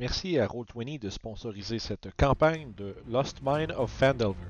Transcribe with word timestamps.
Merci 0.00 0.38
à 0.38 0.46
Roll20 0.46 1.00
de 1.00 1.10
sponsoriser 1.10 1.80
cette 1.80 2.14
campagne 2.16 2.72
de 2.76 2.94
Lost 3.08 3.38
Mine 3.42 3.72
of 3.72 3.90
Fandelver. 3.90 4.46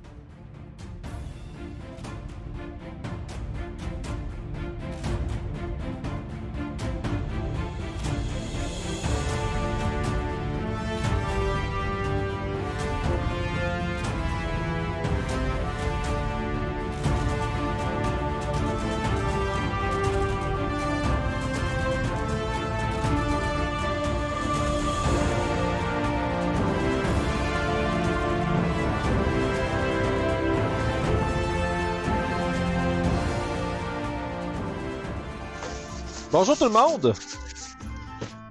Bonjour 36.41 36.56
tout 36.56 36.66
le 36.66 36.70
monde! 36.70 37.15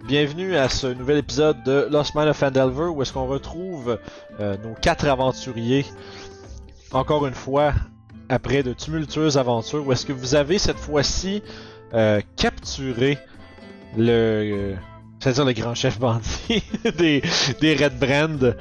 Bienvenue 0.09 0.57
à 0.57 0.67
ce 0.67 0.87
nouvel 0.87 1.19
épisode 1.19 1.63
de 1.63 1.87
Lost 1.89 2.15
Mine 2.15 2.27
of 2.27 2.35
Fandelver 2.35 2.87
où 2.89 3.01
est-ce 3.01 3.13
qu'on 3.13 3.27
retrouve 3.27 3.97
euh, 4.41 4.57
nos 4.61 4.73
quatre 4.73 5.07
aventuriers 5.07 5.85
encore 6.91 7.25
une 7.27 7.33
fois 7.33 7.73
après 8.27 8.61
de 8.61 8.73
tumultueuses 8.73 9.37
aventures 9.37 9.87
où 9.87 9.93
est-ce 9.93 10.05
que 10.05 10.11
vous 10.11 10.35
avez 10.35 10.57
cette 10.57 10.75
fois-ci 10.75 11.41
euh, 11.93 12.19
capturé 12.35 13.19
le 13.95 14.75
euh, 15.25 15.45
le 15.45 15.53
grand 15.53 15.73
chef 15.73 15.97
bandit 15.97 16.65
des, 16.97 17.21
Red 17.73 17.97
Brand 17.97 18.57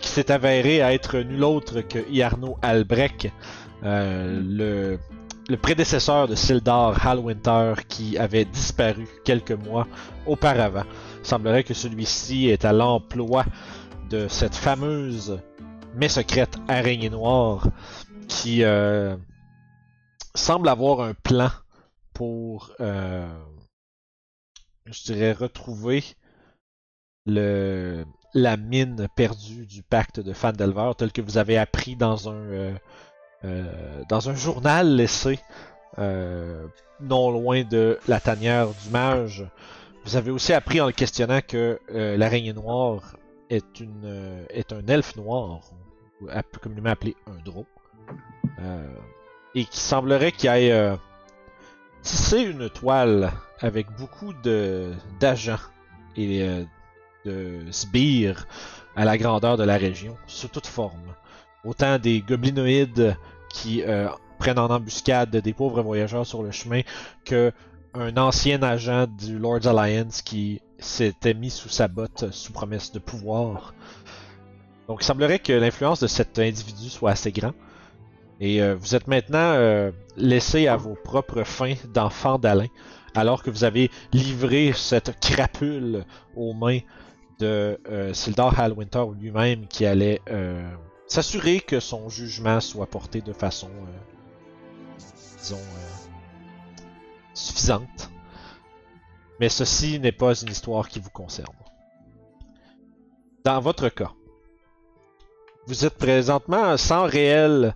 qui 0.00 0.08
s'est 0.08 0.32
avéré 0.32 0.78
être 0.78 1.18
nul 1.18 1.44
autre 1.44 1.82
que 1.82 2.00
Iarno 2.10 2.58
Albrecht 2.62 3.30
le 3.84 4.98
le 5.48 5.56
prédécesseur 5.56 6.26
de 6.26 6.34
Sildar, 6.34 7.06
Halwinter, 7.06 7.74
qui 7.88 8.18
avait 8.18 8.44
disparu 8.44 9.06
quelques 9.24 9.52
mois 9.52 9.86
auparavant. 10.26 10.84
Il 11.20 11.26
semblerait 11.26 11.64
que 11.64 11.74
celui-ci 11.74 12.48
est 12.48 12.64
à 12.64 12.72
l'emploi 12.72 13.44
de 14.10 14.28
cette 14.28 14.54
fameuse 14.54 15.40
mais 15.94 16.08
secrète 16.08 16.58
araignée 16.68 17.10
noire 17.10 17.68
qui 18.28 18.62
euh, 18.62 19.16
semble 20.34 20.68
avoir 20.68 21.00
un 21.00 21.14
plan 21.14 21.50
pour, 22.12 22.72
euh, 22.80 23.26
je 24.84 25.04
dirais, 25.04 25.32
retrouver 25.32 26.04
le, 27.24 28.04
la 28.34 28.56
mine 28.56 29.08
perdue 29.16 29.64
du 29.66 29.82
pacte 29.82 30.20
de 30.20 30.32
Fandelver, 30.32 30.92
tel 30.98 31.12
que 31.12 31.22
vous 31.22 31.38
avez 31.38 31.56
appris 31.56 31.96
dans 31.96 32.28
un, 32.28 32.34
euh, 32.34 32.74
dans 34.08 34.28
un 34.28 34.34
journal 34.34 34.96
laissé 34.96 35.38
euh, 35.98 36.66
non 37.00 37.30
loin 37.30 37.62
de 37.64 37.98
la 38.08 38.20
tanière 38.20 38.68
du 38.68 38.90
mage. 38.90 39.46
Vous 40.04 40.16
avez 40.16 40.30
aussi 40.30 40.52
appris 40.52 40.80
en 40.80 40.86
le 40.86 40.92
questionnant 40.92 41.40
que 41.46 41.80
euh, 41.90 42.16
l'araignée 42.16 42.52
noire 42.52 43.16
est, 43.50 43.80
une, 43.80 44.02
euh, 44.04 44.44
est 44.50 44.72
un 44.72 44.86
elfe 44.86 45.16
noir, 45.16 45.60
communément 46.60 46.90
appelé 46.90 47.16
un 47.26 47.42
drôle, 47.44 47.64
euh, 48.60 48.86
et 49.54 49.64
qui 49.64 49.80
semblerait 49.80 50.32
qu'il 50.32 50.50
ait 50.50 50.72
euh, 50.72 50.96
tissé 52.02 52.42
une 52.42 52.70
toile 52.70 53.32
avec 53.60 53.86
beaucoup 53.96 54.32
d'agents 55.20 55.56
et 56.16 56.42
euh, 56.42 56.64
de 57.24 57.60
sbires 57.70 58.46
à 58.94 59.04
la 59.04 59.18
grandeur 59.18 59.56
de 59.56 59.64
la 59.64 59.76
région, 59.76 60.16
sous 60.26 60.48
toute 60.48 60.66
forme. 60.66 61.14
Autant 61.64 61.98
des 61.98 62.20
goblinoïdes 62.20 63.16
qui 63.56 63.82
euh, 63.82 64.08
prennent 64.38 64.58
en 64.58 64.68
embuscade 64.68 65.30
des 65.30 65.52
pauvres 65.54 65.82
voyageurs 65.82 66.26
sur 66.26 66.42
le 66.42 66.50
chemin 66.50 66.82
que 67.24 67.52
un 67.94 68.14
ancien 68.18 68.62
agent 68.62 69.06
du 69.06 69.38
Lord's 69.38 69.66
Alliance 69.66 70.20
qui 70.20 70.60
s'était 70.78 71.32
mis 71.32 71.48
sous 71.48 71.70
sa 71.70 71.88
botte 71.88 72.30
sous 72.32 72.52
promesse 72.52 72.92
de 72.92 72.98
pouvoir. 72.98 73.74
Donc 74.88 74.98
il 75.00 75.04
semblerait 75.04 75.38
que 75.38 75.54
l'influence 75.54 76.00
de 76.00 76.06
cet 76.06 76.38
individu 76.38 76.90
soit 76.90 77.12
assez 77.12 77.32
grand. 77.32 77.54
Et 78.38 78.60
euh, 78.60 78.74
vous 78.74 78.94
êtes 78.94 79.08
maintenant 79.08 79.38
euh, 79.54 79.90
laissé 80.18 80.68
à 80.68 80.76
vos 80.76 80.94
propres 80.94 81.42
fins 81.42 81.74
d'enfants 81.94 82.38
d'Alain, 82.38 82.66
alors 83.14 83.42
que 83.42 83.48
vous 83.48 83.64
avez 83.64 83.90
livré 84.12 84.74
cette 84.74 85.18
crapule 85.20 86.04
aux 86.36 86.52
mains 86.52 86.80
de 87.38 87.80
euh, 87.90 88.12
Sildar 88.12 88.60
Halwinter 88.60 89.04
lui-même 89.18 89.66
qui 89.66 89.86
allait 89.86 90.20
euh, 90.30 90.70
s'assurer 91.06 91.60
que 91.60 91.80
son 91.80 92.08
jugement 92.08 92.60
soit 92.60 92.86
porté 92.86 93.20
de 93.20 93.32
façon, 93.32 93.68
euh, 93.68 94.98
disons, 95.40 95.56
euh, 95.56 96.82
suffisante. 97.34 98.10
Mais 99.38 99.48
ceci 99.48 100.00
n'est 100.00 100.12
pas 100.12 100.34
une 100.34 100.50
histoire 100.50 100.88
qui 100.88 100.98
vous 100.98 101.10
concerne. 101.10 101.54
Dans 103.44 103.60
votre 103.60 103.88
cas, 103.88 104.12
vous 105.66 105.84
êtes 105.84 105.96
présentement 105.96 106.76
sans 106.76 107.04
réelle 107.04 107.74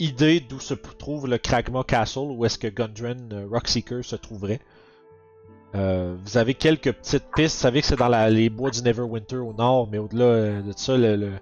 idée 0.00 0.40
d'où 0.40 0.60
se 0.60 0.74
trouve 0.74 1.26
le 1.26 1.38
Kragma 1.38 1.84
Castle, 1.84 2.30
où 2.30 2.44
est-ce 2.44 2.58
que 2.58 2.68
Gundren 2.68 3.32
euh, 3.32 3.46
Rockseeker 3.50 4.04
se 4.04 4.16
trouverait. 4.16 4.60
Vous 5.74 6.38
avez 6.38 6.54
quelques 6.54 6.92
petites 6.92 7.26
pistes, 7.36 7.56
vous 7.56 7.62
savez 7.62 7.82
que 7.82 7.86
c'est 7.86 7.96
dans 7.96 8.08
les 8.28 8.48
bois 8.48 8.70
du 8.70 8.82
Neverwinter 8.82 9.36
au 9.36 9.52
nord, 9.52 9.86
mais 9.92 9.98
au-delà 9.98 10.62
de 10.62 10.72
ça, 10.74 10.96
le, 10.96 11.34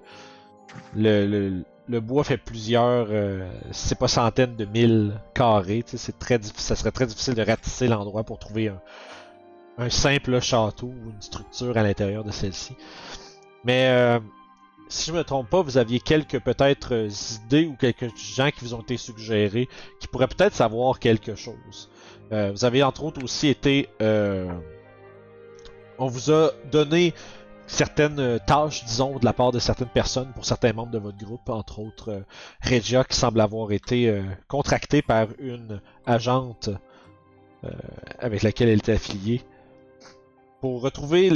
le, 0.97 2.01
bois 2.01 2.25
fait 2.25 2.37
plusieurs, 2.37 3.07
euh, 3.11 3.49
c'est 3.73 3.99
pas 3.99 4.09
centaines 4.09 4.57
de 4.57 4.65
milles 4.65 5.21
carrés. 5.35 5.85
C'est 5.87 6.19
très 6.19 6.41
ça 6.43 6.77
serait 6.77 6.91
très 6.91 7.07
difficile 7.07 7.35
de 7.35 7.43
ratisser 7.43 7.89
l'endroit 7.89 8.25
pour 8.25 8.39
trouver 8.39 8.73
un, 9.79 9.91
simple 9.91 10.41
château 10.41 10.87
ou 10.87 11.11
une 11.11 11.21
structure 11.21 11.77
à 11.77 11.83
l'intérieur 11.83 12.25
de 12.25 12.31
celle-ci. 12.31 12.77
Mais 13.65 13.89
euh, 13.89 14.19
si 14.89 15.11
je 15.11 15.17
me 15.17 15.23
trompe 15.23 15.51
pas, 15.51 15.63
vous 15.63 15.77
aviez 15.77 16.01
quelques 16.01 16.41
peut-être 16.41 17.09
idées 17.45 17.67
ou 17.67 17.77
quelques 17.77 18.17
gens 18.17 18.51
qui 18.51 18.65
vous 18.65 18.75
ont 18.75 18.81
été 18.81 18.97
suggérés 18.97 19.69
qui 20.01 20.09
pourraient 20.09 20.29
peut-être 20.29 20.55
savoir 20.55 20.99
quelque 20.99 21.35
chose. 21.35 21.91
Euh, 22.33 22.51
vous 22.53 22.65
avez 22.65 22.83
entre 22.83 23.05
autres 23.05 23.23
aussi 23.23 23.49
été, 23.49 23.89
on 25.99 26.09
vous 26.09 26.31
a 26.31 26.51
donné 26.71 27.15
certaines 27.67 28.21
euh, 28.21 28.39
tâches, 28.39 28.85
disons, 28.85 29.19
de 29.19 29.25
la 29.25 29.33
part 29.33 29.53
de 29.53 29.59
certaines 29.59 29.89
personnes 29.89 30.33
pour 30.35 30.45
certains 30.45 30.73
membres 30.73 30.93
de 30.93 30.99
votre 30.99 31.19
groupe, 31.19 31.49
entre 31.49 31.81
autres 31.81 32.11
euh, 32.11 32.21
Regia 32.63 33.05
qui 33.05 33.17
semble 33.17 33.41
avoir 33.41 33.73
été 33.73 34.09
euh, 34.09 34.23
contractée 34.49 35.03
par 35.03 35.29
une 35.39 35.81
agente 36.07 36.71
avec 38.21 38.45
laquelle 38.45 38.69
elle 38.69 38.79
était 38.79 38.93
affiliée 38.93 39.43
pour 40.61 40.83
retrouver 40.83 41.31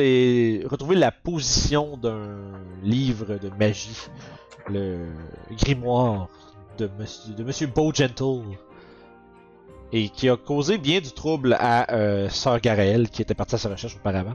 la 0.94 1.10
position 1.10 1.96
d'un 1.96 2.52
livre 2.84 3.36
de 3.36 3.48
magie, 3.58 3.97
le 4.68 5.08
grimoire 5.56 6.28
de 6.78 6.88
Monsieur, 6.98 7.34
Monsieur 7.44 7.68
Gentle 7.92 8.44
et 9.92 10.08
qui 10.08 10.28
a 10.28 10.36
causé 10.36 10.78
bien 10.78 11.00
du 11.00 11.10
trouble 11.10 11.56
à 11.58 12.28
Sœur 12.28 12.60
Garael 12.60 13.10
qui 13.10 13.22
était 13.22 13.34
partie 13.34 13.56
à 13.56 13.58
sa 13.58 13.70
recherche 13.70 13.97
auparavant. 13.97 14.34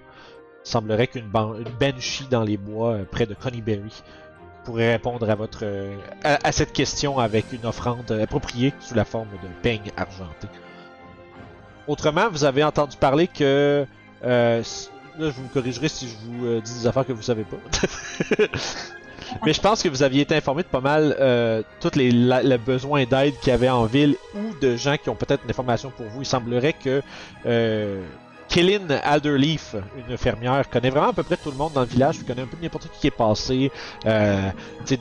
Semblerait 0.65 1.07
qu'une 1.07 1.27
ban- 1.29 1.53
une 1.55 1.69
banshee 1.79 2.27
dans 2.29 2.43
les 2.43 2.57
bois 2.57 2.93
euh, 2.93 3.03
près 3.09 3.25
de 3.25 3.33
Coneyberry 3.35 4.03
pourrait 4.65 4.91
répondre 4.93 5.29
à 5.29 5.35
votre 5.35 5.59
euh, 5.63 5.95
à, 6.23 6.51
cette 6.51 6.73
question 6.73 7.19
avec 7.19 7.45
une 7.53 7.65
offrande 7.67 8.11
appropriée 8.11 8.73
sous 8.81 8.95
la 8.95 9.05
forme 9.05 9.27
d'un 9.43 9.49
peigne 9.61 9.91
argenté. 9.95 10.47
Autrement, 11.87 12.29
vous 12.31 12.43
avez 12.45 12.63
entendu 12.63 12.97
parler 12.97 13.27
que 13.27 13.85
euh, 14.25 14.63
là, 15.19 15.29
je 15.29 15.39
vous 15.39 15.47
corrigerai 15.53 15.87
si 15.87 16.09
je 16.09 16.15
vous 16.25 16.59
dis 16.61 16.73
des 16.79 16.87
affaires 16.87 17.05
que 17.05 17.13
vous 17.13 17.21
savez 17.21 17.43
pas. 17.45 17.57
Mais 19.45 19.53
je 19.53 19.61
pense 19.61 19.81
que 19.83 19.89
vous 19.89 20.01
aviez 20.03 20.21
été 20.21 20.35
informé 20.35 20.63
de 20.63 20.67
pas 20.67 20.81
mal 20.81 21.15
euh, 21.19 21.61
tous 21.79 21.95
les, 21.95 22.11
la- 22.11 22.41
le 22.43 22.57
besoin 22.57 23.05
d'aide 23.05 23.35
qu'il 23.39 23.49
y 23.49 23.51
avait 23.51 23.69
en 23.69 23.85
ville 23.85 24.15
ou 24.35 24.53
de 24.61 24.75
gens 24.75 24.97
qui 24.97 25.09
ont 25.09 25.15
peut-être 25.15 25.43
une 25.43 25.49
information 25.51 25.91
pour 25.95 26.05
vous. 26.07 26.21
Il 26.23 26.25
semblerait 26.25 26.73
que 26.73 27.01
Killin 28.47 28.89
Alderleaf, 29.03 29.75
une 30.07 30.17
fermière, 30.17 30.69
connaît 30.69 30.89
vraiment 30.89 31.09
à 31.09 31.13
peu 31.13 31.23
près 31.23 31.37
tout 31.37 31.51
le 31.51 31.57
monde 31.57 31.73
dans 31.73 31.81
le 31.81 31.87
village, 31.87 32.23
connaît 32.25 32.43
un 32.43 32.47
peu 32.47 32.57
n'importe 32.61 32.89
qui 32.93 32.99
qui 32.99 33.07
est 33.07 33.11
passé 33.11 33.71
euh, 34.05 34.49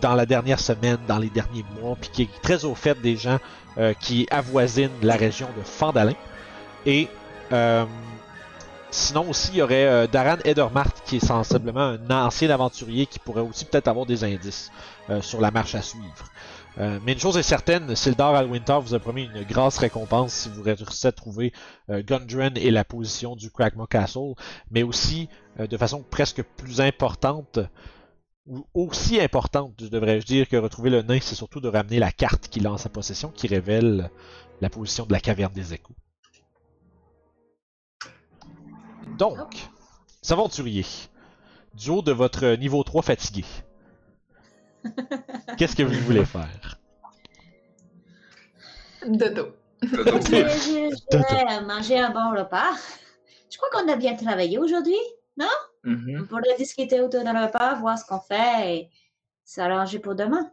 dans 0.01 0.15
la 0.15 0.27
dernière 0.27 0.61
semaine, 0.61 0.99
dans 1.07 1.19
les 1.19 1.31
derniers 1.31 1.65
mois, 1.81 1.97
puis 2.01 2.11
qui 2.11 2.23
est 2.23 2.43
très 2.43 2.65
au 2.65 2.75
fait 2.75 3.01
des 3.01 3.17
gens 3.17 3.39
euh, 3.79 3.93
qui 4.01 4.27
avoisinent 4.31 4.91
la 5.03 5.17
région 5.17 5.49
de 5.57 5.63
Fandalin. 5.63 6.15
Et 6.87 7.09
euh, 7.53 7.85
sinon 8.91 9.29
aussi, 9.31 9.51
il 9.53 9.59
y 9.59 9.63
aurait 9.63 9.87
euh, 9.87 10.07
Daran 10.07 10.39
Edermart, 10.45 10.93
qui 11.05 11.17
est 11.17 11.27
sensiblement 11.27 11.97
un 11.99 12.11
ancien 12.11 12.51
aventurier 12.51 13.07
qui 13.07 13.19
pourrait 13.19 13.43
aussi 13.43 13.65
peut-être 13.65 13.89
avoir 13.89 14.07
des 14.07 14.25
indices 14.25 14.71
euh, 15.11 15.21
sur 15.21 15.41
la 15.41 15.51
marche 15.51 15.75
à 15.75 15.83
suivre. 15.83 16.31
Euh, 16.79 16.99
mais 17.05 17.13
une 17.13 17.19
chose 17.19 17.37
est 17.37 17.43
certaine, 17.43 17.95
Sildar 17.95 18.35
Alwinter 18.35 18.79
vous 18.83 18.95
a 18.95 18.99
promis 18.99 19.25
une 19.25 19.45
grosse 19.45 19.79
récompense 19.79 20.33
si 20.33 20.49
vous 20.49 20.63
réussissez 20.63 21.09
à 21.09 21.13
trouver 21.13 21.53
euh, 21.89 22.03
Gundren 22.03 22.57
et 22.57 22.71
la 22.71 22.85
position 22.85 23.37
du 23.37 23.51
Cragmaw 23.51 23.87
Castle, 23.87 24.35
mais 24.71 24.83
aussi 24.83 25.29
euh, 25.61 25.69
de 25.69 25.77
façon 25.77 26.03
presque 26.03 26.43
plus 26.43 26.81
importante, 26.81 27.61
ou 28.47 28.67
aussi 28.75 29.21
importante, 29.21 29.77
devrais-je 29.77 30.27
dire, 30.27 30.49
que 30.49 30.57
retrouver 30.57 30.91
le 30.91 31.03
nain, 31.03 31.19
c'est 31.21 31.37
surtout 31.37 31.61
de 31.61 31.69
ramener 31.69 31.99
la 31.99 32.11
carte 32.11 32.49
qu'il 32.49 32.67
a 32.67 32.73
en 32.73 32.77
sa 32.77 32.89
possession 32.89 33.31
qui 33.31 33.47
révèle 33.47 34.11
la 34.61 34.69
position 34.69 35.07
de 35.07 35.13
la 35.13 35.21
caverne 35.21 35.53
des 35.53 35.75
échos. 35.75 35.95
Donc, 39.17 39.69
aventurier, 40.29 40.85
du 41.75 41.91
haut 41.91 42.03
de 42.03 42.13
votre 42.13 42.57
niveau 42.57 42.83
3 42.83 43.03
fatigué, 43.03 43.45
qu'est-ce 45.59 45.77
que 45.77 45.83
vous 45.83 46.01
voulez 46.01 46.25
faire? 46.25 46.79
Dodo. 49.07 49.57
Dodo. 49.83 50.19
Je, 50.21 50.31
je- 50.31 50.97
je 51.13 51.17
vais 51.19 51.61
manger 51.67 51.99
un 52.01 52.11
bon 52.11 52.31
repas. 52.37 52.73
Je 53.51 53.57
crois 53.59 53.69
qu'on 53.71 53.89
a 53.93 53.97
bien 53.97 54.15
travaillé 54.17 54.59
aujourd'hui. 54.59 54.97
Mhm. 55.85 56.21
On 56.23 56.27
pourrait 56.27 56.57
discuter 56.57 57.01
autour 57.01 57.25
d'un 57.25 57.45
repas, 57.47 57.75
voir 57.75 57.99
ce 57.99 58.05
qu'on 58.07 58.21
fait 58.21 58.75
et 58.77 58.91
s'arranger 59.45 59.99
pour 59.99 60.15
demain. 60.15 60.51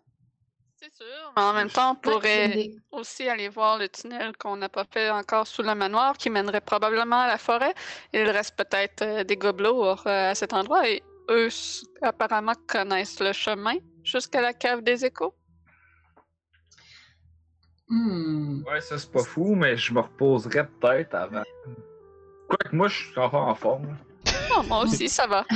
C'est 0.75 0.91
sûr, 0.93 1.05
mais 1.37 1.43
en 1.43 1.53
même 1.53 1.69
temps, 1.69 1.91
on 1.91 1.95
pourrait 1.95 2.71
aussi 2.91 3.29
aller 3.29 3.47
voir 3.47 3.77
le 3.77 3.87
tunnel 3.87 4.35
qu'on 4.37 4.57
n'a 4.57 4.67
pas 4.67 4.83
fait 4.83 5.09
encore 5.11 5.45
sous 5.47 5.61
le 5.61 5.75
manoir, 5.75 6.17
qui 6.17 6.29
mènerait 6.31 6.59
probablement 6.59 7.21
à 7.21 7.27
la 7.27 7.37
forêt. 7.37 7.73
Il 8.13 8.27
reste 8.29 8.55
peut-être 8.57 9.03
euh, 9.03 9.23
des 9.23 9.37
gobelots 9.37 9.85
euh, 9.85 10.31
à 10.31 10.35
cet 10.35 10.53
endroit 10.53 10.89
et 10.89 11.03
eux, 11.29 11.49
apparemment, 12.01 12.53
connaissent 12.67 13.19
le 13.19 13.31
chemin 13.31 13.75
jusqu'à 14.03 14.41
la 14.41 14.53
cave 14.53 14.81
des 14.83 15.05
échos? 15.05 15.33
Hmm. 17.89 18.63
Ouais, 18.65 18.79
ça 18.81 18.97
c'est 18.97 19.11
pas 19.11 19.23
fou, 19.23 19.53
mais 19.55 19.75
je 19.75 19.93
me 19.93 19.99
reposerais 19.99 20.65
peut-être 20.79 21.13
avant. 21.13 21.43
Quoique 22.47 22.75
moi, 22.75 22.87
je 22.87 23.05
suis 23.07 23.19
encore 23.19 23.47
en 23.47 23.55
forme. 23.55 23.97
Oh, 24.57 24.63
moi 24.63 24.83
aussi, 24.83 25.07
ça 25.09 25.27
va. 25.27 25.45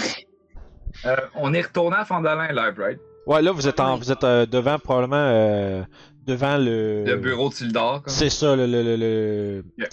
Euh, 1.04 1.14
on 1.36 1.54
est 1.54 1.62
retourné 1.62 1.98
à 1.98 2.06
Fandalin 2.06 2.48
Live, 2.54 2.80
right? 2.80 3.00
Ouais, 3.28 3.42
là, 3.42 3.52
vous 3.52 3.68
êtes, 3.68 3.82
en, 3.82 3.98
vous 3.98 4.14
êtes 4.14 4.24
euh, 4.24 4.46
devant, 4.46 4.80
probablement, 4.80 5.18
euh, 5.18 5.84
devant 6.26 6.56
le... 6.58 7.04
Le 7.06 7.18
bureau 7.18 7.50
de 7.50 7.54
Sildar. 7.54 8.02
comme. 8.02 8.14
C'est 8.14 8.30
ça, 8.30 8.56
le, 8.56 8.66
le, 8.66 8.82
le, 8.82 8.96
le, 8.96 9.66
Yeah. 9.78 9.90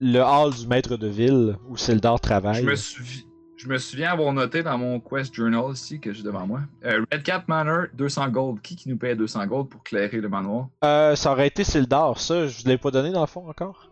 le 0.00 0.20
hall 0.20 0.54
du 0.54 0.66
maître 0.66 0.96
de 0.96 1.08
ville 1.08 1.56
où 1.68 1.76
Sildar 1.76 2.18
travaille. 2.20 2.62
Je 2.62 2.66
me, 2.66 2.74
souvi- 2.74 3.26
je 3.62 3.68
me 3.68 3.76
souviens 3.78 4.12
avoir 4.12 4.32
noté 4.32 4.62
dans 4.62 4.78
mon 4.78 5.00
quest 5.00 5.34
journal 5.34 5.72
ici 5.72 6.00
que 6.00 6.12
j'ai 6.12 6.22
devant 6.22 6.46
moi. 6.46 6.60
Euh, 6.84 7.04
Red 7.12 7.22
Cat 7.22 7.44
Manor, 7.46 7.86
200 7.94 8.28
gold. 8.28 8.60
Qui 8.62 8.74
qui 8.76 8.88
nous 8.88 8.96
paye 8.96 9.14
200 9.14 9.46
gold 9.46 9.68
pour 9.68 9.82
clairer 9.82 10.20
le 10.20 10.28
manoir? 10.28 10.68
Euh, 10.84 11.14
ça 11.14 11.32
aurait 11.32 11.48
été 11.48 11.62
Sildar, 11.64 12.18
ça, 12.18 12.46
je 12.46 12.64
l'ai 12.66 12.78
pas 12.78 12.90
donné 12.90 13.10
dans 13.10 13.20
le 13.20 13.26
fond 13.26 13.48
encore? 13.48 13.90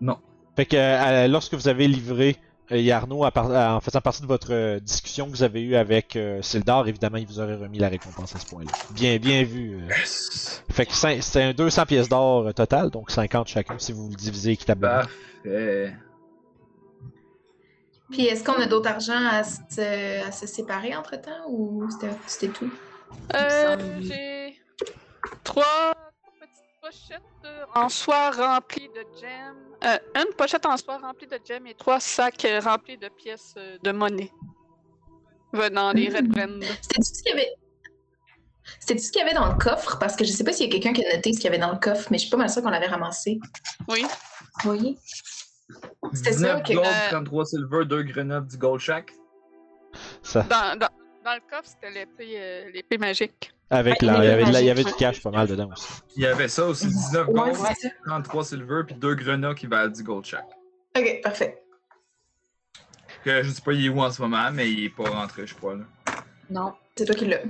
Non. 0.00 0.18
Fait 0.56 0.66
que 0.66 0.76
euh, 0.76 1.28
lorsque 1.28 1.54
vous 1.54 1.66
avez 1.68 1.88
livré 1.88 2.36
euh, 2.72 2.78
Yarno 2.78 3.24
en 3.24 3.80
faisant 3.80 4.00
partie 4.00 4.22
de 4.22 4.26
votre 4.26 4.52
euh, 4.52 4.80
discussion 4.80 5.26
que 5.26 5.30
vous 5.30 5.42
avez 5.42 5.62
eue 5.62 5.76
avec 5.76 6.16
euh, 6.16 6.42
Sildar, 6.42 6.86
évidemment, 6.86 7.16
il 7.16 7.26
vous 7.26 7.40
aurait 7.40 7.56
remis 7.56 7.78
la 7.78 7.88
récompense 7.88 8.36
à 8.36 8.38
ce 8.38 8.46
point-là. 8.46 8.70
Bien, 8.94 9.16
bien 9.18 9.44
vu. 9.44 9.78
euh. 9.78 9.88
Yes! 9.88 10.62
Fait 10.70 10.86
que 10.86 10.92
c'est 10.92 11.42
un 11.42 11.52
200 11.52 11.86
pièces 11.86 12.08
d'or 12.08 12.48
euh, 12.48 12.52
total, 12.52 12.90
donc 12.90 13.10
50 13.10 13.48
chacun 13.48 13.74
si 13.78 13.92
vous 13.92 14.08
le 14.10 14.14
divisez 14.14 14.52
équitablement. 14.52 15.00
Parfait. 15.02 15.94
Puis 18.10 18.26
est-ce 18.26 18.44
qu'on 18.44 18.60
a 18.60 18.66
d'autres 18.66 18.90
argent 18.90 19.26
à 19.26 19.42
se, 19.44 20.26
à 20.26 20.30
se 20.30 20.46
séparer 20.46 20.94
entre 20.94 21.16
temps 21.20 21.48
ou 21.48 21.88
c'était 22.26 22.48
tout? 22.48 22.70
Euh, 23.34 23.76
j'ai 24.00 24.60
trois 25.42 25.94
petites 26.38 26.80
pochettes 26.82 27.22
en 27.74 27.88
soie 27.88 28.30
remplies 28.30 28.88
de 28.88 29.04
gemmes. 29.20 29.56
Euh, 29.84 29.98
une 30.16 30.34
pochette 30.34 30.66
en 30.66 30.76
soie 30.76 30.98
remplie 30.98 31.26
de 31.26 31.38
gemmes 31.46 31.66
et 31.66 31.74
trois 31.74 32.00
sacs 32.00 32.46
remplis 32.62 32.98
de 32.98 33.08
pièces 33.08 33.54
euh, 33.56 33.78
de 33.82 33.92
monnaie 33.92 34.30
venant 35.52 35.94
des 35.94 36.08
Red 36.08 36.28
Brand. 36.28 36.62
C'était 36.82 36.96
tout 36.96 37.14
ce 37.14 37.22
qu'il 37.22 37.30
y 37.30 37.34
avait? 37.34 37.52
C'était 38.80 38.96
tout 38.96 39.04
ce 39.04 39.12
qu'il 39.12 39.20
y 39.20 39.24
avait 39.24 39.34
dans 39.34 39.46
le 39.46 39.54
coffre? 39.54 39.98
Parce 39.98 40.16
que 40.16 40.24
je 40.24 40.32
sais 40.32 40.44
pas 40.44 40.52
s'il 40.52 40.66
y 40.66 40.68
a 40.68 40.72
quelqu'un 40.72 40.92
qui 40.92 41.04
a 41.06 41.14
noté 41.14 41.32
ce 41.32 41.38
qu'il 41.38 41.44
y 41.44 41.48
avait 41.48 41.58
dans 41.58 41.72
le 41.72 41.78
coffre, 41.78 42.08
mais 42.10 42.18
je 42.18 42.22
suis 42.22 42.30
pas 42.30 42.36
mal 42.36 42.50
sûre 42.50 42.62
qu'on 42.62 42.70
l'avait 42.70 42.86
ramassé. 42.86 43.38
Oui. 43.88 44.04
Oui. 44.64 44.98
C'était 46.12 46.32
ça, 46.32 46.56
19 46.56 46.60
ok. 46.60 46.74
gold, 46.74 46.86
Euh, 46.86 47.08
33 47.10 47.44
silver, 47.46 47.84
2 47.86 48.02
grenades 48.02 48.46
du 48.46 48.56
gold 48.58 48.80
shack. 48.80 49.12
Ça, 50.22 50.42
Dans, 50.42 50.78
dans, 50.78 50.88
dans 51.24 51.34
le 51.34 51.40
coffre, 51.48 51.66
c'était 51.68 51.90
l'épée 51.90 52.34
euh, 52.36 52.70
l'épée 52.72 52.98
magique. 52.98 53.52
avec 53.70 54.02
Ouais, 54.02 54.06
la, 54.08 54.24
il 54.24 54.28
y 54.28 54.30
avait, 54.30 54.44
de 54.44 54.52
la- 54.52 54.60
il 54.60 54.66
y 54.66 54.70
avait 54.70 54.84
du 54.84 54.92
cash 54.94 55.22
pas 55.22 55.30
mal 55.30 55.46
dedans 55.46 55.70
aussi. 55.72 55.88
Il 56.16 56.22
y 56.22 56.26
avait 56.26 56.48
ça 56.48 56.66
aussi, 56.66 56.86
19 56.86 57.26
gold, 57.28 57.56
Ouais, 57.56 57.74
c'est 57.74 57.88
ça. 57.88 57.94
33 58.06 58.44
silver, 58.44 58.82
puis 58.86 58.94
2 58.96 59.14
grenades 59.14 59.54
qui 59.56 59.66
valent 59.66 59.90
du 59.92 60.02
gold 60.02 60.24
shack. 60.24 60.44
Ok, 60.96 61.20
parfait. 61.22 61.60
Que 63.24 63.42
je 63.42 63.50
sais 63.50 63.62
pas 63.62 63.72
il 63.72 63.86
est 63.86 63.88
où 63.88 64.00
en 64.00 64.10
ce 64.10 64.20
moment, 64.20 64.50
mais 64.52 64.70
il 64.70 64.84
est 64.84 64.90
pas 64.90 65.08
rentré, 65.08 65.46
je 65.46 65.54
crois. 65.54 65.76
Là. 65.76 65.84
Non. 66.50 66.74
C'est 66.96 67.04
toi 67.06 67.14
qui 67.14 67.24
l'as. 67.26 67.40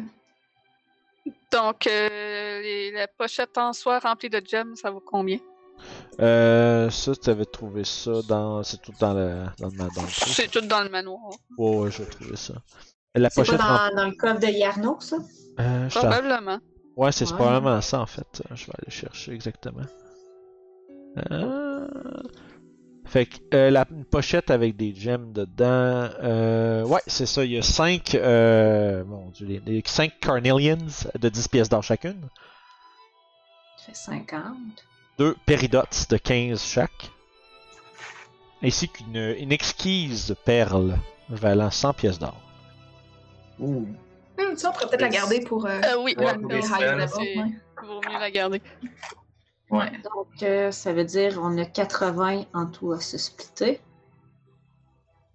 Donc, 1.51 1.87
euh, 1.87 2.09
les- 2.61 2.91
la 2.93 3.09
pochette 3.09 3.57
en 3.59 3.73
soie 3.73 3.99
remplie 3.99 4.29
de 4.29 4.43
gemmes, 4.47 4.77
ça 4.77 4.91
vaut 4.91 5.01
combien? 5.05 5.39
Euh, 6.21 6.91
ça, 6.91 7.13
tu 7.17 7.31
avais 7.31 7.45
trouvé 7.45 7.85
ça 7.85 8.23
dans. 8.29 8.63
C'est 8.63 8.81
tout 8.81 8.93
dans 9.01 9.15
le. 9.15 9.45
Dans 9.59 9.69
le, 9.69 9.77
dans 9.77 10.03
le. 10.03 10.09
C'est 10.09 10.49
tout 10.51 10.61
dans 10.61 10.83
le 10.83 10.89
manoir. 10.91 11.21
Ouais, 11.59 11.77
ouais, 11.77 11.91
j'ai 11.91 12.07
trouvé 12.07 12.37
ça. 12.37 12.55
La 13.15 13.31
C'est 13.31 13.41
pochette 13.43 13.59
pas 13.59 13.91
dans, 13.91 13.97
dans 14.03 14.07
le 14.09 14.15
coffre 14.17 14.41
de 14.41 14.47
Yarno, 14.47 14.97
ça? 15.01 15.17
Euh, 15.61 15.89
Probablement. 15.89 16.59
Ouais, 16.97 17.13
c'est 17.13 17.29
Ouais. 17.31 17.37
probablement 17.37 17.81
ça 17.81 18.01
en 18.01 18.07
fait. 18.07 18.43
Euh, 18.51 18.55
Je 18.57 18.67
vais 18.67 18.73
aller 18.79 18.91
chercher 18.91 19.33
exactement. 19.33 19.83
Euh, 21.31 21.87
Fait 23.07 23.27
que 23.27 23.37
euh, 23.55 23.71
la 23.71 23.85
une 23.91 24.05
pochette 24.05 24.51
avec 24.51 24.77
des 24.77 24.95
gemmes 24.95 25.33
dedans. 25.33 26.09
Euh... 26.23 26.85
Ouais, 26.85 27.03
c'est 27.07 27.27
ça. 27.27 27.45
Il 27.45 27.53
y 27.53 27.59
a 27.59 27.63
5 27.63 28.15
euh... 28.17 29.05
Mon 29.05 29.31
dieu, 29.31 29.47
les, 29.47 29.61
les 29.61 29.83
5 29.85 30.19
Carnelians 30.21 30.79
de 31.19 31.29
10 31.29 31.49
pièces 31.49 31.69
d'or 31.69 31.83
chacune. 31.85 32.21
Ça 33.77 33.87
fait 33.87 33.95
50. 33.95 34.41
2 35.19 35.37
Peridots 35.47 36.07
de 36.11 36.17
15 36.17 36.63
chaque. 36.63 37.11
Ainsi 38.63 38.89
qu'une 38.89 39.17
une 39.17 39.53
exquise 39.53 40.35
perle 40.45 40.97
valant 41.29 41.71
100 41.71 41.93
pièces 41.95 42.19
d'or. 42.19 42.41
Ouh. 43.59 43.87
Hum, 44.39 44.57
ça, 44.57 44.71
on 44.71 44.73
pourrait 44.73 44.87
peut-être 44.89 45.01
la 45.03 45.09
garder 45.09 45.41
pour. 45.41 45.67
Euh, 45.67 45.81
Euh, 45.85 45.97
oui, 46.03 46.15
Ouais, 46.19 46.35
pour 46.39 46.51
les 46.51 46.63
spells, 46.63 46.97
ouais. 47.19 47.53
vaut 47.87 48.01
mieux 48.09 48.19
la 48.19 48.31
garder. 48.31 48.63
Ouais. 49.71 49.91
Donc, 50.03 50.43
euh, 50.43 50.71
ça 50.71 50.93
veut 50.93 51.05
dire 51.05 51.39
on 51.41 51.57
a 51.59 51.65
80 51.65 52.45
en 52.53 52.67
tout 52.67 52.93
à 52.93 53.01
se 53.01 53.19
splitter. 53.19 53.81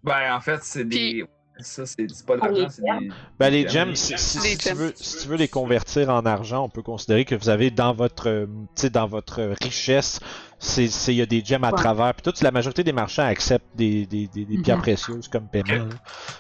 Ben, 0.04 0.34
en 0.34 0.42
fait, 0.42 0.64
c'est 0.64 0.86
des. 0.86 1.26
Ça, 1.62 1.86
c'est 1.86 2.26
pas 2.26 2.38
de 2.38 2.42
l'argent, 2.42 2.68
c'est 2.70 2.82
des. 2.82 3.10
Ben, 3.38 3.50
les 3.50 3.68
gems, 3.68 3.94
si, 3.96 4.18
si- 4.18 4.38
Les 4.40 4.44
si 4.52 4.58
tu 4.58 4.74
veux, 4.74 4.94
si 4.96 5.18
tu 5.24 5.28
veux 5.28 5.36
les 5.36 5.48
convertir 5.48 6.10
en 6.10 6.26
argent, 6.26 6.64
on 6.64 6.70
peut 6.70 6.82
considérer 6.82 7.26
que 7.26 7.36
vous 7.36 7.50
avez 7.50 7.70
dans 7.70 7.94
votre, 7.94 8.30
euh, 8.30 8.46
tu 8.76 8.82
sais, 8.84 8.90
dans 8.90 9.08
votre 9.08 9.42
richesse, 9.62 10.20
c'est, 10.58 10.88
c'est- 10.88 11.14
il 11.14 11.18
y 11.18 11.22
a 11.22 11.26
des 11.26 11.44
gems 11.44 11.64
à 11.66 11.72
Ouais. 11.72 11.78
travers. 11.78 12.14
Puis 12.14 12.24
toute 12.24 12.42
la 12.42 12.52
majorité 12.52 12.84
des 12.84 12.94
marchands 12.94 13.24
acceptent 13.26 13.76
des, 13.76 14.06
des, 14.06 14.28
des, 14.28 14.46
des 14.46 14.58
pierres 14.62 14.78
Mhm. 14.78 14.82
précieuses 14.84 15.28
comme 15.28 15.48
paiement. 15.48 15.90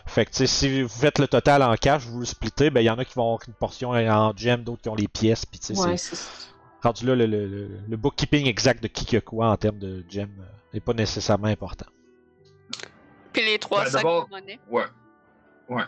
Fait 0.05 0.25
que 0.25 0.45
si 0.45 0.83
vous 0.83 0.87
faites 0.89 1.19
le 1.19 1.27
total 1.27 1.63
en 1.63 1.75
cash, 1.75 2.03
vous 2.05 2.19
le 2.21 2.25
splittez, 2.25 2.69
ben 2.69 2.79
il 2.81 2.85
y 2.85 2.89
en 2.89 2.97
a 2.97 3.03
qui 3.03 3.13
vont 3.15 3.23
avoir 3.23 3.39
une 3.47 3.53
portion 3.53 3.89
en 3.91 4.33
gems, 4.35 4.63
d'autres 4.63 4.81
qui 4.81 4.89
ont 4.89 4.95
les 4.95 5.07
pièces. 5.07 5.45
Puis 5.45 5.59
tu 5.59 5.75
sais, 5.75 5.81
Ouais, 5.81 5.95
rendu 6.81 7.05
là 7.05 7.15
le, 7.15 7.25
le, 7.25 7.45
le, 7.47 7.69
le 7.89 7.97
bookkeeping 7.97 8.47
exact 8.47 8.81
de 8.81 8.87
qui 8.87 9.05
que 9.05 9.17
quoi 9.17 9.49
en 9.49 9.57
termes 9.57 9.79
de 9.79 10.05
gems 10.09 10.29
euh, 10.39 10.43
n'est 10.73 10.79
pas 10.79 10.93
nécessairement 10.93 11.47
important. 11.47 11.87
Puis 13.33 13.45
les 13.45 13.59
trois 13.59 13.83
Ben, 13.83 13.89
sacs 13.91 14.03
de 14.03 14.29
monnaie? 14.31 14.59
Ouais. 14.69 14.83
Ouais. 15.69 15.83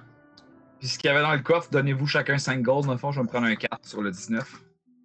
Puis 0.79 0.88
ce 0.88 0.97
qu'il 0.97 1.09
y 1.09 1.11
avait 1.11 1.21
dans 1.21 1.33
le 1.33 1.41
coffre, 1.41 1.69
donnez-vous 1.71 2.07
chacun 2.07 2.38
5 2.38 2.61
gold. 2.61 2.85
Dans 2.85 2.93
le 2.93 2.97
fond, 2.97 3.11
je 3.11 3.19
vais 3.19 3.23
me 3.23 3.29
prendre 3.29 3.47
un 3.47 3.55
4 3.55 3.85
sur 3.85 4.01
le 4.01 4.11
19. 4.11 4.50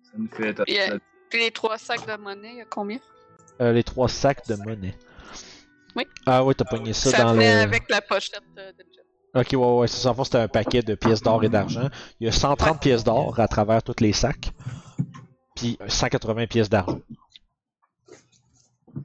Ça 0.02 0.12
nous 0.16 0.28
fait. 0.28 0.58
Yeah. 0.68 0.98
Puis 1.28 1.40
les 1.40 1.50
trois 1.50 1.76
sacs 1.76 2.06
de 2.06 2.16
monnaie, 2.16 2.52
il 2.52 2.58
y 2.58 2.60
a 2.60 2.64
combien? 2.64 2.98
Euh, 3.60 3.72
les 3.72 3.82
trois 3.82 4.08
sacs 4.08 4.46
de 4.46 4.54
monnaie. 4.56 4.96
Oui. 5.96 6.06
Ah 6.26 6.44
ouais, 6.44 6.54
t'as 6.54 6.64
pogné 6.64 6.92
ça, 6.92 7.10
Ça 7.10 7.24
dans 7.24 7.32
le. 7.34 7.42
avec 7.42 7.88
la 7.90 8.00
pochette 8.00 8.42
euh, 8.58 8.72
de 8.72 8.84
gemmes. 8.94 9.04
Ok, 9.34 9.48
ouais, 9.52 9.80
ouais, 9.80 9.88
c'est 9.88 10.00
ça. 10.00 10.10
En 10.10 10.14
fait, 10.14 10.24
c'était 10.24 10.38
un 10.38 10.48
paquet 10.48 10.82
de 10.82 10.94
pièces 10.94 11.22
d'or 11.22 11.42
et 11.44 11.48
d'argent. 11.48 11.88
Il 12.20 12.26
y 12.26 12.28
a 12.28 12.32
130 12.32 12.80
pièces 12.80 13.04
d'or 13.04 13.38
à 13.40 13.48
travers 13.48 13.82
tous 13.82 14.00
les 14.00 14.12
sacs. 14.12 14.50
Puis 15.54 15.78
180 15.88 16.46
pièces 16.46 16.70
d'argent. 16.70 17.00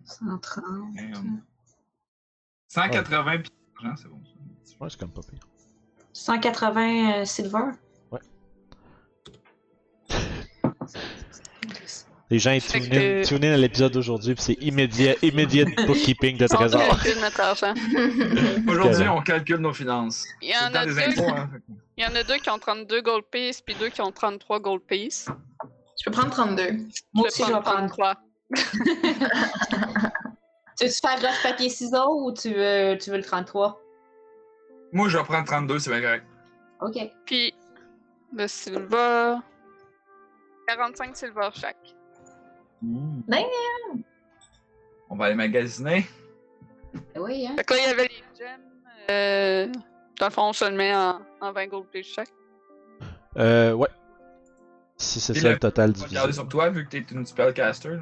130. 0.05 0.63
Damn. 0.95 1.41
180 2.67 3.37
puis 3.39 3.51
d'argent, 3.81 3.95
c'est 4.01 4.07
bon. 4.09 4.21
ça. 4.63 4.75
Ouais, 4.79 4.89
c'est 4.89 4.99
comme 4.99 5.11
pas 5.11 5.21
pire. 5.21 5.39
180 6.13 7.21
euh, 7.21 7.25
silver. 7.25 7.71
Les 12.29 12.39
gens 12.39 12.51
ils 12.51 12.61
tunent 12.61 12.87
que- 12.87 13.21
in, 13.21 13.23
tunent 13.23 13.43
in 13.43 13.53
à 13.53 13.57
l'épisode 13.57 13.91
d'aujourd'hui, 13.91 14.35
puis 14.35 14.43
c'est 14.43 14.57
immédiat, 14.61 15.15
immédiat 15.21 15.65
bookkeeping 15.85 16.37
de 16.37 16.47
trésor. 16.47 16.81
calcule 16.87 17.19
notre 17.21 17.41
argent. 17.41 17.73
Aujourd'hui, 18.71 19.09
on 19.09 19.21
calcule 19.21 19.57
nos 19.57 19.73
finances. 19.73 20.25
Il 20.41 20.49
y 20.49 20.55
en 20.55 20.73
a 20.73 20.85
deux, 20.85 20.97
impôts, 20.97 21.29
hein. 21.29 21.49
il 21.97 22.03
y 22.05 22.07
en 22.07 22.15
a 22.15 22.23
deux 22.23 22.37
qui 22.37 22.49
ont 22.49 22.57
32 22.57 23.01
gold 23.01 23.25
pieces, 23.29 23.61
puis 23.61 23.75
deux 23.75 23.89
qui 23.89 23.99
ont 24.01 24.13
33 24.13 24.61
gold 24.61 24.81
pieces. 24.87 25.27
Je 25.99 26.05
peux 26.05 26.11
prendre 26.11 26.31
32. 26.31 26.71
Moi 27.13 27.27
aussi, 27.27 27.43
je 27.45 27.51
vais 27.51 27.59
prendre. 27.59 27.89
3. 27.89 28.15
Tu 30.79 30.87
veux-tu 30.87 30.99
faire 30.99 31.21
roche, 31.21 31.43
papier, 31.43 31.69
ciseaux 31.69 32.25
ou 32.25 32.33
tu 32.33 32.53
veux, 32.53 32.97
tu 32.97 33.11
veux 33.11 33.17
le 33.17 33.23
33? 33.23 33.80
Moi, 34.93 35.10
je 35.10 35.17
vais 35.17 35.24
prendre 35.24 35.45
32, 35.45 35.79
c'est 35.79 35.89
bien 35.89 36.01
correct. 36.01 36.25
Ok. 36.81 36.98
Puis 37.25 37.53
le 38.33 38.48
silver. 38.48 39.36
45 40.67 41.15
silver 41.15 41.50
chaque. 41.53 41.95
On 45.10 45.15
va 45.15 45.25
aller 45.25 45.36
magasiner. 45.36 46.05
Oui, 47.15 47.48
hein? 47.48 47.55
Fait 47.57 47.63
que 47.63 47.74
là, 47.74 47.79
il 47.79 47.88
y 47.88 47.91
avait 47.91 48.07
les 48.07 48.24
gems. 48.38 48.62
Euh, 49.10 49.67
dans 50.19 50.27
le 50.27 50.31
fond, 50.31 50.43
on 50.50 50.53
se 50.53 50.65
le 50.65 50.75
met 50.75 50.95
en, 50.95 51.21
en 51.41 51.51
20 51.51 51.67
gold 51.67 51.88
piece 51.88 52.07
chaque. 52.07 52.29
Euh, 53.38 53.74
ouais. 53.74 53.88
Si 55.01 55.20
c'est 55.20 55.34
ça 55.34 55.48
le- 55.48 55.53
le 55.53 55.60
total 55.60 55.93
divisé. 55.93 56.31
sur 56.34 56.48
toi, 56.48 56.70
vu 56.70 56.86
que 56.86 56.91
t'es 56.91 57.03
une 57.12 57.25
spellcaster. 57.25 57.98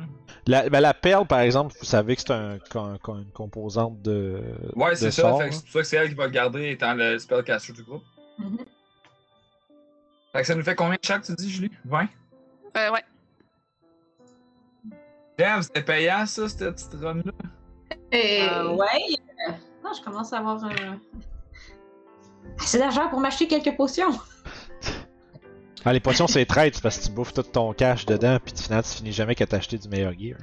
La, 0.47 0.69
ben, 0.69 0.81
la 0.81 0.93
perle, 0.93 1.25
par 1.25 1.39
exemple, 1.39 1.73
vous 1.79 1.85
savez 1.85 2.15
que 2.15 2.21
c'est 2.21 2.31
un, 2.31 2.57
une 2.75 3.31
composante 3.33 4.01
de. 4.01 4.41
Ouais, 4.75 4.91
de 4.91 4.95
c'est 4.95 5.11
ça. 5.11 5.33
c'est 5.39 5.49
pour 5.61 5.71
ça 5.71 5.79
que 5.79 5.83
c'est 5.83 5.95
elle 5.97 6.09
qui 6.09 6.15
va 6.15 6.25
le 6.25 6.31
garder 6.31 6.71
étant 6.71 6.93
le 6.93 7.17
spellcaster 7.17 7.71
du 7.73 7.83
groupe. 7.83 8.03
Mhm. 8.37 8.57
Fait 10.33 10.41
que 10.41 10.47
ça 10.47 10.55
nous 10.55 10.63
fait 10.63 10.75
combien 10.75 10.97
chaque, 11.01 11.23
tu 11.23 11.33
dis, 11.35 11.49
Julie? 11.49 11.71
20 11.85 12.07
Euh, 12.77 12.91
ouais. 12.91 13.03
Damn, 15.37 15.63
c'était 15.63 15.81
payant 15.83 16.25
ça, 16.25 16.49
cette 16.49 16.59
petite 16.75 16.93
run-là. 17.01 17.31
Et... 18.11 18.41
Euh, 18.51 18.73
ouais. 18.75 18.87
euh, 19.47 19.51
Non, 19.83 19.91
je 19.97 20.03
commence 20.03 20.33
à 20.33 20.39
avoir 20.39 20.63
un... 20.65 20.99
assez 22.59 22.77
d'argent 22.77 23.07
pour 23.09 23.19
m'acheter 23.21 23.47
quelques 23.47 23.75
potions. 23.77 24.11
Ah, 25.85 25.93
les 25.93 25.99
potions, 25.99 26.27
c'est 26.27 26.45
traite, 26.45 26.75
c'est 26.75 26.81
parce 26.81 26.99
que 26.99 27.05
tu 27.05 27.11
bouffes 27.11 27.33
tout 27.33 27.43
ton 27.43 27.73
cash 27.73 28.05
dedans, 28.05 28.37
puis 28.43 28.53
finalement, 28.55 28.83
tu 28.83 28.97
finis 28.97 29.13
jamais 29.13 29.35
qu'à 29.35 29.47
t'acheter 29.47 29.77
du 29.77 29.87
meilleur 29.87 30.13
gear. 30.13 30.37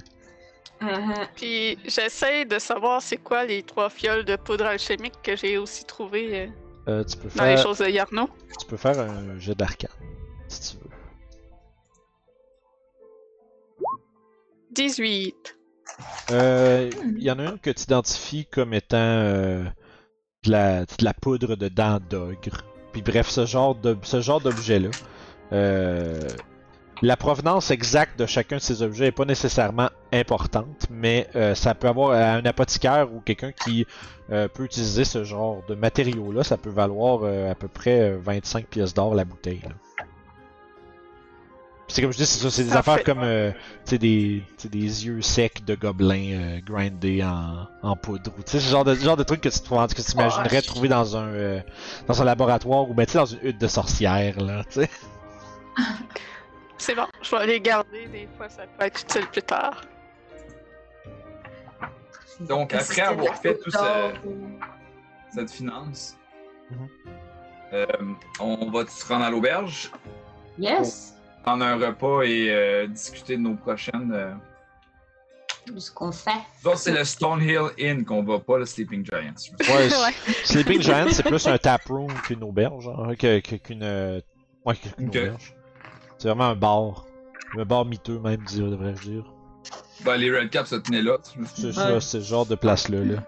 Uh-huh. 0.81 1.29
Puis 1.35 1.79
j'essaie 1.87 2.45
de 2.45 2.59
savoir 2.59 3.01
c'est 3.01 3.17
quoi 3.17 3.45
les 3.45 3.63
trois 3.63 3.89
fioles 3.89 4.25
de 4.25 4.37
poudre 4.37 4.67
alchimique 4.67 5.15
que 5.23 5.35
j'ai 5.37 5.57
aussi 5.57 5.85
trouvées 5.85 6.43
euh, 6.43 6.47
Euh, 6.89 7.05
tu, 7.05 7.17
peux 7.17 7.29
dans 7.35 7.45
les 7.45 7.57
choses 7.57 7.79
de 7.79 7.89
Yarno. 7.89 8.29
tu 8.59 8.67
peux 8.67 8.77
faire 8.77 8.99
un 9.01 9.39
jet 9.39 9.55
d'arcane, 9.55 9.91
si 10.49 10.73
tu 10.73 10.77
veux. 10.79 10.91
18. 14.71 15.57
Euh, 16.31 16.91
Il 17.17 17.23
y 17.23 17.31
en 17.31 17.39
a 17.39 17.45
une 17.45 17.59
que 17.59 17.71
tu 17.71 17.85
identifies 17.85 18.47
comme 18.47 18.75
étant 18.75 18.97
euh, 18.99 19.65
de, 20.45 20.51
la, 20.51 20.85
de 20.85 21.05
la 21.05 21.15
poudre 21.15 21.57
de 21.57 21.69
dents 21.69 21.99
d'ogre. 22.11 22.63
Puis 22.93 23.03
bref, 23.03 23.29
ce 23.29 23.47
genre 23.47 23.75
de 23.75 23.97
ce 24.03 24.21
genre 24.21 24.41
d'objet-là. 24.41 24.91
Euh, 25.53 26.21
la 27.03 27.17
provenance 27.17 27.71
exacte 27.71 28.19
de 28.19 28.27
chacun 28.27 28.57
de 28.57 28.63
ces 28.63 28.83
objets 28.83 29.05
n'est 29.05 29.13
pas 29.13 29.25
nécessairement 29.25 29.91
importante, 30.13 30.87
mais 30.91 31.29
euh, 31.37 31.55
ça 31.55 31.75
peut 31.75 31.89
avoir 31.89 32.11
euh, 32.11 32.39
un 32.39 32.45
apothicaire 32.45 33.13
ou 33.13 33.21
quelqu'un 33.21 33.53
qui 33.53 33.87
euh, 34.31 34.49
peut 34.49 34.65
utiliser 34.65 35.05
ce 35.05 35.25
genre 35.25 35.63
de 35.69 35.75
matériaux-là. 35.75 36.43
Ça 36.43 36.57
peut 36.57 36.71
valoir 36.71 37.21
euh, 37.23 37.51
à 37.51 37.55
peu 37.55 37.69
près 37.69 38.01
euh, 38.01 38.19
25 38.21 38.67
pièces 38.67 38.95
d'or 38.95 39.15
la 39.15 39.25
bouteille. 39.25 39.63
C'est 41.89 42.03
comme 42.03 42.13
je 42.13 42.17
dis, 42.17 42.27
c'est 42.27 42.43
ça, 42.43 42.51
c'est 42.51 42.65
des 42.65 42.73
affaires 42.73 43.05
comme 43.05 43.21
des, 43.89 44.43
des 44.65 45.07
yeux 45.07 45.23
secs 45.23 45.65
de 45.65 45.77
gobelins 45.77 46.59
grindés 46.67 47.23
en, 47.23 47.69
en 47.81 47.95
poudre. 47.95 48.33
sais, 48.45 48.59
ce 48.59 48.69
genre 48.69 48.83
de, 48.83 48.97
genre 48.97 49.17
de 49.17 49.23
truc 49.23 49.41
que 49.41 49.49
tu 49.49 49.61
que 49.61 50.03
tu 50.03 50.13
imaginerais 50.13 50.59
Oh, 50.59 50.67
trouver 50.67 50.89
dans 50.89 51.17
un 51.17 51.63
dans 52.09 52.21
un 52.21 52.25
laboratoire 52.25 52.91
ou 52.91 52.95
ben, 52.95 53.07
dans 53.15 53.27
une 53.27 53.39
hutte 53.41 53.61
de 53.61 53.69
sorcière. 53.69 54.41
Là. 54.41 54.65
C'est 56.79 56.95
bon, 56.95 57.07
je 57.23 57.35
vais 57.37 57.47
les 57.47 57.61
garder. 57.61 58.07
Des 58.07 58.29
fois, 58.37 58.49
ça 58.49 58.63
peut 58.67 58.85
être 58.85 59.01
utile 59.01 59.27
plus 59.29 59.43
tard. 59.43 59.83
Donc, 62.41 62.75
après 62.75 63.01
avoir 63.01 63.35
fait 63.37 63.55
tout 63.55 63.71
poudre 63.71 64.13
ce- 65.33 65.35
cette 65.35 65.51
finance, 65.51 66.17
Mhm. 66.71 66.89
euh, 67.73 67.87
on 68.41 68.71
va 68.71 68.87
se 68.87 69.07
rendre 69.07 69.25
à 69.25 69.31
l'auberge, 69.31 69.91
Yes! 70.59 71.15
prendre 71.43 71.65
un 71.65 71.77
repas 71.77 72.23
et 72.23 72.51
euh, 72.51 72.87
discuter 72.89 73.37
de 73.37 73.43
nos 73.43 73.55
prochaines. 73.55 74.13
euh, 74.13 74.35
Ce 75.79 75.91
qu'on 75.91 76.13
fait. 76.13 76.31
Ça, 76.63 76.77
c'est 76.77 76.93
le 76.93 77.03
Stonehill 77.05 77.71
Inn 77.81 78.05
qu'on 78.05 78.23
va 78.23 78.39
pas, 78.39 78.59
le 78.59 78.67
Sleeping 78.67 79.05
Giants. 79.05 79.35
Ouais, 79.69 79.89
Ouais. 79.89 80.13
Sleeping 80.45 80.81
Giant, 80.81 81.07
c'est 81.11 81.25
plus 81.25 81.45
un 81.49 81.59
taproom 81.59 82.13
qu'une 82.23 82.45
auberge, 82.45 82.87
hein, 82.89 83.17
qu'une 83.17 83.83
euh, 83.83 84.21
ouais, 84.65 84.77
qu'une 84.77 85.09
auberge. 85.09 85.56
C'est 86.19 86.29
vraiment 86.29 86.45
un 86.47 86.57
bar. 86.57 87.05
Un 87.59 87.65
bar 87.65 87.85
miteux, 87.85 88.19
même, 88.19 88.43
dire- 88.45 88.71
devrais-je 88.71 89.03
dire. 89.11 89.25
Ben, 90.05 90.17
les 90.17 90.31
Red 90.37 90.51
Caps 90.51 90.71
se 90.71 90.77
tenaient 90.77 91.03
là. 91.03 91.17
C'est 91.23 91.47
souviens. 91.57 91.73
ça, 91.73 91.95
Ouais. 91.95 92.01
c'est 92.01 92.21
ce 92.21 92.27
genre 92.27 92.47
de 92.47 92.55
place-là. 92.55 93.01
Là. 93.05 93.23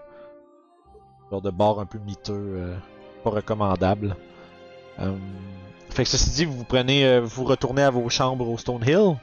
Genre 1.31 1.41
de 1.41 1.49
bar 1.51 1.79
un 1.79 1.85
peu 1.85 1.97
miteux, 1.99 2.33
euh, 2.33 2.75
pas 3.23 3.29
recommandable. 3.31 4.15
Euh, 4.99 5.15
fait 5.89 6.03
que 6.03 6.09
ceci 6.09 6.29
dit, 6.31 6.45
vous 6.45 6.63
prenez, 6.63 7.05
euh, 7.05 7.21
vous 7.21 7.43
retournez 7.45 7.81
à 7.83 7.89
vos 7.89 8.07
chambres 8.09 8.47
au 8.47 8.57
Stonehill. 8.57 9.15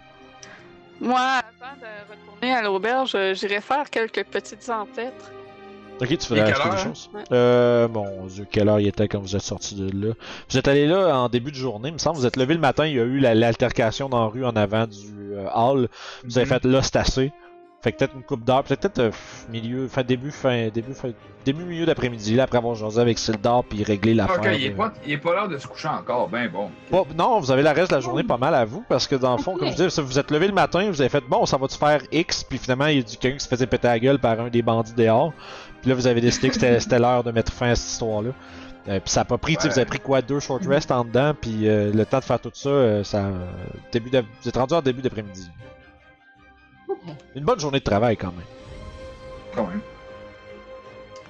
Moi, 1.00 1.20
avant 1.20 1.76
de 1.80 2.10
retourner 2.12 2.54
à 2.54 2.62
l'auberge, 2.62 3.16
j'irai 3.34 3.60
faire 3.60 3.90
quelques 3.90 4.24
petites 4.24 4.68
empêtres. 4.70 5.30
Ok, 6.00 6.08
tu 6.18 6.34
quelle 6.34 6.40
acheter 6.40 6.70
des 6.70 6.76
choses? 6.76 7.10
Ouais. 7.14 7.22
Euh, 7.32 7.88
mon 7.88 8.26
dieu, 8.26 8.46
quelle 8.50 8.68
heure 8.68 8.80
il 8.80 8.86
était 8.86 9.08
quand 9.08 9.18
vous 9.18 9.34
êtes 9.34 9.42
sorti 9.42 9.74
de 9.74 9.86
là. 10.06 10.12
Vous 10.50 10.58
êtes 10.58 10.68
allé 10.68 10.86
là 10.86 11.18
en 11.18 11.28
début 11.28 11.50
de 11.50 11.56
journée, 11.56 11.88
il 11.88 11.94
me 11.94 11.98
semble. 11.98 12.16
Vous 12.18 12.26
êtes 12.26 12.36
levé 12.36 12.54
le 12.54 12.60
matin, 12.60 12.86
il 12.86 12.96
y 12.96 13.00
a 13.00 13.04
eu 13.04 13.18
la- 13.18 13.34
l'altercation 13.34 14.08
dans 14.08 14.20
la 14.20 14.26
rue 14.26 14.44
en 14.44 14.54
avant 14.56 14.86
du 14.86 15.32
euh, 15.32 15.46
hall. 15.54 15.88
Vous 16.24 16.36
avez 16.38 16.46
Mhm. 16.46 16.52
fait 16.60 16.64
là, 16.66 16.82
c'est 16.82 16.96
assez. 16.96 17.32
Fait 17.82 17.92
que 17.92 17.98
peut-être 17.98 18.14
une 18.16 18.22
coupe 18.22 18.42
d'heure, 18.42 18.64
peut-être 18.64 18.98
euh, 18.98 19.10
milieu, 19.52 19.86
fin 19.86 20.02
début, 20.02 20.32
fin, 20.32 20.68
début, 20.74 20.92
fin, 20.94 21.10
début 21.44 21.62
milieu 21.64 21.86
d'après-midi, 21.86 22.34
là, 22.34 22.44
après 22.44 22.58
avoir 22.58 22.74
jasé 22.74 23.00
avec 23.00 23.16
Sildar 23.18 23.62
puis 23.62 23.84
réglé 23.84 24.12
l'affaire. 24.14 24.38
Ok, 24.40 24.48
il 24.58 24.64
est 24.64 24.72
euh. 24.72 24.76
pas, 24.76 24.92
il 25.06 25.12
est 25.12 25.18
pas 25.18 25.32
l'heure 25.34 25.48
de 25.48 25.56
se 25.58 25.68
coucher 25.68 25.86
encore. 25.86 26.28
Ben 26.28 26.50
bon. 26.50 26.70
Bon, 26.90 27.06
non, 27.16 27.38
vous 27.38 27.50
avez 27.52 27.62
la 27.62 27.72
reste 27.74 27.90
de 27.90 27.94
la 27.96 28.00
journée 28.00 28.24
pas 28.24 28.38
mal 28.38 28.54
à 28.56 28.64
vous, 28.64 28.82
parce 28.88 29.06
que 29.06 29.14
dans 29.14 29.36
le 29.36 29.42
fond, 29.42 29.56
comme 29.56 29.68
je 29.68 29.74
disais, 29.84 30.02
vous 30.02 30.18
êtes 30.18 30.30
levé 30.32 30.48
le 30.48 30.54
matin, 30.54 30.88
vous 30.90 31.00
avez 31.00 31.10
fait 31.10 31.22
bon, 31.28 31.46
ça 31.46 31.58
va-tu 31.58 31.76
faire 31.76 32.00
X, 32.10 32.42
puis 32.42 32.58
finalement, 32.58 32.86
il 32.86 32.96
y 32.96 33.00
a 33.00 33.02
du 33.02 33.16
quelqu'un 33.18 33.36
qui 33.36 33.44
se 33.44 33.48
faisait 33.48 33.66
péter 33.66 33.86
la 33.86 34.00
gueule 34.00 34.18
par 34.18 34.40
un 34.40 34.48
des 34.48 34.62
bandits 34.62 34.94
dehors. 34.94 35.32
Puis 35.86 35.90
là, 35.92 35.94
vous 35.94 36.08
avez 36.08 36.20
décidé 36.20 36.48
que 36.50 36.56
c'était 36.80 36.98
l'heure 36.98 37.22
de 37.22 37.30
mettre 37.30 37.52
fin 37.52 37.70
à 37.70 37.76
cette 37.76 37.92
histoire-là. 37.92 38.30
Euh, 38.88 38.98
puis 38.98 39.08
ça 39.08 39.20
a 39.20 39.24
pas 39.24 39.38
pris, 39.38 39.54
tu 39.54 39.60
sais, 39.60 39.68
Ouais. 39.68 39.72
vous 39.74 39.78
avez 39.78 39.86
pris 39.86 40.00
quoi, 40.00 40.20
deux 40.20 40.40
short 40.40 40.66
rests 40.66 40.90
en 40.90 41.04
dedans, 41.04 41.32
puis 41.40 41.68
euh, 41.68 41.92
le 41.92 42.04
temps 42.04 42.18
de 42.18 42.24
faire 42.24 42.40
tout 42.40 42.50
ça, 42.54 42.68
euh, 42.70 43.04
ça, 43.04 43.30
début 43.92 44.10
d'a- 44.10 44.22
vous 44.22 44.48
êtes 44.48 44.56
rendu 44.56 44.74
en 44.74 44.82
début 44.82 45.00
d'après-midi. 45.00 45.48
Une 47.36 47.44
bonne 47.44 47.60
journée 47.60 47.78
de 47.78 47.84
travail 47.84 48.16
quand 48.16 48.32
même. 48.32 48.46
Quand 49.54 49.68
même. 49.68 49.80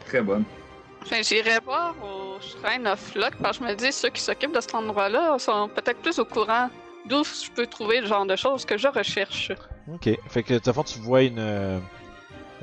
Très 0.06 0.22
bonne. 0.22 0.44
Enfin, 1.02 1.20
j'irai 1.20 1.58
voir 1.62 1.94
au 2.02 2.40
Shrine 2.40 2.86
of 2.86 3.14
Luck 3.14 3.34
parce 3.42 3.58
que 3.58 3.64
je 3.66 3.70
me 3.70 3.76
dis 3.76 3.92
ceux 3.92 4.08
qui 4.08 4.22
s'occupent 4.22 4.54
de 4.54 4.60
cet 4.62 4.75
endroit-là 4.75 5.38
sont 5.38 5.68
peut-être 5.68 5.98
plus 6.00 6.18
au 6.18 6.25
courant 6.25 6.70
d'où 7.06 7.22
je 7.25 7.50
peux 7.54 7.66
trouver 7.66 8.00
le 8.00 8.06
genre 8.06 8.25
de 8.25 8.36
choses 8.36 8.64
que 8.64 8.78
je 8.78 8.88
recherche. 8.88 9.52
Ok, 9.92 10.08
fait 10.30 10.42
que 10.42 10.54
de 10.54 10.58
toute 10.60 10.64
façon, 10.64 10.82
tu 10.82 10.98
vois 11.00 11.25
une. 11.25 11.38
euh, 11.40 11.78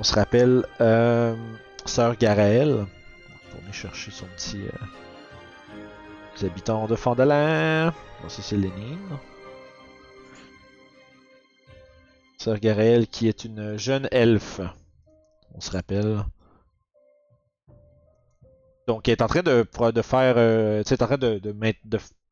on 0.00 0.02
se 0.02 0.12
rappelle, 0.16 0.66
euh, 0.80 1.36
Sœur 1.84 2.16
Garaël. 2.16 2.86
On 2.86 3.48
retourner 3.48 3.72
chercher 3.72 4.10
son 4.10 4.26
petit. 4.26 4.62
Euh, 4.62 4.86
les 6.36 6.46
habitants 6.46 6.86
de 6.86 6.96
Fandalin. 6.96 7.92
Bon, 8.22 8.28
ça, 8.28 8.42
c'est 8.42 8.56
Lénine. 8.56 9.18
Sœur 12.38 12.58
Garaël 12.58 13.06
qui 13.06 13.28
est 13.28 13.44
une 13.44 13.78
jeune 13.78 14.08
elfe. 14.10 14.60
On 15.54 15.60
se 15.60 15.70
rappelle. 15.70 16.24
Donc, 18.86 19.08
elle 19.08 19.12
est 19.12 19.22
en 19.22 19.28
train 19.28 19.42
de, 19.42 19.64
faire. 20.02 20.34
Euh, 20.36 20.82
tu 20.82 20.94
est 20.94 21.02
en 21.02 21.06
train 21.06 21.16
de, 21.16 21.40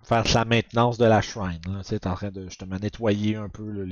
faire 0.02 0.24
la 0.34 0.44
maintenance 0.44 0.98
de 0.98 1.04
la 1.04 1.22
shrine. 1.22 1.82
Tu 1.86 1.94
est 1.94 2.06
en 2.06 2.14
train 2.14 2.30
de 2.30 2.44
justement 2.44 2.76
nettoyer 2.78 3.36
un 3.36 3.48
peu 3.48 3.82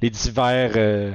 les 0.00 0.10
divers 0.10 0.72
euh, 0.76 1.14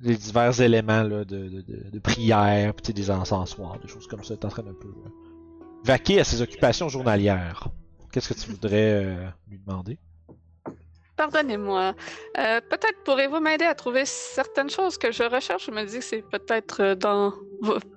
les 0.00 0.16
divers 0.16 0.60
éléments 0.60 1.04
de, 1.04 1.24
de, 1.24 1.48
de, 1.48 1.90
de 1.90 1.98
prière, 1.98 2.74
puis 2.74 2.92
des 2.92 3.10
encensoirs, 3.10 3.78
des 3.78 3.88
choses 3.88 4.06
comme 4.06 4.24
ça. 4.24 4.36
T'es 4.36 4.46
en 4.46 4.48
train 4.48 4.62
d'un 4.62 4.74
peu 4.74 4.88
euh, 4.88 5.08
vaquer 5.84 6.20
à 6.20 6.24
ses 6.24 6.40
occupations 6.42 6.88
journalières. 6.88 7.68
Qu'est-ce 8.12 8.32
que 8.32 8.38
tu 8.38 8.50
voudrais 8.50 9.04
euh, 9.04 9.26
lui 9.48 9.58
demander? 9.58 9.98
Pardonnez-moi. 11.16 11.94
Euh, 12.38 12.60
peut-être 12.62 13.04
pourrez-vous 13.04 13.40
m'aider 13.40 13.66
à 13.66 13.74
trouver 13.74 14.06
certaines 14.06 14.70
choses 14.70 14.96
que 14.96 15.12
je 15.12 15.22
recherche. 15.22 15.66
Je 15.66 15.70
me 15.70 15.84
dis 15.84 15.98
que 15.98 16.04
c'est 16.04 16.22
peut-être 16.22 16.94
dans 16.94 17.34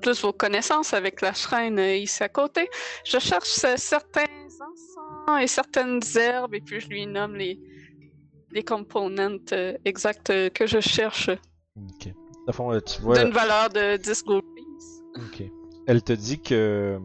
plus 0.02 0.22
vos 0.22 0.34
connaissances 0.34 0.94
avec 0.94 1.22
la 1.22 1.34
shrine 1.34 1.80
ici 1.80 2.22
à 2.22 2.28
côté. 2.28 2.70
Je 3.06 3.20
cherche 3.20 3.48
certains 3.48 4.26
encens 4.60 5.42
et 5.42 5.48
certaines 5.48 6.02
herbes 6.16 6.54
et 6.54 6.60
puis 6.60 6.82
je 6.82 6.90
lui 6.90 7.08
nomme 7.08 7.36
les, 7.36 7.58
les 8.52 8.64
components 8.64 9.38
exacts 9.86 10.30
euh, 10.30 10.50
que 10.50 10.68
je 10.68 10.82
cherche 10.82 11.30
Ok. 11.78 12.14
Fond, 12.52 12.72
euh, 12.74 12.80
tu 12.82 13.02
vois. 13.02 13.24
d'une 13.24 13.34
valeur 13.34 13.70
de 13.70 13.98
10 13.98 14.24
gold 14.26 14.44
piece. 14.56 15.02
Ok. 15.16 15.44
Elle 15.88 16.02
te 16.04 16.14
dit 16.14 16.40
que. 16.40 17.00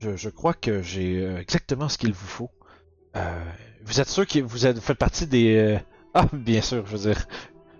Je, 0.00 0.16
je 0.16 0.28
crois 0.30 0.52
que 0.52 0.82
j'ai 0.82 1.20
euh, 1.24 1.38
exactement 1.38 1.88
ce 1.88 1.96
qu'il 1.96 2.12
vous 2.12 2.26
faut. 2.26 2.50
Euh, 3.16 3.20
vous 3.84 4.00
êtes 4.00 4.08
sûr 4.08 4.26
que 4.26 4.40
vous, 4.40 4.66
êtes, 4.66 4.76
vous 4.76 4.82
faites 4.82 4.98
partie 4.98 5.26
des, 5.26 5.78
Ah, 6.14 6.26
bien 6.32 6.60
sûr, 6.60 6.84
je 6.86 6.96
veux 6.96 7.08
dire, 7.12 7.26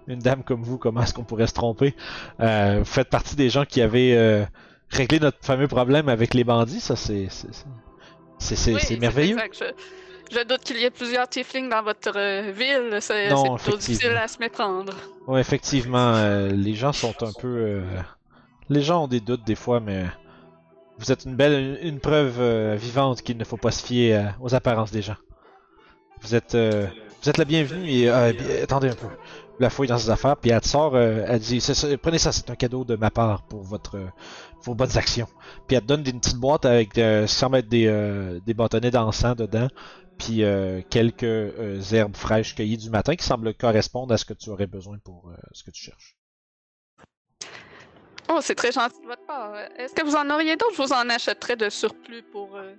une 0.06 0.20
dame 0.20 0.44
comme 0.44 0.62
vous, 0.62 0.78
comment 0.78 1.02
est-ce 1.02 1.14
qu'on 1.14 1.25
pourrait 1.25 1.46
se 1.49 1.52
tromper? 1.54 1.94
Euh, 2.40 2.76
vous 2.78 2.84
faites 2.84 3.08
partie 3.11 3.34
des 3.34 3.50
gens 3.50 3.64
qui 3.64 3.82
avaient 3.82 4.14
euh, 4.16 4.44
réglé 4.90 5.18
notre 5.20 5.38
fameux 5.44 5.66
problème 5.68 6.08
avec 6.08 6.32
les 6.34 6.44
bandits, 6.44 6.80
ça 6.80 6.94
c'est... 6.96 7.28
c'est- 7.28 8.72
Oui, 8.75 8.99
merveilleux. 9.00 9.37
exact. 9.38 9.54
Je, 9.58 9.64
je 10.33 10.45
doute 10.45 10.61
qu'il 10.61 10.79
y 10.79 10.85
ait 10.85 10.91
plusieurs 10.91 11.29
tieflings 11.29 11.69
dans 11.69 11.83
votre 11.83 12.12
euh, 12.17 12.53
ville. 12.53 12.99
C'est 13.01 13.29
plutôt 13.29 13.77
difficile 13.77 14.17
à 14.17 14.29
se 14.29 14.39
méprendre. 14.39 14.93
Ouais, 15.27 15.41
effectivement, 15.41 16.15
euh, 16.15 16.49
les 16.49 16.75
gens 16.75 16.93
sont 16.93 17.15
un 17.23 17.33
peu... 17.41 17.49
euh, 17.49 17.83
Les 18.69 18.81
gens 18.83 19.05
ont 19.05 19.09
des 19.09 19.21
doutes 19.21 19.45
des 19.45 19.55
fois, 19.55 19.81
mais 19.81 20.05
vous 20.99 21.12
êtes 21.12 21.25
une 21.25 21.37
belle, 21.37 21.79
une, 21.83 21.89
une 21.89 22.01
preuve 22.01 22.37
euh, 22.39 22.77
vivante 22.79 23.23
qu'il 23.23 23.37
ne 23.37 23.45
faut 23.45 23.57
pas 23.57 23.71
se 23.71 23.85
fier 23.85 24.35
aux 24.41 24.55
apparences 24.55 24.91
des 24.93 25.03
gens. 25.03 25.17
Vous 26.23 26.35
êtes, 26.35 26.55
euh, 26.55 26.87
vous 27.23 27.29
êtes 27.29 27.39
la 27.39 27.45
bienvenue 27.45 27.91
et 27.91 28.09
euh, 28.09 28.33
attendez 28.62 28.89
un 28.89 28.95
peu. 28.95 29.09
La 29.59 29.69
fouille 29.71 29.89
dans 29.89 29.99
ses 29.99 30.11
affaires, 30.11 30.37
puis 30.37 30.51
elle 30.51 30.61
te 30.61 30.67
sort, 30.67 30.97
elle 30.99 31.39
dit, 31.39 31.62
prenez 32.01 32.19
ça, 32.19 32.33
c'est 32.33 32.51
un 32.51 32.57
cadeau 32.57 32.85
de 32.85 32.97
ma 32.97 33.11
part 33.11 33.43
pour 33.43 33.62
votre, 33.62 33.97
euh, 33.97 34.07
vos 34.65 34.75
bonnes 34.75 34.97
actions. 34.97 35.29
Puis 35.67 35.77
elle 35.77 35.83
te 35.83 35.87
donne 35.87 36.05
une 36.07 36.19
petite 36.21 36.39
boîte 36.39 36.65
avec, 36.65 36.99
semble 37.27 37.59
être 37.59 37.69
des, 37.69 38.41
des 38.45 38.55
bâtonnets 38.55 38.91
d'encens 38.91 39.37
dedans, 39.37 39.69
puis 40.25 40.45
euh, 40.45 40.81
quelques 40.88 41.25
euh, 41.25 41.81
herbes 41.93 42.17
fraîches 42.17 42.55
cueillies 42.55 42.79
du 42.79 42.91
matin 42.91 43.17
qui 43.17 43.25
semblent 43.25 43.55
correspondre 43.55 44.14
à 44.14 44.19
ce 44.19 44.25
que 44.25 44.35
tu 44.35 44.50
aurais 44.50 44.67
besoin 44.67 44.99
pour 44.99 45.29
euh, 45.29 45.37
ce 45.52 45.64
que 45.64 45.71
tu 45.71 45.85
cherches. 45.85 46.17
Oh, 48.29 48.38
c'est 48.41 48.55
très 48.55 48.73
gentil 48.73 49.00
de 49.02 49.07
votre 49.07 49.26
part. 49.26 49.55
Est-ce 49.76 49.95
que 49.95 50.05
vous 50.05 50.17
en 50.17 50.31
auriez 50.31 50.57
d'autres? 50.57 50.75
Je 50.76 50.83
vous 50.83 50.93
en 50.93 51.09
achèterais 51.11 51.57
de 51.57 51.69
surplus 51.69 52.23
pour. 52.23 52.57
euh, 52.57 52.73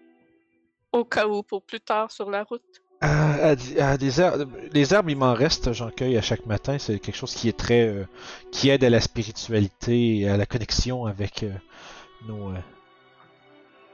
au 0.93 1.03
cas 1.03 1.27
où, 1.27 1.43
pour 1.43 1.63
plus 1.63 1.81
tard 1.81 2.11
sur 2.11 2.29
la 2.29 2.43
route. 2.43 2.61
Euh, 3.03 3.55
des 3.97 4.21
herbes, 4.21 4.49
les 4.71 4.93
herbes, 4.93 5.09
il 5.09 5.17
m'en 5.17 5.33
reste, 5.33 5.73
j'en 5.73 5.89
cueille 5.89 6.17
à 6.17 6.21
chaque 6.21 6.45
matin. 6.45 6.77
C'est 6.77 6.99
quelque 6.99 7.17
chose 7.17 7.33
qui 7.33 7.49
est 7.49 7.57
très, 7.57 7.87
euh, 7.87 8.05
qui 8.51 8.69
aide 8.69 8.83
à 8.83 8.89
la 8.89 9.01
spiritualité 9.01 10.19
et 10.19 10.29
à 10.29 10.37
la 10.37 10.45
connexion 10.45 11.05
avec 11.05 11.43
euh, 11.43 11.51
nos, 12.27 12.53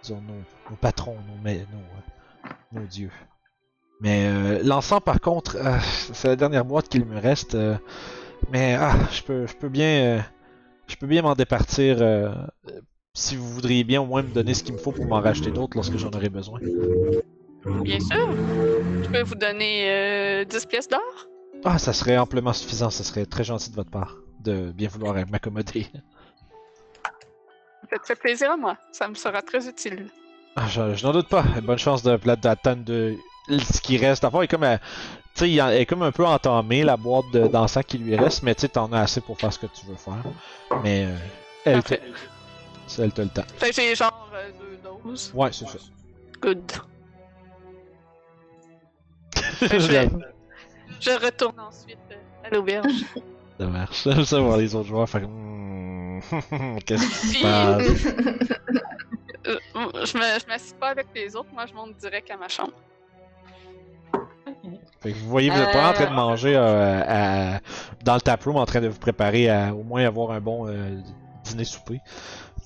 disons, 0.03 0.21
nos, 0.21 0.43
nos 0.69 0.75
patrons, 0.75 1.17
nos, 1.27 1.51
nos, 1.51 2.79
nos 2.81 2.85
dieux. 2.85 3.11
Mais 4.01 4.27
euh, 4.27 4.61
l'encens, 4.63 5.01
par 5.03 5.19
contre, 5.19 5.57
euh, 5.57 5.77
c'est 6.13 6.27
la 6.29 6.35
dernière 6.35 6.65
boîte 6.65 6.87
qu'il 6.87 7.05
me 7.05 7.19
reste. 7.19 7.55
euh, 7.55 7.75
mais 8.51 8.75
ah, 8.79 8.93
je 9.11 9.21
peux, 9.21 9.45
je 9.47 9.55
peux 9.55 9.67
bien, 9.69 10.17
euh, 10.17 10.19
je 10.87 10.95
peux 10.95 11.07
bien 11.07 11.21
m'en 11.21 11.35
départir. 11.35 11.97
si 13.13 13.35
vous 13.35 13.49
voudriez 13.49 13.83
bien 13.83 14.01
au 14.01 14.05
moins 14.05 14.21
me 14.21 14.29
donner 14.33 14.53
ce 14.53 14.63
qu'il 14.63 14.73
me 14.73 14.79
faut 14.79 14.91
pour 14.93 15.05
m'en 15.05 15.19
racheter 15.19 15.51
d'autres 15.51 15.75
lorsque 15.75 15.97
j'en 15.97 16.11
aurai 16.11 16.29
besoin. 16.29 16.59
Bien 17.83 17.99
sûr. 17.99 18.29
Je 19.03 19.09
peux 19.09 19.21
vous 19.23 19.35
donner 19.35 19.89
euh, 19.91 20.45
10 20.45 20.65
pièces 20.67 20.87
d'or? 20.87 21.01
Ah, 21.65 21.77
ça 21.77 21.91
serait 21.91 22.17
amplement 22.17 22.53
suffisant, 22.53 22.89
ça 22.89 23.03
serait 23.03 23.25
très 23.25 23.43
gentil 23.43 23.69
de 23.71 23.75
votre 23.75 23.91
part 23.91 24.15
de 24.39 24.71
bien 24.71 24.87
vouloir 24.87 25.15
m'accommoder. 25.29 25.87
Ça 27.03 27.87
fait 27.89 27.99
très 27.99 28.15
plaisir 28.15 28.51
à 28.51 28.57
moi. 28.57 28.77
Ça 28.93 29.07
me 29.09 29.15
sera 29.15 29.41
très 29.41 29.67
utile. 29.67 30.07
Ah, 30.55 30.67
je, 30.67 30.95
je 30.95 31.05
n'en 31.05 31.11
doute 31.11 31.27
pas. 31.27 31.43
Bonne 31.63 31.77
chance 31.77 32.01
de 32.03 32.15
plat 32.15 32.37
d'attendre 32.37 32.83
de 32.85 33.15
ce 33.57 33.81
qui 33.81 33.97
reste. 33.97 34.23
Elle 34.23 34.43
est 34.43 34.47
comme, 34.47 34.63
euh, 34.63 34.77
tu 35.33 35.41
sais, 35.45 35.49
il 35.51 35.59
est 35.59 35.85
comme 35.85 36.03
un 36.03 36.11
peu 36.11 36.25
entamée 36.25 36.83
la 36.83 36.97
boîte 36.97 37.25
de- 37.33 37.47
d'encens 37.47 37.83
qui 37.85 37.97
lui 37.97 38.15
reste, 38.15 38.43
mais 38.43 38.53
tu 38.55 38.61
sais, 38.61 38.69
t'en 38.69 38.91
as 38.93 39.01
assez 39.01 39.21
pour 39.21 39.37
faire 39.37 39.51
ce 39.53 39.59
que 39.59 39.65
tu 39.67 39.85
veux 39.85 39.95
faire. 39.95 40.23
Mais 40.83 41.05
euh, 41.05 41.15
elle, 41.65 41.83
te, 41.83 41.95
elle 42.99 43.11
te 43.11 43.21
le 43.21 43.29
temps. 43.29 43.43
Fait 43.57 43.69
que 43.69 43.75
j'ai 43.75 43.95
genre 43.95 44.29
euh, 44.33 44.49
deux 44.59 44.77
doses. 44.83 45.31
Ouais, 45.33 45.49
c'est 45.51 45.67
ça. 45.67 45.77
Good. 46.41 46.71
je 50.99 51.11
retourne 51.25 51.59
ensuite 51.59 51.97
euh, 52.11 52.15
à 52.45 52.49
l'auberge. 52.49 52.91
Ça 53.59 53.65
marche. 53.67 54.03
J'aime 54.03 54.25
ça 54.25 54.39
voir 54.39 54.57
les 54.57 54.73
autres 54.75 54.87
joueurs 54.87 55.09
faire. 55.09 55.27
Hmm, 55.27 56.19
Qu'est-ce 56.85 57.07
qui 57.09 57.15
se 57.15 57.33
Puis- 57.33 57.41
passe? 57.43 58.05
Euh, 59.47 59.57
je 60.05 60.47
m'assis 60.47 60.73
pas 60.79 60.89
avec 60.89 61.07
les 61.15 61.35
autres, 61.35 61.49
moi 61.53 61.65
je 61.65 61.73
monte 61.73 61.95
direct 61.97 62.29
à 62.29 62.37
ma 62.37 62.47
chambre. 62.47 62.73
Fait 65.01 65.11
que 65.13 65.17
vous 65.17 65.29
voyez, 65.29 65.49
vous 65.49 65.57
êtes 65.59 65.71
pas 65.71 65.89
en 65.89 65.93
train 65.93 66.05
de 66.05 66.11
Euh. 66.11 66.13
manger 66.15 66.55
euh, 66.55 67.01
à- 67.07 67.59
dans 68.03 68.15
le 68.15 68.21
taproom, 68.21 68.57
en 68.57 68.65
train 68.65 68.81
de 68.81 68.87
vous 68.87 68.99
préparer 68.99 69.49
à 69.49 69.73
au 69.73 69.83
moins 69.83 70.03
avoir 70.05 70.31
un 70.31 70.41
bon 70.41 70.67
euh, 70.67 70.99
dîner-souper. 71.45 71.99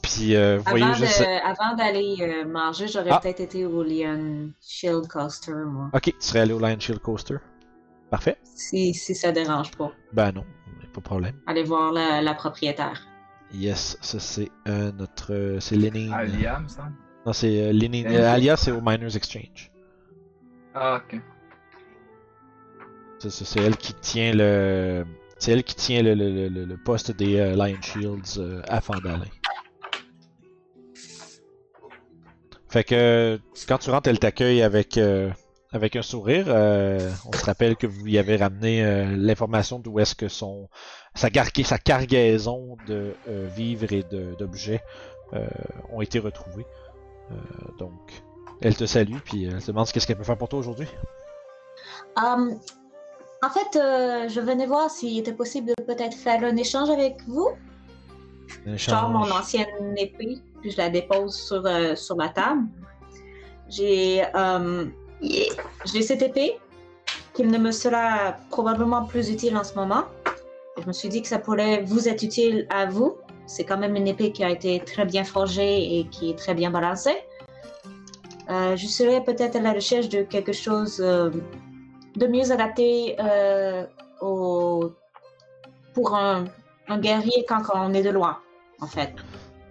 Puis 0.01 0.35
euh, 0.35 0.57
vous 0.57 0.63
voyez 0.69 0.83
Avant 0.85 0.93
juste. 0.95 1.21
de- 1.21 1.45
avant 1.47 1.75
d'aller 1.75 2.15
euh, 2.21 2.45
manger, 2.45 2.87
j'aurais 2.87 3.11
Ah. 3.11 3.19
peut-être 3.21 3.39
été 3.39 3.65
au 3.65 3.83
Lion 3.83 4.49
Shield 4.61 5.07
Coaster, 5.07 5.53
moi. 5.65 5.89
Ok, 5.93 6.01
tu 6.03 6.13
serais 6.19 6.39
allé 6.39 6.53
au 6.53 6.59
Lion 6.59 6.75
Shield 6.79 6.99
Coaster. 6.99 7.37
Parfait. 8.09 8.37
Si, 8.43 8.93
si 8.93 9.15
ça 9.15 9.31
dérange 9.31 9.71
pas. 9.71 9.91
Ben 10.11 10.31
non, 10.31 10.43
pas 10.93 10.99
de 10.99 11.03
problème. 11.03 11.35
Aller 11.47 11.63
voir 11.63 11.91
la, 11.93 12.21
la 12.21 12.33
propriétaire. 12.33 13.01
Yes, 13.53 13.97
ça 14.01 14.19
c'est 14.19 14.49
euh, 14.67 14.91
notre. 14.91 15.57
c'est 15.59 15.75
Lénine. 15.75 16.11
Alia, 16.11 16.59
me 16.59 16.67
semble. 16.67 16.93
Non, 17.25 17.31
c'est 17.33 17.61
euh, 17.71 18.29
Alia, 18.33 18.57
c'est 18.57 18.71
au 18.71 18.81
Miners 18.81 19.15
Exchange. 19.15 19.71
Ah, 20.75 20.97
ok. 20.97 21.21
C'est 23.29 23.59
elle 23.59 23.77
qui 23.77 23.93
tient 23.93 24.33
le. 24.33 25.05
C'est 25.37 25.51
elle 25.51 25.63
qui 25.63 25.75
tient 25.75 26.01
le, 26.03 26.75
poste 26.83 27.11
des 27.11 27.37
euh, 27.37 27.55
Lion 27.55 27.81
Shields 27.81 28.37
euh, 28.39 28.61
à 28.67 28.81
Fandalin. 28.81 29.25
Fait 32.69 32.83
quand 33.67 33.77
tu 33.77 33.91
rentres, 33.91 34.09
elle 34.09 34.19
t'accueille 34.19 34.63
avec, 34.63 34.97
euh, 34.97 35.29
avec 35.71 35.95
un 35.95 36.01
sourire. 36.01 36.45
Euh, 36.47 37.11
on 37.25 37.31
se 37.37 37.45
rappelle 37.45 37.75
que 37.75 37.85
vous 37.85 38.07
y 38.07 38.17
avez 38.17 38.35
ramené 38.37 38.83
l'information 39.15 39.79
d'où 39.79 39.99
est-ce 39.99 40.15
que 40.15 40.27
son 40.27 40.69
sa, 41.13 41.29
cargaison 41.29 42.77
de 42.87 43.13
vivres 43.27 43.93
et 43.93 44.03
d'objets 44.39 44.81
ont 45.91 46.01
été 46.01 46.19
retrouvés. 46.19 46.65
Donc, 47.77 48.23
elle 48.61 48.75
te 48.75 48.85
salue 48.85 49.17
puis 49.23 49.45
elle 49.45 49.61
te 49.61 49.67
demande 49.67 49.91
qu'est-ce 49.91 50.07
qu'elle 50.07 50.17
peut 50.17 50.23
faire 50.23 50.37
pour 50.37 50.49
toi 50.49 50.59
aujourd'hui. 50.59 50.87
Hum, 52.15 52.59
en 53.43 53.49
fait, 53.49 53.77
euh, 53.77 54.29
je 54.29 54.39
venais 54.39 54.65
voir 54.65 54.89
s'il 54.89 55.17
était 55.19 55.33
possible 55.33 55.67
de 55.67 55.83
peut-être 55.83 56.15
faire 56.15 56.43
un 56.43 56.55
échange 56.55 56.89
avec 56.89 57.21
vous. 57.27 57.49
Je 58.65 58.77
sors 58.77 59.09
mon 59.09 59.29
ancienne 59.29 59.95
épée, 59.97 60.37
puis 60.61 60.71
je 60.71 60.77
la 60.77 60.89
dépose 60.89 61.35
sur, 61.35 61.65
euh, 61.65 61.95
sur 61.95 62.15
la 62.15 62.29
table. 62.29 62.63
J'ai 63.69 64.23
Yeah. 65.23 65.53
j'ai 65.85 66.01
cette 66.01 66.21
épée 66.21 66.59
qui 67.33 67.43
ne 67.43 67.57
me 67.57 67.71
sera 67.71 68.35
probablement 68.49 69.05
plus 69.05 69.29
utile 69.29 69.55
en 69.55 69.63
ce 69.63 69.73
moment. 69.73 70.03
Je 70.81 70.85
me 70.85 70.91
suis 70.91 71.07
dit 71.07 71.21
que 71.21 71.29
ça 71.29 71.39
pourrait 71.39 71.81
vous 71.83 72.09
être 72.09 72.23
utile 72.23 72.67
à 72.69 72.85
vous. 72.85 73.15
C'est 73.47 73.63
quand 73.63 73.77
même 73.77 73.95
une 73.95 74.07
épée 74.07 74.33
qui 74.33 74.43
a 74.43 74.49
été 74.49 74.81
très 74.81 75.05
bien 75.05 75.23
forgée 75.23 75.97
et 75.97 76.07
qui 76.09 76.31
est 76.31 76.37
très 76.37 76.53
bien 76.53 76.71
balancée. 76.71 77.15
Euh, 78.49 78.75
je 78.75 78.87
serais 78.87 79.23
peut-être 79.23 79.55
à 79.55 79.61
la 79.61 79.71
recherche 79.71 80.09
de 80.09 80.23
quelque 80.23 80.51
chose 80.51 80.99
euh, 80.99 81.29
de 82.15 82.27
mieux 82.27 82.51
adapté 82.51 83.15
euh, 83.19 83.85
au... 84.21 84.91
pour 85.93 86.15
un, 86.15 86.45
un 86.87 86.99
guerrier 86.99 87.45
quand 87.47 87.61
on 87.73 87.93
est 87.93 88.03
de 88.03 88.09
loin, 88.09 88.37
en 88.81 88.87
fait. 88.87 89.13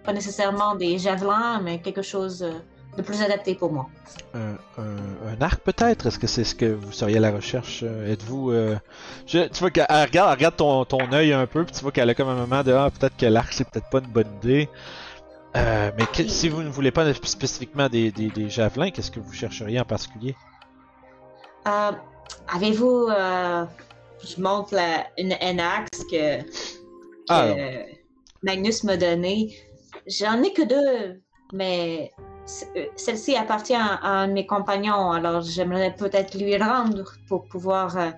Pas 0.03 0.13
nécessairement 0.13 0.75
des 0.75 0.97
javelins, 0.97 1.61
mais 1.61 1.79
quelque 1.79 2.01
chose 2.01 2.43
euh, 2.43 2.51
de 2.97 3.01
plus 3.01 3.21
adapté 3.21 3.55
pour 3.55 3.71
moi. 3.71 3.87
un, 4.33 4.55
un- 4.77 5.33
un 5.37 5.41
arc 5.41 5.61
peut-être? 5.61 6.07
Est-ce 6.07 6.19
que 6.19 6.27
c'est 6.27 6.43
ce 6.43 6.53
que 6.55 6.65
vous 6.65 6.91
seriez 6.91 7.17
à 7.17 7.21
la 7.21 7.31
recherche 7.31 7.83
euh, 7.83 8.11
Êtes-vous. 8.11 8.51
euh, 8.51 8.75
je- 9.25 9.47
tu 9.47 9.59
vois 9.61 9.71
qu'elle 9.71 9.85
elle 9.89 10.05
regarde, 10.05 10.29
elle 10.29 10.35
regarde 10.37 10.55
ton, 10.57 10.83
ton 10.85 11.11
œil 11.13 11.31
un 11.33 11.47
peu, 11.47 11.63
puis 11.63 11.73
tu 11.73 11.81
vois 11.81 11.91
qu'elle 11.93 12.09
a 12.09 12.13
comme 12.15 12.27
un 12.29 12.35
moment 12.35 12.63
de 12.63 12.73
Ah, 12.73 12.89
peut-être 12.91 13.15
que 13.15 13.25
l'arc 13.25 13.53
c'est 13.53 13.67
peut-être 13.69 13.89
pas 13.89 13.99
une 13.99 14.07
bonne 14.11 14.27
idée. 14.43 14.69
Euh, 15.55 15.91
mais 15.97 16.05
que- 16.07 16.27
si 16.27 16.49
vous 16.49 16.61
ne 16.63 16.69
voulez 16.69 16.91
pas 16.91 17.11
spécifiquement 17.13 17.87
des, 17.87 18.11
des, 18.11 18.29
des 18.29 18.49
javelins, 18.49 18.89
qu'est-ce 18.91 19.11
que 19.11 19.19
vous 19.21 19.31
chercheriez 19.33 19.79
en 19.79 19.85
particulier? 19.85 20.35
Euh, 21.67 21.91
Avez-vous. 22.53 23.07
euh, 23.09 23.65
je 24.25 24.41
montre 24.41 24.73
la, 24.75 25.05
une 25.17 25.33
N-Axe 25.33 26.03
que, 26.09 26.41
que 26.41 26.45
Ah. 27.29 27.53
Magnus 28.41 28.83
m'a 28.83 28.95
donnée. 28.97 29.53
J'en 30.07 30.41
ai 30.43 30.53
que 30.53 30.61
deux, 30.63 31.21
mais 31.53 32.11
euh, 32.75 32.85
celle-ci 32.95 33.35
appartient 33.35 33.73
à 33.75 33.99
un 34.03 34.27
de 34.27 34.33
mes 34.33 34.45
compagnons, 34.45 35.11
alors 35.11 35.41
j'aimerais 35.41 35.93
peut-être 35.95 36.35
lui 36.37 36.57
rendre 36.57 37.13
pour 37.27 37.47
pouvoir 37.47 37.97
euh, 37.97 38.09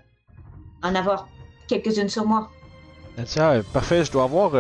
en 0.84 0.96
avoir 0.96 1.28
quelques-unes 1.68 2.10
sur 2.10 2.26
moi. 2.26 2.50
Ah, 3.38 3.54
parfait, 3.74 4.04
je 4.04 4.12
dois 4.12 4.24
avoir. 4.24 4.52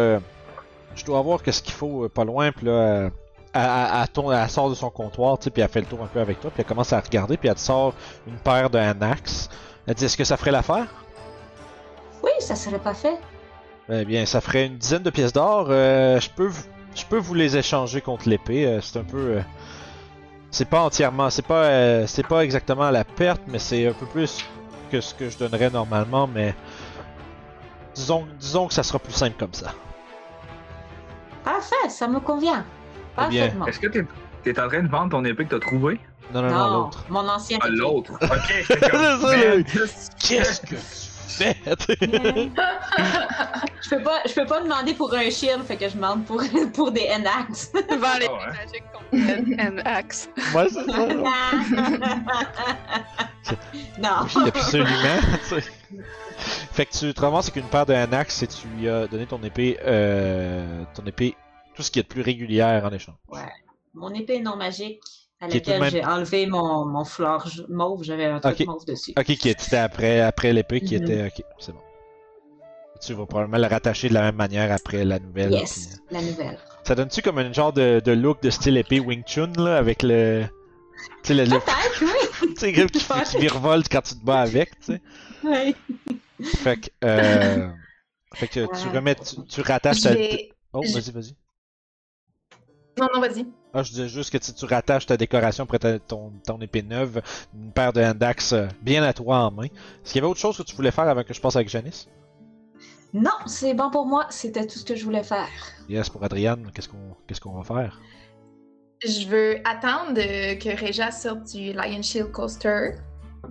je 0.95 1.05
dois 1.05 1.19
avoir 1.19 1.43
qu'est-ce 1.43 1.61
qu'il 1.61 1.73
faut 1.73 2.07
pas 2.09 2.23
loin, 2.23 2.51
puis 2.51 2.65
là. 2.67 3.09
Euh, 3.55 4.03
elle, 4.03 4.33
elle- 4.43 4.49
sort 4.49 4.69
de 4.69 4.75
son 4.75 4.89
comptoir, 4.89 5.37
tu 5.37 5.45
sais, 5.45 5.49
puis 5.49 5.61
elle 5.61 5.69
fait 5.69 5.81
le 5.81 5.85
tour 5.87 6.01
un 6.03 6.07
peu 6.07 6.19
avec 6.19 6.39
toi, 6.39 6.51
puis 6.51 6.61
elle 6.61 6.67
commence 6.67 6.91
à 6.93 6.99
regarder, 6.99 7.37
puis 7.37 7.49
elle 7.49 7.55
te 7.55 7.59
sort 7.59 7.93
une 8.27 8.37
paire 8.37 8.69
de 8.69 8.77
Anax. 8.77 9.49
Elle 9.87 9.93
dit 9.95 10.05
Est-ce 10.05 10.17
que 10.17 10.23
ça 10.23 10.37
ferait 10.37 10.51
l'affaire? 10.51 10.87
Oui, 12.23 12.31
ça 12.39 12.55
serait 12.55 12.79
pas 12.79 12.93
fait. 12.93 13.17
Eh 13.89 14.03
bien, 14.03 14.25
ça 14.25 14.41
ferait 14.41 14.65
une 14.65 14.77
dizaine 14.77 15.03
de 15.03 15.09
pièces 15.11 15.31
d'or. 15.33 15.67
Euh, 15.69 16.19
je 16.19 16.29
peux, 16.29 16.47
vous- 16.47 16.63
je 16.95 17.05
peux 17.05 17.17
vous 17.17 17.33
les 17.35 17.55
échanger 17.55 18.01
contre 18.01 18.27
l'épée. 18.27 18.65
Euh, 18.65 18.81
c'est 18.81 18.97
un 18.99 19.03
peu, 19.03 19.17
euh, 19.37 19.41
c'est 20.49 20.65
pas 20.67 20.81
entièrement, 20.81 21.29
c'est 21.29 21.45
pas, 21.45 22.07
c'est 22.07 22.25
pas 22.27 22.43
exactement 22.43 22.83
à 22.83 22.91
la 22.91 23.03
perte, 23.03 23.41
mais 23.47 23.59
c'est 23.59 23.87
un 23.87 23.93
peu 23.93 24.05
plus 24.07 24.43
que 24.91 25.01
ce 25.01 25.13
que 25.13 25.29
je 25.29 25.37
donnerais 25.37 25.69
normalement, 25.69 26.25
mais 26.27 26.55
disons, 27.93 28.25
disons 28.39 28.67
que 28.67 28.73
ça 28.73 28.81
sera 28.83 28.97
plus 28.99 29.13
simple 29.13 29.35
comme 29.37 29.53
ça. 29.53 29.71
Parfait, 31.43 31.89
ça 31.89 32.07
me 32.07 32.19
convient. 32.19 32.65
Eh 33.17 33.27
bien. 33.29 33.53
Est-ce 33.67 33.79
que 33.79 33.87
t'es 33.87 34.05
es 34.45 34.59
en 34.59 34.67
train 34.67 34.83
de 34.83 34.87
vendre 34.89 35.09
ton 35.11 35.23
épée 35.25 35.45
que 35.45 35.55
t'as 35.55 35.59
trouvée? 35.65 35.99
Non, 36.33 36.41
non, 36.41 36.49
non, 36.49 36.55
Non, 36.57 36.73
l'autre. 36.85 37.05
mon 37.09 37.27
ancien. 37.29 37.57
Ah, 37.61 37.67
épée. 37.67 37.77
l'autre. 37.77 38.11
Ok, 38.21 38.79
comme. 38.91 39.63
Qu'est-ce 40.19 40.61
que 40.61 40.67
tu 40.67 40.75
fais? 40.75 41.55
je 43.81 43.89
peux 43.89 44.01
pas, 44.03 44.21
je 44.25 44.33
peux 44.33 44.45
pas 44.45 44.61
demander 44.61 44.93
pour 44.93 45.13
un 45.13 45.29
shield, 45.29 45.63
fait 45.65 45.75
que 45.75 45.87
je 45.89 45.95
demande 45.95 46.23
pour, 46.25 46.41
pour 46.73 46.91
des 46.91 47.07
NX. 47.09 47.71
Devant 47.89 48.17
les 48.19 48.27
Ah 48.29 48.53
magiques 48.53 48.83
contre 48.93 49.59
un 49.59 49.77
axe. 49.85 50.29
Ouais, 50.53 50.67
c'est 50.69 50.85
ça. 50.85 51.07
non. 53.99 54.27
Oui, 54.35 54.47
absolument. 54.47 55.19
fait 56.71 56.85
que 56.85 56.97
tu 56.97 57.13
te 57.13 57.21
ramasses 57.21 57.45
avec 57.49 57.57
une 57.63 57.69
paire 57.69 57.85
de 57.85 57.93
Anax 57.93 58.43
et 58.43 58.47
tu 58.47 58.67
lui 58.77 58.89
as 58.89 59.07
donné 59.07 59.25
ton 59.25 59.41
épée, 59.43 59.77
euh, 59.85 60.83
ton 60.93 61.03
épée, 61.05 61.35
tout 61.75 61.83
ce 61.83 61.91
qui 61.91 61.99
est 61.99 62.03
de 62.03 62.07
plus 62.07 62.21
régulière 62.21 62.85
en 62.85 62.91
échange. 62.91 63.15
Mon 63.93 64.13
épée 64.13 64.39
non 64.41 64.55
magique, 64.57 65.01
à 65.39 65.47
Qui 65.47 65.55
laquelle 65.55 65.79
même- 65.81 65.89
j'ai 65.91 66.03
enlevé 66.05 66.45
mon, 66.47 66.85
mon 66.85 67.05
fleur 67.05 67.47
mauve, 67.69 68.03
j'avais 68.03 68.25
un 68.25 68.39
truc 68.39 68.65
mauve 68.65 68.85
dessus. 68.85 69.13
Ok, 69.17 69.25
qui 69.25 69.49
était 69.49 69.77
après, 69.77 70.19
après 70.21 70.51
l'épée, 70.53 70.81
qui 70.81 70.95
Mhm. 70.97 71.03
était. 71.03 71.25
Ok, 71.27 71.43
c'est 71.59 71.71
bon. 71.71 71.79
Tu 73.05 73.13
vas 73.13 73.25
probablement 73.25 73.57
le 73.61 73.67
rattacher 73.67 74.09
de 74.09 74.13
la 74.13 74.21
même 74.21 74.35
manière 74.35 74.71
après 74.71 75.03
la 75.05 75.19
nouvelle. 75.19 75.49
puis, 75.49 75.59
Yes, 75.59 76.01
la 76.11 76.21
nouvelle. 76.21 76.57
ça 76.85 76.95
donne-tu 76.95 77.21
comme 77.21 77.37
un 77.37 77.51
genre 77.53 77.73
de, 77.73 78.01
de 78.03 78.11
look 78.13 78.41
de 78.41 78.49
style 78.49 78.77
épée 78.77 78.99
Wing 78.99 79.23
Chun, 79.25 79.51
là, 79.57 79.77
avec 79.77 80.01
le. 80.01 80.45
Tu 81.23 81.27
sais, 81.27 81.33
le, 81.33 81.43
le 81.43 81.57
oui. 81.57 82.07
tu 82.55 82.55
sais, 82.57 82.73
qui, 82.73 82.85
qui 83.31 83.37
virevolte 83.37 83.87
quand 83.91 84.01
tu 84.01 84.15
te 84.15 84.23
bats 84.25 84.39
avec, 84.41 84.79
tu 84.79 84.93
sais. 84.93 85.01
oui. 85.43 85.75
Fait 86.43 86.77
que. 86.77 86.89
Euh, 87.03 87.69
fait 88.33 88.47
que 88.47 88.65
tu 88.65 88.87
Ouais. 88.87 88.95
remets. 88.95 89.15
Tu, 89.15 89.35
tu 89.45 89.61
rattaches 89.61 90.01
ta. 90.01 90.11
Oh, 90.73 90.81
vas-y, 90.81 91.11
vas-y. 91.11 91.35
Non, 92.99 93.07
non, 93.13 93.19
vas-y. 93.19 93.45
Ah, 93.73 93.83
je 93.83 93.89
disais 93.91 94.07
juste 94.07 94.31
que 94.31 94.37
tu, 94.37 94.53
tu 94.53 94.65
rattaches 94.65 95.05
ta 95.05 95.17
décoration 95.17 95.65
après 95.65 95.79
ta- 95.79 95.99
ton, 95.99 96.31
ton 96.45 96.59
épée 96.61 96.81
neuve, 96.81 97.21
une 97.53 97.71
paire 97.71 97.91
de 97.91 98.01
handax 98.01 98.53
euh, 98.53 98.67
bien 98.81 99.03
à 99.03 99.11
toi 99.11 99.39
en 99.39 99.51
main. 99.51 99.65
Est-ce 99.65 100.13
qu'il 100.13 100.21
y 100.21 100.23
avait 100.23 100.31
autre 100.31 100.39
chose 100.39 100.57
que 100.57 100.63
tu 100.63 100.75
voulais 100.75 100.91
faire 100.91 101.07
avant 101.09 101.23
que 101.23 101.33
je 101.33 101.41
passe 101.41 101.57
avec 101.57 101.67
Janice? 101.67 102.07
Non, 103.13 103.31
c'est 103.45 103.73
bon 103.73 103.89
pour 103.91 104.05
moi. 104.05 104.27
C'était 104.29 104.65
tout 104.65 104.79
ce 104.79 104.85
que 104.85 104.95
je 104.95 105.03
voulais 105.03 105.23
faire. 105.23 105.49
Yes, 105.89 106.09
pour 106.09 106.23
Adriane, 106.23 106.71
qu'est-ce 106.73 106.87
qu'on 106.89 107.15
qu'est-ce 107.27 107.41
qu'on 107.41 107.61
va 107.61 107.63
faire? 107.63 107.99
Je 109.03 109.27
veux 109.27 109.57
attendre 109.65 110.17
euh, 110.17 110.55
que 110.55 110.69
Reja 110.85 111.11
sorte 111.11 111.43
du 111.53 111.73
Lion 111.73 112.01
Shield 112.01 112.31
Coaster. 112.31 112.91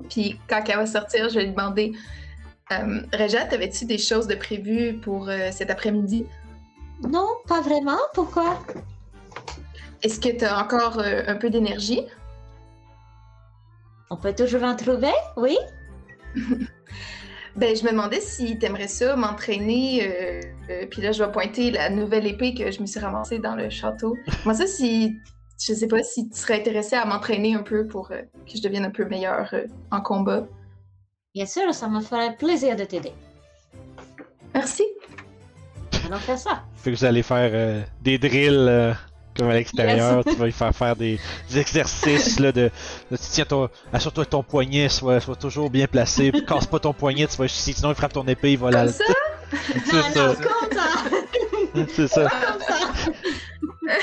Puis 0.09 0.39
quand 0.49 0.63
elle 0.67 0.77
va 0.77 0.87
sortir, 0.87 1.29
je 1.29 1.35
vais 1.35 1.45
lui 1.45 1.53
demander 1.53 1.93
euh, 2.73 3.03
Reja, 3.13 3.45
t'avais-tu 3.45 3.85
des 3.85 3.99
choses 3.99 4.27
de 4.27 4.35
prévues 4.35 4.95
pour 5.03 5.29
euh, 5.29 5.51
cet 5.53 5.71
après-midi? 5.71 6.25
Non, 7.09 7.29
pas 7.47 7.61
vraiment. 7.61 7.99
Pourquoi? 8.15 8.59
Est-ce 10.05 10.21
que 10.21 10.29
t'as 10.29 10.63
encore 10.63 11.01
euh, 11.01 11.23
un 11.27 11.35
peu 11.35 11.49
d'énergie? 11.51 12.03
On 14.11 14.17
peut 14.17 14.35
toujours 14.35 14.63
en 14.63 14.77
trouver, 14.77 15.15
oui? 15.37 15.57
Ben, 17.57 17.77
je 17.77 17.85
me 17.85 17.93
demandais 17.93 18.21
si 18.21 18.59
t'aimerais 18.59 18.89
ça 18.89 19.15
m'entraîner. 19.15 20.03
euh, 20.03 20.41
euh, 20.71 20.87
puis 20.91 21.01
là, 21.01 21.13
je 21.13 21.23
vais 21.23 21.31
pointer 21.31 21.71
la 21.71 21.89
nouvelle 21.89 22.27
épée 22.27 22.53
que 22.53 22.73
je 22.73 22.81
me 22.81 22.87
suis 22.87 22.99
ramassée 22.99 23.39
dans 23.39 23.55
le 23.55 23.71
château. 23.71 24.17
Moi, 24.45 24.55
ça, 24.55 24.67
si. 24.67 25.17
Je 25.65 25.73
sais 25.73 25.87
pas 25.87 26.03
si 26.03 26.29
tu 26.29 26.37
serais 26.37 26.55
intéressé 26.59 26.97
à 26.97 27.05
m'entraîner 27.05 27.55
un 27.55 27.63
peu 27.63 27.87
pour 27.87 28.11
euh, 28.11 28.23
que 28.45 28.57
je 28.57 28.61
devienne 28.61 28.85
un 28.85 28.91
peu 28.91 29.05
meilleure 29.05 29.49
euh, 29.53 29.67
en 29.93 30.01
combat. 30.01 30.49
Bien 31.33 31.47
sûr, 31.47 31.73
ça 31.73 31.89
me 31.89 32.01
ferait 32.01 32.35
plaisir 32.37 32.75
de 32.75 32.83
t'aider. 32.83 33.13
Merci. 34.53 34.83
Allons 36.07 36.19
faire 36.19 36.39
ça. 36.39 36.65
Fait 36.75 36.91
que 36.91 36.97
vous 36.97 37.05
allez 37.05 37.23
faire 37.23 37.51
euh, 37.55 37.83
des 38.03 38.19
drills 38.19 38.67
euh, 38.69 38.93
comme 39.37 39.49
à 39.51 39.55
l'extérieur, 39.55 40.25
tu 40.25 40.35
vas 40.37 40.45
lui 40.47 40.53
faire 40.53 40.75
faire 40.75 40.97
des, 40.97 41.19
des 41.51 41.59
exercices 41.59 42.39
là, 42.41 42.53
de, 42.53 42.71
de 43.11 43.17
tu 43.17 43.23
tiens 43.31 43.45
ton. 43.45 43.69
Assure-toi 43.93 44.25
que 44.25 44.31
ton 44.31 44.43
poignet 44.43 44.89
soit, 44.89 45.21
soit 45.21 45.37
toujours 45.37 45.71
bien 45.71 45.87
placé, 45.87 46.33
casse 46.47 46.67
pas 46.67 46.79
ton 46.79 46.93
poignet, 46.93 47.27
tu 47.27 47.37
vas 47.37 47.49
sinon 47.49 47.91
il 47.91 47.95
frappe 47.95 48.13
ton 48.13 48.27
épée, 48.27 48.53
il 48.53 48.59
va 48.59 48.71
la. 48.71 48.85
Comme 48.85 48.93
ça? 48.93 49.05
C'est 49.87 49.97
Non, 49.97 50.03
ça. 50.13 50.27
non, 50.27 50.35
comme 50.35 50.79
ça! 50.79 50.89
C'est 51.95 52.09
ça. 52.09 52.29
Comme 52.29 52.61
ça! 52.61 52.93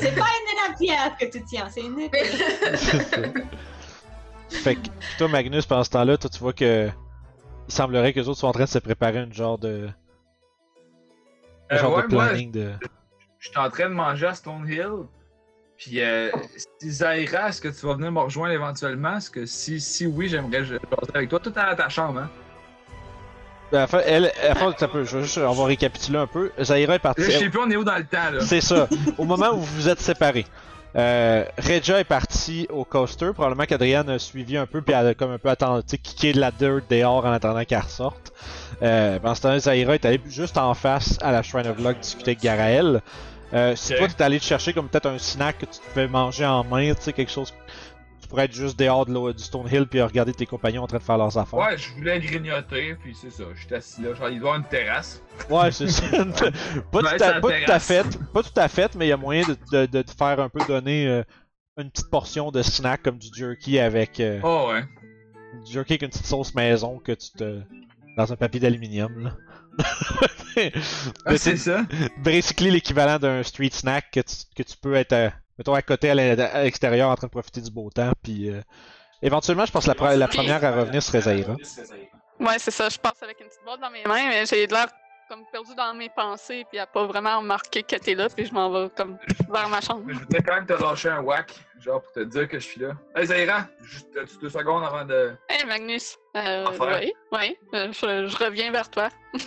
c'est 0.00 0.14
pas 0.14 0.26
une 0.26 0.58
énapière 0.58 1.16
que 1.18 1.26
tu 1.26 1.42
tiens, 1.44 1.68
c'est 1.70 1.82
une 1.82 2.00
épée. 2.00 2.24
C'est 2.74 3.02
ça. 3.02 3.16
Fait 4.50 4.76
que 4.76 4.88
toi, 5.18 5.28
Magnus, 5.28 5.66
pendant 5.66 5.84
ce 5.84 5.90
temps-là, 5.90 6.16
toi, 6.16 6.30
tu 6.30 6.38
vois 6.38 6.52
que. 6.52 6.88
Il 7.68 7.72
semblerait 7.74 8.12
que 8.12 8.20
les 8.20 8.28
autres 8.28 8.38
soient 8.38 8.50
en 8.50 8.52
train 8.52 8.64
de 8.64 8.68
se 8.68 8.78
préparer 8.78 9.18
une 9.20 9.32
genre 9.32 9.58
de. 9.58 9.88
Un 11.70 11.76
Euh, 11.76 11.78
genre 11.78 11.96
ouais, 11.96 12.02
de 12.08 12.14
moi, 12.14 12.26
planning 12.28 12.52
de. 12.52 12.72
Je 13.44 13.50
suis 13.50 13.58
en 13.58 13.68
train 13.68 13.88
de 13.90 13.94
manger 13.94 14.26
à 14.26 14.34
Stonehill. 14.34 15.04
Puis, 15.76 16.00
euh, 16.00 16.30
si 16.80 16.90
Zaira, 16.90 17.48
est-ce 17.48 17.60
que 17.60 17.68
tu 17.68 17.84
vas 17.86 17.94
venir 17.94 18.10
me 18.10 18.20
rejoindre 18.20 18.54
éventuellement? 18.54 19.12
Parce 19.12 19.28
que 19.28 19.44
si, 19.44 19.80
si 19.80 20.06
oui, 20.06 20.28
j'aimerais 20.28 20.64
jaser 20.64 20.78
avec 21.12 21.28
toi? 21.28 21.40
Tout 21.40 21.52
à 21.56 21.74
ta 21.74 21.88
chambre, 21.88 22.20
hein? 22.20 22.30
Ben, 23.70 23.86
elle, 24.06 24.32
un 24.48 24.88
peu, 24.88 25.04
je 25.04 25.16
vais 25.16 25.22
juste, 25.24 25.38
on 25.38 25.52
va 25.52 25.64
récapituler 25.64 26.18
un 26.18 26.26
peu. 26.26 26.52
Zaira 26.62 26.94
est 26.94 26.98
partie. 27.00 27.22
Là, 27.22 27.30
je 27.30 27.38
sais 27.38 27.50
plus 27.50 27.58
on 27.58 27.70
est 27.70 27.76
où 27.76 27.84
dans 27.84 27.96
le 27.96 28.04
temps, 28.04 28.30
là? 28.32 28.40
C'est 28.40 28.60
ça. 28.60 28.88
Au 29.18 29.24
moment 29.24 29.50
où 29.50 29.58
vous 29.58 29.74
vous 29.74 29.88
êtes 29.88 30.00
séparés. 30.00 30.46
Euh, 30.96 31.44
Regia 31.58 31.98
est 31.98 32.04
partie 32.04 32.68
au 32.70 32.84
coaster. 32.84 33.32
Probablement 33.34 33.64
qu'Adriane 33.64 34.08
a 34.08 34.18
suivi 34.18 34.56
un 34.56 34.66
peu, 34.66 34.80
puis 34.80 34.94
elle 34.94 35.08
a 35.08 35.14
comme 35.14 35.32
un 35.32 35.38
peu 35.38 35.50
attendu, 35.50 35.82
tu 35.82 35.90
sais, 35.90 35.98
kické 35.98 36.32
de 36.32 36.40
la 36.40 36.52
dirt 36.52 36.82
dehors 36.88 37.26
en 37.26 37.32
attendant 37.32 37.64
qu'elle 37.64 37.80
ressorte. 37.80 38.32
Euh, 38.82 39.18
pendant 39.18 39.34
ce 39.34 39.42
temps-là, 39.42 39.58
Zaira 39.58 39.94
est 39.94 40.04
allée 40.04 40.20
juste 40.28 40.56
en 40.56 40.72
face 40.74 41.18
à 41.20 41.32
la 41.32 41.42
Shrine 41.42 41.66
of 41.66 41.78
Luck 41.80 41.98
discuter 41.98 42.30
avec 42.30 42.40
Garaël. 42.40 43.02
Euh, 43.54 43.76
si 43.76 43.94
toi, 43.94 44.08
tu 44.08 44.22
allé 44.22 44.38
te 44.40 44.44
chercher 44.44 44.72
comme 44.72 44.88
peut-être 44.88 45.06
un 45.06 45.18
snack 45.18 45.58
que 45.58 45.66
tu 45.66 45.80
pouvais 45.80 46.08
manger 46.08 46.44
en 46.44 46.64
main, 46.64 46.92
tu 46.94 47.02
sais, 47.02 47.12
quelque 47.12 47.30
chose. 47.30 47.52
Tu 48.20 48.28
pourrais 48.28 48.46
être 48.46 48.54
juste 48.54 48.78
dehors 48.78 49.06
de 49.06 49.12
l'eau- 49.12 49.32
du 49.32 49.42
Stonehill 49.42 49.86
puis 49.86 50.00
regarder 50.02 50.32
tes 50.32 50.46
compagnons 50.46 50.82
en 50.82 50.86
train 50.86 50.96
de 50.98 51.02
faire 51.02 51.18
leurs 51.18 51.36
affaires. 51.38 51.58
Ouais, 51.60 51.76
je 51.78 51.92
voulais 51.92 52.18
grignoter, 52.18 52.94
puis 52.96 53.14
c'est 53.14 53.30
ça. 53.30 53.44
J'étais 53.54 53.76
assis 53.76 54.02
là. 54.02 54.14
Genre, 54.14 54.28
il 54.30 54.40
doit 54.40 54.54
avoir 54.54 54.56
une 54.56 54.68
terrasse. 54.68 55.22
Ouais, 55.50 55.70
c'est 55.70 55.88
ça. 55.88 56.02
pas, 56.90 57.00
tout 57.00 57.06
à, 57.06 57.18
ça 57.18 57.32
pas 57.34 57.40
tout 57.40 57.46
à 57.48 57.54
intéresse. 57.56 57.86
fait. 57.86 58.18
Pas 58.32 58.42
tout 58.42 58.48
à 58.60 58.68
fait, 58.68 58.94
mais 58.96 59.06
il 59.06 59.10
y 59.10 59.12
a 59.12 59.16
moyen 59.16 59.42
de, 59.46 59.56
de, 59.72 59.86
de 59.86 60.02
te 60.02 60.10
faire 60.10 60.40
un 60.40 60.48
peu 60.48 60.60
donner 60.66 61.06
euh, 61.06 61.22
une 61.78 61.90
petite 61.90 62.10
portion 62.10 62.50
de 62.50 62.62
snack 62.62 63.02
comme 63.02 63.18
du 63.18 63.28
jerky 63.32 63.78
avec 63.78 64.18
euh, 64.20 64.40
Oh, 64.42 64.70
ouais. 64.72 64.82
du 65.64 65.72
jerky 65.72 65.92
avec 65.92 66.02
une 66.02 66.08
petite 66.08 66.26
sauce 66.26 66.54
maison 66.54 66.98
que 66.98 67.12
tu 67.12 67.30
te 67.36 67.60
dans 68.16 68.32
un 68.32 68.36
papier 68.36 68.58
d'aluminium 68.60 69.24
là. 69.24 69.36
Ah, 70.56 71.30
Mais 71.30 71.38
c'est 71.38 71.56
ça? 71.56 71.82
basically 72.18 72.70
l'équivalent 72.70 73.18
d'un 73.18 73.42
street 73.42 73.70
snack 73.72 74.10
que 74.12 74.20
tu, 74.20 74.34
que 74.56 74.62
tu 74.62 74.76
peux 74.76 74.94
être 74.94 75.12
euh, 75.12 75.28
mettons 75.58 75.74
à 75.74 75.82
côté 75.82 76.10
à 76.10 76.14
l'extérieur 76.62 77.10
en 77.10 77.16
train 77.16 77.26
de 77.26 77.32
profiter 77.32 77.60
du 77.60 77.72
beau 77.72 77.90
temps 77.90 78.12
puis 78.22 78.50
euh, 78.50 78.60
éventuellement 79.20 79.66
je 79.66 79.72
pense 79.72 79.84
que 79.84 79.88
la, 79.90 79.94
pre- 79.96 80.16
la 80.16 80.28
première 80.28 80.64
à 80.64 80.70
revenir 80.70 81.02
serait 81.02 81.22
Zaira. 81.22 81.56
Ouais, 82.40 82.58
c'est 82.58 82.70
ça. 82.70 82.88
Je 82.88 82.98
passe 82.98 83.20
avec 83.22 83.40
une 83.40 83.46
petite 83.46 83.64
boîte 83.64 83.80
dans 83.80 83.90
mes 83.90 84.04
mains, 84.04 84.28
mais 84.28 84.46
j'ai 84.46 84.66
l'air 84.66 84.86
comme 85.28 85.42
perdu 85.50 85.74
dans 85.74 85.94
mes 85.94 86.10
pensées, 86.10 86.64
puis 86.70 86.78
à 86.78 86.86
pas 86.86 87.04
vraiment 87.06 87.38
remarqué 87.38 87.82
que 87.82 87.96
t'es 87.96 88.14
là, 88.14 88.28
puis 88.28 88.44
je 88.46 88.52
m'en 88.52 88.70
vais 88.70 88.90
comme 88.96 89.16
vers 89.52 89.68
ma 89.68 89.80
chambre. 89.80 90.04
Je 90.08 90.18
voudrais 90.18 90.42
quand 90.42 90.54
même 90.54 90.66
te 90.66 90.74
lâcher 90.74 91.08
un 91.08 91.20
whack, 91.20 91.52
genre 91.80 92.02
pour 92.02 92.12
te 92.12 92.20
dire 92.20 92.46
que 92.48 92.58
je 92.60 92.64
suis 92.64 92.80
là. 92.80 92.90
Hey 93.16 93.26
Zaira, 93.26 93.66
juste 93.82 94.08
deux 94.40 94.50
secondes 94.50 94.84
avant 94.84 95.04
de. 95.04 95.32
Hey 95.48 95.64
Magnus. 95.64 96.16
Euh, 96.36 96.66
oui, 96.80 97.12
oui. 97.32 97.56
je, 97.72 98.28
je 98.28 98.36
reviens 98.44 98.70
vers 98.70 98.88
toi. 98.90 99.08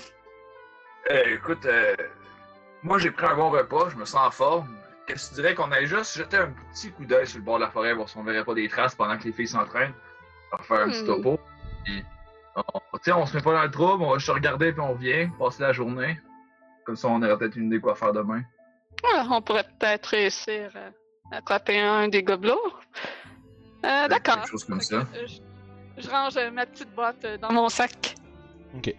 Eh, 1.10 1.34
écoute, 1.36 1.66
euh, 1.66 1.96
moi 2.84 2.98
j'ai 3.00 3.12
pris 3.12 3.26
un 3.26 3.36
bon 3.36 3.50
repas, 3.50 3.90
je 3.90 3.96
me 3.96 4.06
sens 4.06 4.28
en 4.28 4.32
forme. 4.32 4.78
Qu'est-ce 5.06 5.30
que 5.30 5.36
tu 5.36 5.42
dirais 5.42 5.56
qu'on 5.56 5.72
aille 5.72 5.86
juste 5.88 6.18
jeter 6.18 6.38
un 6.38 6.52
petit 6.74 6.92
coup 6.92 7.06
d'œil 7.06 7.26
sur 7.26 7.38
le 7.38 7.44
bord 7.46 7.58
de 7.60 7.64
la 7.64 7.70
forêt, 7.72 7.94
voir 7.94 8.10
si 8.10 8.18
on 8.18 8.24
verrait 8.24 8.44
pas 8.44 8.54
des 8.54 8.68
traces 8.68 8.94
pendant 8.96 9.18
que 9.18 9.24
les 9.24 9.32
filles 9.32 9.48
s'entraînent? 9.48 9.94
On 10.52 10.58
va 10.58 10.64
faire 10.64 10.80
un 10.82 10.90
petit 10.90 11.04
Hmm. 11.04 11.06
topo. 11.08 11.40
Puis, 11.86 12.04
on, 12.56 12.62
tu 12.64 13.04
sais, 13.04 13.12
on 13.14 13.26
se 13.26 13.36
met 13.38 13.42
pas 13.42 13.54
dans 13.54 13.64
le 13.64 13.72
trouble, 13.72 14.04
on 14.04 14.12
va 14.12 14.18
juste 14.18 14.32
regarder 14.32 14.74
puis 14.74 14.82
on 14.82 14.96
vient, 14.96 15.30
passer 15.40 15.62
la 15.64 15.72
journée. 15.72 16.20
Comme 16.86 16.96
ça, 16.98 17.08
on 17.08 17.22
aurait 17.22 17.38
peut-être 17.38 17.56
une 17.56 17.68
idée 17.68 17.80
quoi 17.80 17.96
faire 17.96 18.12
demain. 18.12 18.42
Ouais, 19.04 19.20
on 19.32 19.42
pourrait 19.42 19.64
peut-être 19.80 20.08
réussir 20.08 20.72
à 21.32 21.38
attraper 21.38 21.80
un 21.80 22.08
des 22.10 22.24
gobelots. 22.24 22.60
Euh, 23.86 24.08
D'accord. 24.10 24.36
quelque 24.36 24.50
chose 24.50 24.66
comme 24.66 24.82
ça. 24.82 24.96
euh, 25.16 25.28
Je, 25.28 26.02
je 26.02 26.10
range 26.10 26.36
euh, 26.36 26.52
ma 26.52 26.66
petite 26.66 26.94
boîte 26.96 27.24
euh, 27.24 27.38
dans 27.38 27.52
mon 27.54 27.70
sac. 27.70 28.16
Ok. 28.76 28.94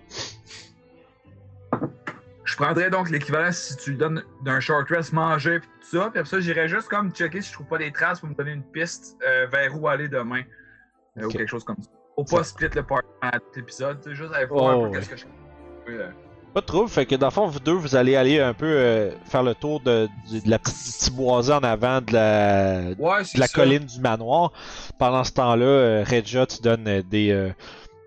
Je 2.49 2.57
prendrais 2.57 2.89
donc 2.89 3.11
l'équivalent 3.11 3.53
si 3.53 3.77
tu 3.77 3.91
lui 3.91 3.99
donnes 3.99 4.23
d'un 4.43 4.59
short 4.59 4.89
rest 4.89 5.13
manger 5.13 5.61
puis 5.61 5.69
tout 5.83 5.99
ça. 5.99 6.09
Puis 6.11 6.19
après 6.21 6.25
ça, 6.31 6.41
j'irais 6.41 6.67
juste 6.67 6.89
comme 6.89 7.11
checker 7.13 7.43
si 7.43 7.49
je 7.49 7.53
trouve 7.53 7.67
pas 7.67 7.77
des 7.77 7.93
traces 7.93 8.21
pour 8.21 8.31
me 8.31 8.35
donner 8.35 8.53
une 8.53 8.63
piste 8.63 9.19
euh, 9.27 9.47
vers 9.53 9.79
où 9.79 9.87
aller 9.87 10.09
demain. 10.09 10.43
Euh. 11.19 11.25
Ou 11.27 11.29
quelque 11.29 11.47
chose 11.51 11.63
comme 11.65 11.77
ça. 11.83 11.91
Faut 12.17 12.25
pas 12.25 12.43
split 12.45 12.69
le 12.75 12.83
party 12.83 13.07
à 13.21 13.33
tout 13.39 13.59
épisode, 13.61 13.99
juste 14.13 14.33
aller 14.33 14.47
voir 14.47 14.71
un 14.71 14.75
Oh, 14.77 14.83
peu 14.85 14.89
ouais. 14.89 14.97
qu'est-ce 14.99 15.11
que 15.11 15.17
je. 15.17 15.25
Euh, 15.91 16.09
Pas 16.55 16.61
de 16.63 16.67
trouble, 16.67 16.89
fait 16.89 17.05
que 17.05 17.15
dans 17.17 17.27
le 17.27 17.33
fond, 17.33 17.47
vous 17.47 17.61
deux, 17.61 17.73
vous 17.75 17.95
allez 17.95 18.17
aller 18.17 18.41
un 18.41 18.55
peu 18.55 18.67
euh, 18.67 19.11
faire 19.27 19.43
le 19.43 19.55
tour 19.55 19.81
de, 19.81 20.09
la 20.47 20.59
petite, 20.59 20.75
du 20.87 20.93
petit 20.99 21.11
boisé 21.11 21.53
en 21.53 21.63
avant 21.63 22.01
de 22.01 22.15
la, 22.15 22.81
Ouais, 22.99 23.23
de 23.23 23.39
la 23.41 23.47
ça. 23.47 23.53
colline 23.55 23.85
du 23.85 24.01
manoir. 24.01 24.53
Pendant 24.99 25.23
ce 25.23 25.33
temps-là, 25.33 26.03
Regia, 26.05 26.47
tu 26.47 26.63
donnes 26.63 27.03
des, 27.03 27.53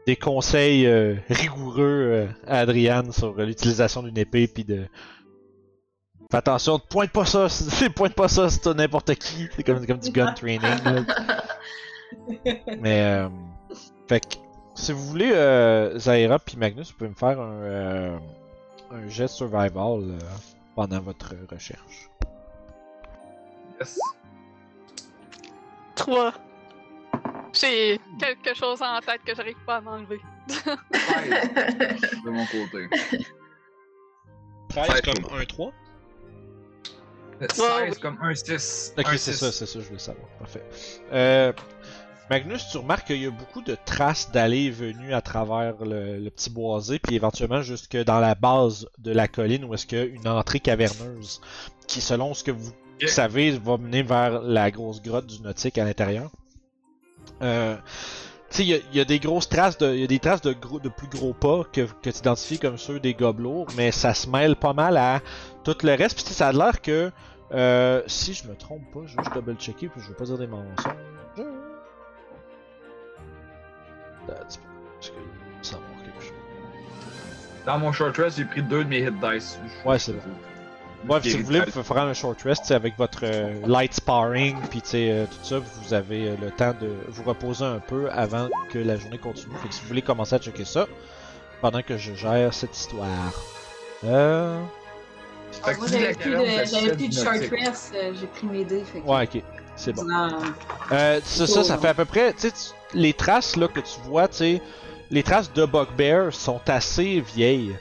des 0.05 0.15
conseils 0.15 0.85
euh, 0.87 1.15
rigoureux 1.29 1.79
euh, 1.81 2.27
à 2.47 2.59
Adriane 2.59 3.11
sur 3.11 3.37
euh, 3.37 3.45
l'utilisation 3.45 4.03
d'une 4.03 4.17
épée, 4.17 4.47
puis 4.47 4.63
de. 4.63 4.87
Fais 6.31 6.37
attention, 6.37 6.79
pointe 6.79 7.11
pas 7.11 7.25
ça, 7.25 7.49
c'est 7.49 7.89
pointe 7.89 8.13
pas 8.13 8.27
ça, 8.27 8.49
c'est 8.49 8.65
n'importe 8.67 9.15
qui. 9.15 9.47
C'est 9.55 9.63
comme, 9.63 9.85
comme 9.85 9.99
du 9.99 10.11
gun 10.11 10.33
training. 10.35 10.61
là. 10.61 11.03
Mais, 12.79 13.03
euh, 13.03 13.29
fait 14.07 14.19
que, 14.21 14.35
si 14.75 14.91
vous 14.91 15.05
voulez, 15.05 15.31
euh, 15.33 15.97
Zaira 15.99 16.39
puis 16.39 16.57
Magnus, 16.57 16.91
vous 16.91 16.97
pouvez 16.97 17.09
me 17.09 17.15
faire 17.15 17.39
un, 17.39 17.53
euh, 17.61 18.17
un 18.91 19.07
jet 19.07 19.27
survival 19.27 20.17
pendant 20.75 20.99
votre 20.99 21.33
recherche. 21.49 22.09
Yes. 23.79 23.99
3. 25.95 26.33
J'ai 27.53 27.99
quelque 28.19 28.53
chose 28.55 28.81
en 28.81 28.99
tête 28.99 29.21
que 29.25 29.35
j'arrive 29.35 29.57
pas 29.65 29.77
à 29.77 29.81
m'enlever. 29.81 30.19
de 30.47 32.29
mon 32.29 32.45
côté. 32.45 32.89
13 34.69 35.01
comme 35.01 35.39
un 35.39 35.45
3 35.45 35.71
16 37.49 37.61
oui. 37.89 37.99
comme 37.99 38.17
un 38.21 38.35
6. 38.35 38.93
Ok, 38.97 39.07
c'est 39.11 39.33
6. 39.33 39.33
ça, 39.33 39.51
c'est 39.51 39.65
ça, 39.65 39.79
je 39.79 39.85
voulais 39.85 39.99
savoir. 39.99 40.27
Parfait. 40.39 40.63
Euh, 41.11 41.51
Magnus, 42.29 42.67
tu 42.69 42.77
remarques 42.77 43.07
qu'il 43.07 43.21
y 43.21 43.25
a 43.25 43.31
beaucoup 43.31 43.61
de 43.61 43.75
traces 43.85 44.31
d'allées 44.31 44.65
et 44.65 44.69
venues 44.69 45.13
à 45.13 45.21
travers 45.21 45.83
le, 45.83 46.17
le 46.17 46.29
petit 46.29 46.49
boisé, 46.49 46.99
puis 46.99 47.15
éventuellement 47.15 47.61
jusque 47.61 47.97
dans 47.97 48.19
la 48.19 48.35
base 48.35 48.87
de 48.99 49.11
la 49.11 49.27
colline 49.27 49.65
où 49.65 49.73
est-ce 49.73 49.85
qu'il 49.85 49.97
y 49.97 50.01
a 50.01 50.05
une 50.05 50.27
entrée 50.27 50.59
caverneuse 50.59 51.41
qui, 51.87 51.99
selon 51.99 52.33
ce 52.33 52.43
que 52.43 52.51
vous 52.51 52.71
savez, 53.07 53.51
va 53.51 53.77
mener 53.77 54.03
vers 54.03 54.41
la 54.41 54.71
grosse 54.71 55.01
grotte 55.01 55.27
du 55.27 55.41
nautique 55.41 55.77
à 55.77 55.83
l'intérieur. 55.83 56.29
Euh, 57.41 57.75
il 58.59 58.65
y 58.65 58.73
a- 58.73 58.77
il 58.91 58.97
y, 58.97 58.99
a 58.99 59.05
des 59.05 59.19
grosses 59.19 59.47
traces 59.47 59.77
de, 59.77 59.95
y 59.95 60.03
a 60.03 60.07
des 60.07 60.19
traces 60.19 60.41
de, 60.41 60.51
gros, 60.53 60.79
de 60.79 60.89
plus 60.89 61.07
gros 61.07 61.33
pas 61.33 61.63
que, 61.71 61.81
que 62.01 62.09
tu 62.09 62.17
identifies 62.19 62.59
comme 62.59 62.77
ceux 62.77 62.99
des 62.99 63.13
gobelots, 63.13 63.65
mais 63.77 63.91
ça 63.91 64.13
se 64.13 64.29
mêle 64.29 64.55
pas 64.55 64.73
mal 64.73 64.97
à 64.97 65.21
tout 65.63 65.75
le 65.83 65.93
reste. 65.95 66.15
Puis 66.23 66.33
ça 66.33 66.49
a 66.49 66.51
l'air 66.51 66.81
que 66.81 67.11
euh, 67.53 68.01
si 68.07 68.33
je 68.33 68.47
me 68.47 68.55
trompe 68.55 68.83
pas, 68.93 69.01
je 69.05 69.15
vais 69.15 69.23
juste 69.23 69.33
double 69.33 69.55
checker 69.55 69.87
puis 69.87 70.01
je 70.01 70.07
veux 70.09 70.15
pas 70.15 70.25
dire 70.25 70.37
des 70.37 70.47
mensonges. 70.47 70.95
Parce 74.27 74.57
que 74.57 75.15
quelque 76.03 76.21
chose. 76.21 76.33
Dans 77.65 77.79
mon 77.79 77.91
short 77.91 78.15
rest, 78.17 78.37
j'ai 78.37 78.45
pris 78.45 78.61
deux 78.61 78.83
de 78.83 78.89
mes 78.89 78.99
hit 78.99 79.13
dice. 79.19 79.59
Ouais, 79.85 79.97
c'est 79.99 80.13
bon. 80.13 80.19
Ouais, 81.09 81.19
si 81.23 81.37
vous 81.37 81.45
voulez, 81.45 81.59
vous 81.61 81.71
pouvez 81.71 81.83
faire 81.83 81.97
un 81.97 82.13
short 82.13 82.41
rest 82.43 82.61
tu 82.61 82.67
sais, 82.67 82.73
avec 82.75 82.97
votre 82.97 83.21
euh, 83.23 83.53
light 83.65 83.93
sparring, 83.93 84.55
puis 84.69 84.81
tu 84.81 84.89
sais, 84.89 85.11
euh, 85.11 85.25
tout 85.25 85.43
ça, 85.43 85.59
vous 85.59 85.93
avez 85.93 86.29
euh, 86.29 86.35
le 86.41 86.51
temps 86.51 86.73
de 86.79 86.89
vous 87.07 87.23
reposer 87.23 87.65
un 87.65 87.79
peu 87.79 88.09
avant 88.11 88.49
que 88.69 88.77
la 88.77 88.97
journée 88.97 89.17
continue. 89.17 89.55
Fait 89.61 89.67
que 89.67 89.73
si 89.73 89.81
vous 89.81 89.87
voulez 89.87 90.03
commencer 90.03 90.35
à 90.35 90.39
checker 90.39 90.65
ça, 90.65 90.87
pendant 91.61 91.81
que 91.81 91.97
je 91.97 92.13
gère 92.13 92.53
cette 92.53 92.77
histoire. 92.77 93.07
Euh. 94.03 94.61
Fait 95.63 95.73
que 95.73 95.79
Moi, 95.79 95.87
j'avais 95.87 96.13
plus 96.13 96.31
de, 96.31 96.95
plus 96.95 97.23
short 97.23 97.37
rest, 97.51 97.93
euh, 97.95 98.13
j'ai 98.19 98.27
pris 98.27 98.47
mes 98.47 98.65
dés. 98.65 98.83
Fait 98.83 98.99
que, 98.99 99.07
Ouais, 99.07 99.23
ok. 99.23 99.41
C'est 99.75 99.93
bon. 99.93 100.05
Euh, 100.91 101.19
ça, 101.23 101.47
ça, 101.47 101.63
ça 101.63 101.77
fait 101.77 101.87
à 101.87 101.93
peu 101.93 102.05
près, 102.05 102.33
tu 102.33 102.49
les 102.93 103.13
traces 103.13 103.55
là 103.55 103.67
que 103.67 103.79
tu 103.79 103.99
vois, 104.05 104.27
tu 104.27 104.37
sais, 104.37 104.61
les 105.09 105.23
traces 105.23 105.51
de 105.53 105.65
Bugbear 105.65 106.33
sont 106.33 106.61
assez 106.67 107.21
vieilles. 107.21 107.75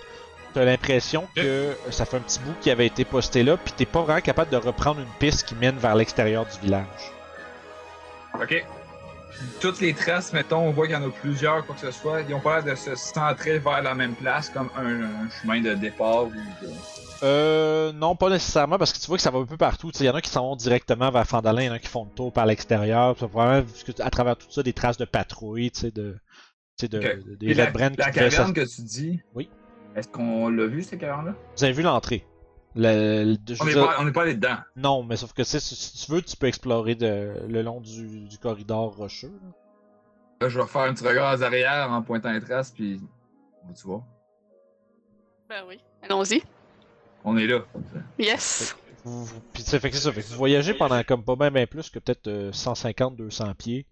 T'as 0.53 0.65
l'impression 0.65 1.29
que 1.37 1.77
ça 1.91 2.05
fait 2.05 2.17
un 2.17 2.21
petit 2.21 2.41
bout 2.41 2.55
qui 2.61 2.71
avait 2.71 2.87
été 2.87 3.05
posté 3.05 3.45
là, 3.45 3.57
puis 3.57 3.73
t'es 3.77 3.87
pas 3.87 4.03
vraiment 4.03 4.21
capable 4.21 4.51
de 4.51 4.57
reprendre 4.57 5.01
une 5.01 5.13
piste 5.19 5.47
qui 5.47 5.55
mène 5.55 5.77
vers 5.77 5.95
l'extérieur 5.95 6.45
du 6.47 6.59
village. 6.59 6.87
Ok. 8.35 8.65
Toutes 9.61 9.81
les 9.81 9.95
traces, 9.95 10.33
mettons, 10.33 10.59
on 10.59 10.73
voit 10.73 10.87
qu'il 10.87 10.97
y 10.97 10.99
en 10.99 11.09
a 11.09 11.11
plusieurs, 11.11 11.65
quoi 11.65 11.75
que 11.75 11.81
ce 11.81 11.91
soit. 11.93 12.23
Ils 12.23 12.35
ont 12.35 12.41
pas 12.41 12.61
l'air 12.61 12.75
de 12.75 12.79
se 12.79 12.95
centrer 12.95 13.59
vers 13.59 13.81
la 13.81 13.95
même 13.95 14.15
place, 14.15 14.51
comme 14.51 14.69
un, 14.77 15.03
un 15.03 15.31
chemin 15.41 15.61
de 15.63 15.75
départ 15.75 16.25
ou 16.25 16.31
de... 16.31 16.69
Euh, 17.23 17.93
non, 17.93 18.17
pas 18.17 18.29
nécessairement, 18.29 18.77
parce 18.77 18.93
que 18.93 18.99
tu 18.99 19.07
vois 19.07 19.17
que 19.17 19.23
ça 19.23 19.31
va 19.31 19.39
un 19.39 19.45
peu 19.45 19.57
partout. 19.57 19.91
Il 20.01 20.07
y 20.07 20.11
en 20.11 20.15
a 20.15 20.21
qui 20.21 20.31
s'en 20.31 20.49
vont 20.49 20.57
directement 20.57 21.11
vers 21.11 21.27
Fandalin, 21.27 21.63
il 21.63 21.67
y 21.67 21.71
en 21.71 21.75
a 21.75 21.79
qui 21.79 21.89
font 21.89 22.05
le 22.05 22.11
tour 22.11 22.33
par 22.33 22.47
l'extérieur. 22.47 23.15
Vraiment, 23.15 23.65
à 24.01 24.11
travers 24.11 24.37
tout 24.37 24.47
ça, 24.51 24.63
des 24.63 24.73
traces 24.73 24.97
de 24.97 25.05
patrouille, 25.05 25.71
tu 25.71 25.81
sais, 25.81 25.91
de, 25.91 26.17
tu 26.79 26.87
sais, 26.87 26.89
de, 26.89 27.37
des 27.39 27.55
la, 27.55 27.71
la 27.71 28.11
caverne 28.11 28.53
que 28.53 28.67
tu 28.67 28.83
dis, 28.83 29.21
Oui. 29.35 29.49
Est-ce 29.97 30.09
qu'on 30.09 30.49
l'a 30.49 30.67
vu, 30.67 30.83
cette 30.83 31.01
caverne-là? 31.01 31.35
Vous 31.57 31.65
avez 31.65 31.73
vu 31.73 31.83
l'entrée. 31.83 32.25
Le- 32.77 33.25
le- 33.25 33.37
je 33.55 33.61
On 33.63 33.67
n'est 33.67 33.75
pas, 33.75 33.97
on 33.99 34.07
est 34.09 34.13
pas 34.13 34.23
allé 34.23 34.35
dedans. 34.35 34.57
Non, 34.77 35.03
mais 35.03 35.17
sauf 35.17 35.33
que 35.33 35.43
si, 35.43 35.61
si 35.61 36.07
tu 36.07 36.13
veux, 36.13 36.23
tu 36.23 36.37
peux 36.37 36.47
explorer 36.47 36.95
de, 36.95 37.35
le 37.49 37.63
long 37.63 37.81
du, 37.81 38.21
du 38.29 38.39
corridor 38.39 38.95
rocheux. 38.97 39.33
là. 39.43 39.49
Là, 40.43 40.49
je 40.49 40.59
vais 40.61 40.67
faire 40.67 40.83
un 40.83 40.95
petit 40.95 41.07
regard 41.07 41.37
aux 41.39 41.43
arrière 41.43 41.91
en 41.91 42.01
pointant 42.03 42.33
les 42.33 42.41
traces, 42.41 42.71
puis... 42.71 43.01
Tu 43.77 43.87
vois, 43.87 44.03
Ben 45.49 45.63
oui. 45.69 45.79
Allons-y. 46.03 46.43
on 47.25 47.37
est 47.37 47.47
là. 47.47 47.61
Yes. 48.19 48.75
Vous, 49.05 49.25
vous- 49.25 49.41
puis 49.53 49.63
fait 49.63 49.79
que 49.91 49.97
c'est 49.97 50.03
ça. 50.03 50.13
Fait 50.13 50.23
que 50.23 50.27
vous 50.29 50.37
voyagez 50.37 50.73
pendant 50.75 51.03
comme 51.03 51.25
pas 51.25 51.37
bien 51.51 51.67
plus 51.67 51.91
que 51.91 51.99
peut-être 51.99 52.27
euh, 52.29 52.53
150-200 52.53 53.55
pieds. 53.55 53.87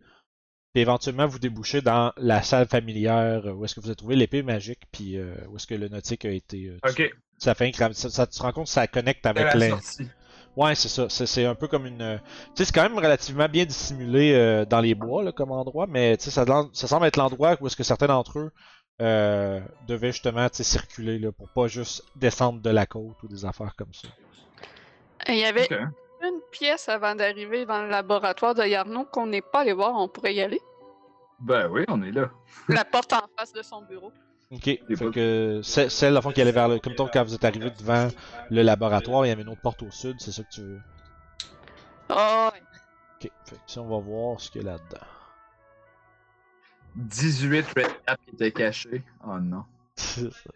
Puis 0.74 0.82
éventuellement, 0.82 1.26
vous 1.26 1.38
débouchez 1.38 1.80
dans 1.80 2.12
la 2.16 2.42
salle 2.42 2.66
familière 2.68 3.46
euh, 3.46 3.52
où 3.52 3.64
est-ce 3.64 3.74
que 3.74 3.80
vous 3.80 3.88
avez 3.88 3.96
trouvé 3.96 4.16
l'épée 4.16 4.42
magique, 4.42 4.80
puis 4.92 5.16
euh, 5.16 5.34
où 5.48 5.56
est-ce 5.56 5.66
que 5.66 5.74
le 5.74 5.88
nautique 5.88 6.24
a 6.24 6.30
été. 6.30 6.66
euh. 6.66 6.78
Ok. 6.88 7.10
Ça 7.38 7.54
fait 7.54 7.72
un 7.80 7.92
ça, 7.92 8.10
ça- 8.10 8.26
tu 8.26 8.36
te 8.38 8.42
rends 8.42 8.52
compte 8.52 8.64
que 8.66 8.70
ça 8.72 8.86
connecte 8.86 9.24
avec 9.26 9.46
la. 9.58 9.68
Ouais, 10.56 10.74
c'est 10.74 10.88
ça. 10.88 11.06
C'est, 11.08 11.26
c'est 11.26 11.44
un 11.46 11.54
peu 11.54 11.68
comme 11.68 11.86
une. 11.86 12.18
Tu 12.18 12.50
sais, 12.56 12.64
c'est 12.64 12.74
quand 12.74 12.82
même 12.82 12.96
relativement 12.96 13.48
bien 13.48 13.64
dissimulé 13.64 14.32
euh, 14.34 14.64
dans 14.64 14.80
les 14.80 14.94
bois 14.96 15.22
là, 15.22 15.30
comme 15.32 15.52
endroit, 15.52 15.86
mais 15.88 16.16
tu 16.16 16.24
sais, 16.24 16.30
ça, 16.30 16.44
ça 16.72 16.86
semble 16.88 17.06
être 17.06 17.16
l'endroit 17.16 17.56
où 17.60 17.66
est-ce 17.68 17.76
que 17.76 17.84
certains 17.84 18.08
d'entre 18.08 18.38
eux 18.40 18.50
euh, 19.00 19.60
devaient 19.86 20.10
justement 20.10 20.48
circuler 20.52 21.18
là, 21.20 21.30
pour 21.30 21.48
pas 21.50 21.68
juste 21.68 22.02
descendre 22.16 22.60
de 22.60 22.70
la 22.70 22.86
côte 22.86 23.22
ou 23.22 23.28
des 23.28 23.44
affaires 23.44 23.74
comme 23.76 23.92
ça. 23.94 24.08
Il 25.28 25.36
y 25.36 25.44
avait. 25.44 25.68
Une 26.28 26.40
pièce 26.50 26.88
avant 26.88 27.14
d'arriver 27.14 27.66
dans 27.66 27.82
le 27.82 27.88
laboratoire 27.88 28.54
de 28.54 28.62
Yarno 28.64 29.04
qu'on 29.04 29.26
n'est 29.26 29.42
pas 29.42 29.60
allé 29.60 29.72
voir, 29.72 29.94
on 29.94 30.08
pourrait 30.08 30.34
y 30.34 30.40
aller? 30.42 30.60
Ben 31.40 31.68
oui, 31.70 31.84
on 31.88 32.02
est 32.02 32.10
là. 32.12 32.30
La 32.68 32.84
porte 32.84 33.12
en 33.12 33.28
face 33.38 33.52
de 33.52 33.62
son 33.62 33.82
bureau. 33.82 34.12
Ok. 34.50 34.64
Fait 34.64 34.78
pas- 34.96 35.10
que 35.10 35.60
c'est- 35.62 35.88
celle 35.90 36.16
au 36.16 36.22
fond 36.22 36.32
qui 36.32 36.40
allait 36.40 36.52
vers 36.52 36.68
le. 36.68 36.78
Comme 36.78 36.94
toi, 36.94 37.08
quand 37.12 37.22
vous 37.22 37.34
êtes 37.34 37.44
arrivé 37.44 37.70
devant 37.70 38.08
le 38.50 38.62
laboratoire, 38.62 39.26
il 39.26 39.28
y 39.28 39.32
avait 39.32 39.42
une 39.42 39.50
autre 39.50 39.60
porte 39.60 39.82
au 39.82 39.90
sud, 39.90 40.16
c'est 40.20 40.32
ça 40.32 40.42
que 40.42 40.48
tu 40.50 40.62
veux? 40.62 40.80
Oh, 42.10 42.48
Ok. 43.20 43.30
Fait 43.44 43.56
que 43.56 43.60
si 43.66 43.78
on 43.78 43.86
va 43.88 43.98
voir 43.98 44.40
ce 44.40 44.50
qu'il 44.50 44.62
y 44.62 44.68
a 44.68 44.72
là-dedans. 44.72 45.06
18 46.96 47.66
red 47.76 47.86
cap 48.06 48.18
qui 48.26 48.34
étaient 48.34 48.52
cachés. 48.52 49.02
Oh 49.26 49.38
non. 49.38 49.64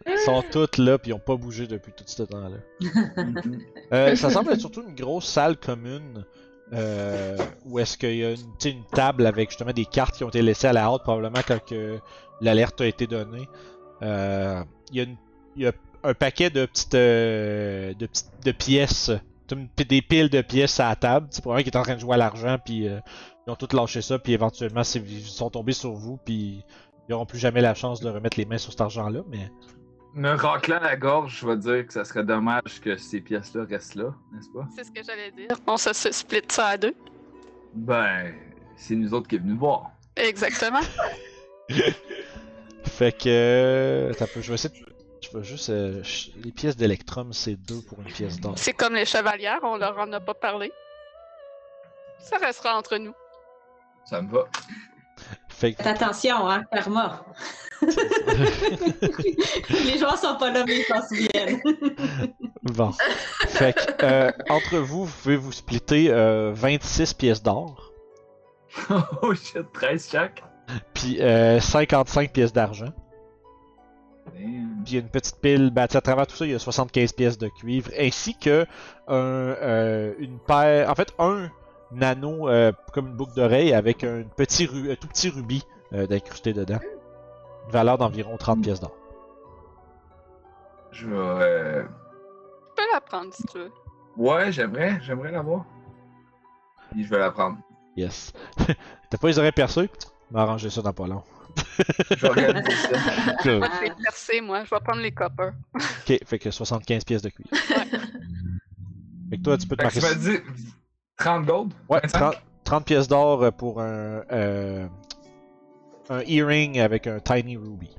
Ils 0.07 0.17
sont 0.25 0.43
toutes 0.51 0.77
là, 0.77 0.97
puis 0.97 1.11
ils 1.11 1.13
ont 1.13 1.19
pas 1.19 1.35
bougé 1.35 1.67
depuis 1.67 1.91
tout 1.93 2.03
ce 2.07 2.23
temps-là. 2.23 2.57
Euh, 3.91 4.15
ça 4.15 4.31
semble 4.31 4.51
être 4.51 4.59
surtout 4.59 4.81
une 4.87 4.95
grosse 4.95 5.27
salle 5.27 5.55
commune 5.55 6.25
euh, 6.73 7.37
où 7.65 7.77
est-ce 7.77 7.95
qu'il 7.95 8.15
y 8.15 8.25
a 8.25 8.31
une, 8.31 8.83
table 8.91 9.27
avec 9.27 9.51
justement 9.51 9.71
des 9.71 9.85
cartes 9.85 10.15
qui 10.15 10.23
ont 10.23 10.29
été 10.29 10.41
laissées 10.41 10.65
à 10.65 10.73
la 10.73 10.89
haute 10.91 11.03
probablement 11.03 11.41
quand 11.47 11.59
l'alerte 12.41 12.81
a 12.81 12.87
été 12.87 13.05
donnée. 13.05 13.47
Euh, 14.01 14.63
Il 14.91 14.97
y, 14.97 14.99
a 15.01 15.03
une- 15.03 15.17
il 15.55 15.63
y 15.63 15.67
a 15.67 15.73
un 16.03 16.15
paquet 16.15 16.49
de 16.49 16.65
petites 16.65 16.93
de, 16.93 18.51
pièces, 18.51 19.11
des 19.77 20.01
piles 20.01 20.29
de 20.29 20.41
pièces 20.41 20.79
à 20.79 20.89
la 20.89 20.95
table. 20.95 21.27
C'est 21.29 21.41
probablement 21.41 21.63
qui 21.63 21.69
est 21.69 21.79
en 21.79 21.83
train 21.83 21.95
de 21.95 21.99
jouer 21.99 22.15
à 22.15 22.17
l'argent 22.17 22.57
puis 22.65 22.85
ils 22.85 23.51
ont 23.51 23.55
tous 23.55 23.75
lâché 23.75 24.01
ça 24.01 24.17
puis 24.17 24.33
éventuellement 24.33 24.81
ils 24.95 25.21
sont 25.25 25.51
tombés 25.51 25.73
sur 25.73 25.91
vous 25.93 26.17
puis 26.17 26.63
ils 27.07 27.11
n'auront 27.11 27.25
plus 27.25 27.39
jamais 27.39 27.61
la 27.61 27.73
chance 27.73 27.99
de 27.99 28.09
remettre 28.09 28.37
les 28.37 28.45
mains 28.45 28.57
sur 28.57 28.71
cet 28.71 28.81
argent-là. 28.81 29.21
Mais 29.29 29.51
Me 30.13 30.31
raclant 30.35 30.79
la 30.79 30.95
gorge, 30.95 31.39
je 31.41 31.47
vais 31.47 31.57
dire 31.57 31.85
que 31.87 31.93
ça 31.93 32.05
serait 32.05 32.23
dommage 32.23 32.79
que 32.81 32.95
ces 32.97 33.19
pièces-là 33.21 33.65
restent 33.65 33.95
là, 33.95 34.13
n'est-ce 34.33 34.49
pas? 34.49 34.67
c'est 34.75 34.83
ce 34.83 34.91
que 34.91 35.03
j'allais 35.03 35.31
dire. 35.31 35.47
On 35.67 35.77
se 35.77 35.91
split 35.93 36.41
ça 36.49 36.67
à 36.67 36.77
deux? 36.77 36.93
Ben, 37.73 38.33
c'est 38.75 38.95
nous 38.95 39.13
autres 39.13 39.27
qui 39.27 39.35
est 39.35 39.39
venus 39.39 39.57
voir. 39.57 39.91
Exactement. 40.15 40.81
Fait 42.85 43.11
que. 43.17 44.09
Attends 44.11 44.25
je 44.35 44.47
vais 44.49 44.53
essayer 44.53 44.79
de. 44.79 44.85
Je 45.21 45.35
vais 45.37 45.43
juste. 45.43 45.69
euh, 45.69 46.03
les 46.43 46.51
pièces 46.51 46.75
d'Electrum, 46.75 47.33
c'est 47.33 47.55
deux 47.55 47.81
pour 47.81 47.99
une 47.99 48.05
pièce 48.11 48.39
d'or. 48.39 48.53
C'est 48.57 48.73
comme 48.73 48.93
les 48.93 49.05
chevalières, 49.05 49.59
on 49.63 49.77
leur 49.77 49.97
en 49.97 50.11
a 50.11 50.19
pas 50.19 50.33
parlé. 50.33 50.71
Ça 52.19 52.37
restera 52.37 52.77
entre 52.77 52.97
nous. 52.97 53.13
Ça 54.05 54.21
me 54.21 54.29
va. 54.31 54.45
Fait 55.63 55.71
que. 55.71 55.81
Faites 55.81 56.01
attention, 56.01 56.49
hein, 56.49 56.65
karma. 56.73 57.23
Les 57.81 57.87
joueurs 59.97 60.17
sont 60.17 60.35
pas 60.37 60.51
là, 60.51 60.65
mais 60.67 60.79
ils 60.79 60.83
s'en 60.83 61.01
souviennent. 61.07 61.61
Bon. 62.63 62.91
Fait 63.47 63.71
que. 63.73 64.03
euh, 64.03 64.29
entre 64.49 64.79
vous, 64.79 65.05
vous 65.05 65.13
pouvez 65.21 65.37
vous 65.37 65.53
splitter 65.53 66.11
euh, 66.11 66.51
26 66.53 67.13
pièces 67.13 67.41
d'or, 67.41 67.93
oh 69.21 69.33
shit, 69.33 69.71
13 69.71 70.09
chaque. 70.11 70.43
puis 70.93 71.21
euh, 71.21 71.61
55 71.61 72.33
pièces 72.33 72.51
d'argent. 72.51 72.91
Puis 74.33 74.43
il 74.87 74.93
y 74.93 74.97
a 74.97 74.99
une 74.99 75.09
petite 75.09 75.39
pile, 75.39 75.69
ben, 75.71 75.83
à 75.83 75.87
travers 75.87 76.27
tout 76.27 76.35
ça, 76.35 76.45
il 76.45 76.51
y 76.51 76.55
a 76.55 76.59
75 76.59 77.13
pièces 77.13 77.37
de 77.37 77.47
cuivre, 77.47 77.89
ainsi 77.97 78.37
que 78.37 78.65
un, 79.07 79.15
euh, 79.15 80.13
une 80.19 80.39
paire, 80.39 80.89
en 80.89 80.95
fait, 80.95 81.13
un 81.19 81.49
nano, 81.95 82.49
euh, 82.49 82.71
comme 82.93 83.07
une 83.07 83.15
boucle 83.15 83.33
d'oreille, 83.35 83.73
avec 83.73 84.03
un, 84.03 84.23
petit 84.35 84.65
ru- 84.65 84.91
un 84.91 84.95
tout 84.95 85.07
petit 85.07 85.29
rubis 85.29 85.63
euh, 85.93 86.07
d'incrusté 86.07 86.53
dedans. 86.53 86.79
Une 87.65 87.71
valeur 87.71 87.97
d'environ 87.97 88.35
30 88.37 88.61
pièces 88.61 88.79
d'or. 88.79 88.95
Je 90.91 91.07
vais. 91.07 91.15
euh, 91.15 91.83
Tu 91.83 92.83
peux 92.83 92.93
la 92.93 93.01
prendre 93.01 93.33
si 93.33 93.43
tu 93.43 93.57
veux. 93.57 93.71
Ouais, 94.17 94.51
j'aimerais, 94.51 94.99
j'aimerais 95.01 95.31
l'avoir. 95.31 95.65
Puis 96.91 97.03
je 97.05 97.09
vais 97.09 97.19
la 97.19 97.31
prendre. 97.31 97.57
Yes. 97.97 98.31
T'as 99.09 99.17
pas 99.17 99.27
les 99.27 99.39
oreilles 99.39 99.51
percées? 99.51 99.89
M'arranger 100.31 100.69
ça 100.69 100.81
dans 100.81 100.93
pas 100.93 101.07
long. 101.07 101.23
Je 102.11 102.15
vais 102.15 102.27
organiser 102.29 102.71
ça. 102.71 102.97
Je 103.43 103.49
vais 103.49 103.93
percer, 104.03 104.41
moi. 104.41 104.63
Je 104.65 104.69
vais 104.69 104.79
prendre 104.81 105.01
les 105.01 105.11
coppers. 105.11 105.53
ok, 105.75 106.19
fait 106.25 106.39
que 106.39 106.49
75 106.51 107.03
pièces 107.05 107.21
de 107.21 107.29
cuivre. 107.29 107.49
Fait 109.29 109.37
que 109.37 109.41
toi, 109.43 109.57
tu 109.57 109.67
peux 109.67 109.75
te 109.75 109.81
Fait 109.81 109.85
marquer 109.85 109.99
tu 109.99 110.05
m'as 110.05 110.13
dit 110.15 110.39
30 111.17 111.45
gold? 111.45 111.73
Ouais, 111.89 111.99
25? 112.03 112.19
30, 112.19 112.35
30 112.63 112.85
pièces 112.85 113.07
d'or 113.07 113.51
pour 113.53 113.81
un, 113.81 114.23
euh, 114.31 114.87
un 116.09 116.21
earring 116.21 116.79
avec 116.79 117.07
un 117.07 117.19
tiny 117.19 117.57
ruby. 117.57 117.97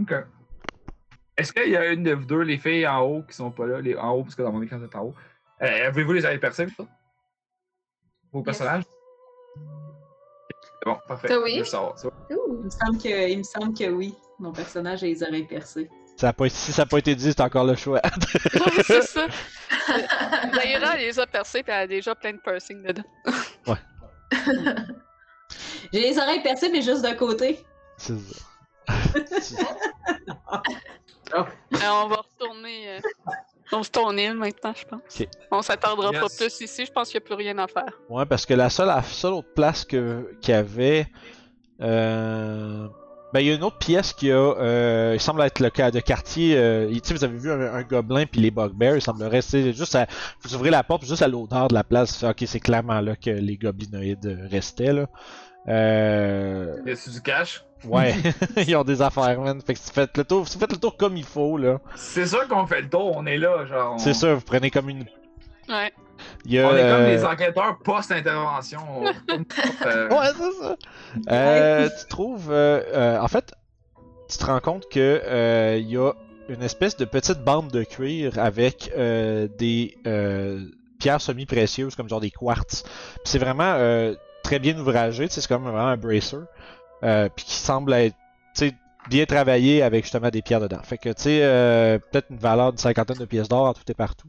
Ok. 0.00 0.12
Est-ce 1.36 1.52
qu'il 1.52 1.70
y 1.70 1.76
a 1.76 1.92
une 1.92 2.02
de 2.04 2.12
vous 2.12 2.24
deux, 2.24 2.40
les 2.42 2.58
filles 2.58 2.86
en 2.86 3.00
haut, 3.02 3.22
qui 3.22 3.34
sont 3.34 3.50
pas 3.50 3.66
là, 3.66 3.80
les, 3.80 3.96
en 3.96 4.12
haut, 4.12 4.22
parce 4.22 4.34
que 4.34 4.42
dans 4.42 4.52
mon 4.52 4.62
écran 4.62 4.78
c'est 4.80 4.96
en 4.96 5.04
haut. 5.06 5.14
Euh, 5.62 5.88
Avez-vous 5.88 6.12
les 6.12 6.24
avez 6.26 6.38
percées, 6.38 6.66
ça? 6.76 6.84
Vos 8.32 8.38
Yes. 8.40 8.44
personnages? 8.44 8.82
C'est 9.56 10.86
bon, 10.86 10.96
parfait. 11.06 11.28
Toi, 11.28 11.42
oui? 11.42 11.52
Je 11.54 11.58
veux 11.60 11.64
savoir. 11.64 11.98
ça. 11.98 12.08
Ouh. 12.08 12.12
Il 12.30 12.64
me 12.64 12.70
semble 12.70 12.98
que, 12.98 13.30
il 13.30 13.38
me 13.38 13.42
semble 13.42 13.74
que 13.74 13.90
oui. 13.90 14.14
Mon 14.38 14.52
personnage 14.52 15.02
a 15.02 15.06
les 15.06 15.22
oreilles 15.22 15.46
percées. 15.46 15.88
Ça 16.24 16.30
a 16.30 16.32
pas, 16.32 16.48
si 16.48 16.72
ça 16.72 16.82
n'a 16.82 16.86
pas 16.86 16.96
été 16.96 17.14
dit, 17.14 17.32
c'est 17.32 17.40
encore 17.42 17.64
le 17.64 17.76
choix. 17.76 18.00
Ouais, 18.54 18.82
c'est 18.86 19.02
ça. 19.02 19.26
Elle 20.62 20.98
les 21.00 21.20
a 21.20 21.26
percés, 21.26 21.62
puis 21.62 21.70
elle 21.70 21.82
a 21.82 21.86
déjà 21.86 22.14
plein 22.14 22.32
de 22.32 22.38
piercings 22.38 22.82
dedans. 22.82 23.02
J'ai 25.92 26.00
les 26.00 26.18
oreilles 26.18 26.42
percées, 26.42 26.70
mais 26.70 26.80
juste 26.80 27.02
d'un 27.02 27.14
côté. 27.14 27.62
C'est 27.98 28.16
ça. 28.18 28.44
Euh, 31.34 31.42
on 31.82 32.06
va 32.08 32.16
retourner 32.16 32.90
euh, 32.90 33.00
sur 33.68 33.90
ton 33.90 34.16
île 34.16 34.34
maintenant, 34.34 34.72
je 34.76 34.84
pense. 34.84 35.22
On 35.50 35.62
s'attardera 35.62 36.12
pas 36.12 36.20
Yes. 36.22 36.36
plus 36.36 36.60
ici. 36.60 36.86
Je 36.86 36.92
pense 36.92 37.10
qu'il 37.10 37.18
n'y 37.18 37.24
a 37.24 37.26
plus 37.26 37.34
rien 37.34 37.58
à 37.58 37.66
faire. 37.66 37.92
ouais, 38.08 38.24
parce 38.24 38.46
que 38.46 38.54
la 38.54 38.70
seule, 38.70 38.86
la 38.86 39.02
seule 39.02 39.32
autre 39.32 39.52
place 39.54 39.84
que, 39.84 40.36
qu'il 40.40 40.54
y 40.54 40.56
avait. 40.56 41.06
Euh, 41.80 42.86
ben, 43.34 43.40
il 43.40 43.46
y 43.48 43.50
a 43.50 43.54
une 43.54 43.64
autre 43.64 43.76
pièce 43.78 44.12
qui 44.14 44.30
a. 44.30 44.36
Euh, 44.36 45.10
il 45.14 45.20
semble 45.20 45.42
être 45.42 45.58
le 45.60 45.68
cas 45.68 45.90
de 45.90 45.98
quartier. 46.00 46.56
Euh, 46.56 46.88
tu 46.88 47.00
sais, 47.02 47.14
vous 47.14 47.24
avez 47.24 47.36
vu 47.36 47.50
un, 47.50 47.60
un 47.74 47.82
gobelin 47.82 48.24
puis 48.26 48.40
les 48.40 48.50
bugbears. 48.52 48.94
Il 48.96 49.02
semblerait. 49.02 49.42
C'est 49.42 49.72
juste 49.74 49.94
à. 49.96 50.06
Vous 50.42 50.54
ouvrez 50.54 50.70
la 50.70 50.82
porte, 50.84 51.04
juste 51.04 51.20
à 51.22 51.28
l'odeur 51.28 51.66
de 51.68 51.74
la 51.74 51.82
place. 51.84 52.22
ok, 52.22 52.44
c'est 52.46 52.60
clairement 52.60 53.00
là 53.00 53.16
que 53.16 53.30
les 53.30 53.56
goblinoïdes 53.56 54.24
euh, 54.26 54.46
restaient, 54.50 54.92
là. 54.92 55.06
Euh, 55.68 56.76
Y 56.86 56.90
a-tu 56.92 57.10
du 57.10 57.20
cash? 57.20 57.64
Ouais, 57.84 58.14
ils 58.68 58.76
ont 58.76 58.84
des 58.84 59.02
affaires, 59.02 59.40
man. 59.40 59.60
Fait 59.60 59.74
que 59.74 59.80
si 59.80 59.88
vous 59.88 59.94
faites 59.94 60.16
le 60.16 60.24
tour, 60.24 60.46
si 60.48 60.54
vous 60.54 60.60
faites 60.60 60.72
le 60.72 60.78
tour 60.78 60.96
comme 60.96 61.16
il 61.16 61.24
faut, 61.24 61.58
là. 61.58 61.80
C'est 61.96 62.26
sûr 62.26 62.46
qu'on 62.48 62.66
fait 62.66 62.82
le 62.82 62.88
tour, 62.88 63.16
on 63.16 63.26
est 63.26 63.38
là, 63.38 63.66
genre. 63.66 63.94
on- 63.94 63.98
C'est 63.98 64.14
ça, 64.14 64.34
vous 64.34 64.40
prenez 64.42 64.70
comme 64.70 64.88
une. 64.88 65.04
Ouais. 65.68 65.92
Il 66.44 66.52
y 66.52 66.58
a, 66.60 66.68
On 66.68 66.76
est 66.76 66.80
comme 66.80 67.02
euh, 67.02 67.16
des 67.16 67.24
enquêteurs 67.24 67.78
post-intervention. 67.78 68.80
On- 68.90 69.04
euh, 69.86 70.08
Ouais, 70.08 70.26
c'est 70.36 70.62
ça. 70.62 70.76
Euh, 71.30 71.88
tu 72.00 72.06
trouves. 72.08 72.50
euh, 72.50 72.82
euh, 72.92 73.18
en 73.20 73.28
fait, 73.28 73.52
tu 74.28 74.38
te 74.38 74.44
rends 74.46 74.60
compte 74.60 74.88
que 74.90 75.20
euh, 75.24 75.76
il 75.80 75.88
y 75.90 75.96
a 75.96 76.12
une 76.48 76.62
espèce 76.62 76.96
de 76.96 77.04
petite 77.04 77.38
bande 77.42 77.70
de 77.70 77.84
cuir 77.84 78.38
avec 78.38 78.90
euh, 78.96 79.48
des 79.58 79.96
euh, 80.06 80.60
pierres 80.98 81.20
semi-précieuses, 81.20 81.94
comme 81.96 82.08
genre 82.08 82.20
des 82.20 82.30
quartz. 82.30 82.82
Puis 82.82 83.22
c'est 83.24 83.38
vraiment 83.38 83.74
euh, 83.76 84.14
très 84.42 84.58
bien 84.58 84.76
ouvragé, 84.78 85.26
c'est 85.30 85.46
comme 85.46 85.62
vraiment 85.64 85.88
un 85.88 85.96
bracer. 85.96 86.36
Euh, 87.02 87.28
puis 87.34 87.44
qui 87.44 87.54
semble 87.54 87.92
être 87.94 88.14
bien 89.10 89.26
travaillé 89.26 89.82
avec 89.82 90.04
justement 90.04 90.30
des 90.30 90.40
pierres 90.40 90.60
dedans. 90.60 90.80
Fait 90.82 90.96
que 90.96 91.10
tu 91.10 91.22
sais, 91.24 91.40
euh, 91.42 91.98
peut-être 91.98 92.28
une 92.30 92.38
valeur 92.38 92.70
d'une 92.72 92.78
cinquantaine 92.78 93.18
de 93.18 93.26
pièces 93.26 93.48
d'or 93.50 93.66
en 93.66 93.74
tout 93.74 93.82
et 93.86 93.92
partout. 93.92 94.28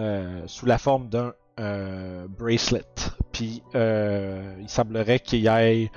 Euh, 0.00 0.42
sous 0.46 0.64
la 0.64 0.78
forme 0.78 1.08
d'un 1.10 1.34
euh, 1.58 2.26
bracelet. 2.26 2.84
Puis 3.32 3.62
euh, 3.74 4.54
il 4.58 4.68
semblerait 4.68 5.20
qu'il 5.20 5.40
y 5.40 5.46
ait 5.46 5.90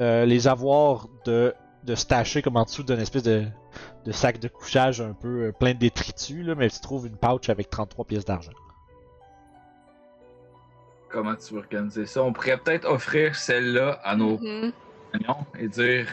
euh, 0.00 0.24
les 0.24 0.48
avoirs 0.48 1.06
de, 1.24 1.54
de 1.84 1.94
stacher 1.94 2.42
comme 2.42 2.56
en 2.56 2.64
dessous 2.64 2.82
d'une 2.82 2.98
espèce 2.98 3.22
de, 3.22 3.44
de 4.04 4.10
sac 4.12 4.40
de 4.40 4.48
couchage 4.48 5.00
un 5.00 5.12
peu 5.12 5.52
plein 5.60 5.72
de 5.74 5.78
détritus, 5.78 6.44
là, 6.44 6.56
mais 6.56 6.68
tu 6.68 6.80
trouves 6.80 7.06
une 7.06 7.16
pouch 7.16 7.48
avec 7.48 7.70
33 7.70 8.04
pièces 8.06 8.24
d'argent. 8.24 8.50
Comment 11.10 11.36
tu 11.36 11.54
veux 11.54 11.60
organiser 11.60 12.06
ça? 12.06 12.24
On 12.24 12.32
pourrait 12.32 12.56
peut-être 12.58 12.86
offrir 12.86 13.36
celle-là 13.36 14.00
à 14.02 14.16
nos 14.16 14.36
compagnons 14.36 15.46
et 15.58 15.68
dire 15.68 16.08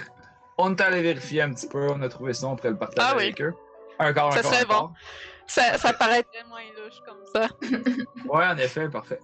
on 0.60 0.76
est 0.76 0.82
allé 0.82 1.02
vérifier 1.02 1.42
un 1.42 1.54
petit 1.54 1.68
peu, 1.68 1.88
on 1.92 2.02
a 2.04 2.10
trouvé 2.10 2.34
ça, 2.34 2.48
on 2.48 2.56
pourrait 2.56 2.72
le 2.72 2.78
partager 2.78 3.08
Ah 3.12 3.16
oui. 3.16 3.24
avec 3.24 3.42
eux. 3.42 3.54
Un 4.00 4.14
corps, 4.14 4.34
Ça 4.34 4.40
un 4.40 4.42
corps, 4.44 4.54
serait 4.54 4.66
corps. 4.66 4.94
Ça, 5.48 5.78
ça 5.78 5.94
paraît 5.94 6.26
moins 6.50 6.60
louche 6.78 7.00
comme 7.06 7.24
ça. 7.34 7.48
Ouais, 8.26 8.46
en 8.46 8.58
effet, 8.58 8.90
parfait. 8.90 9.20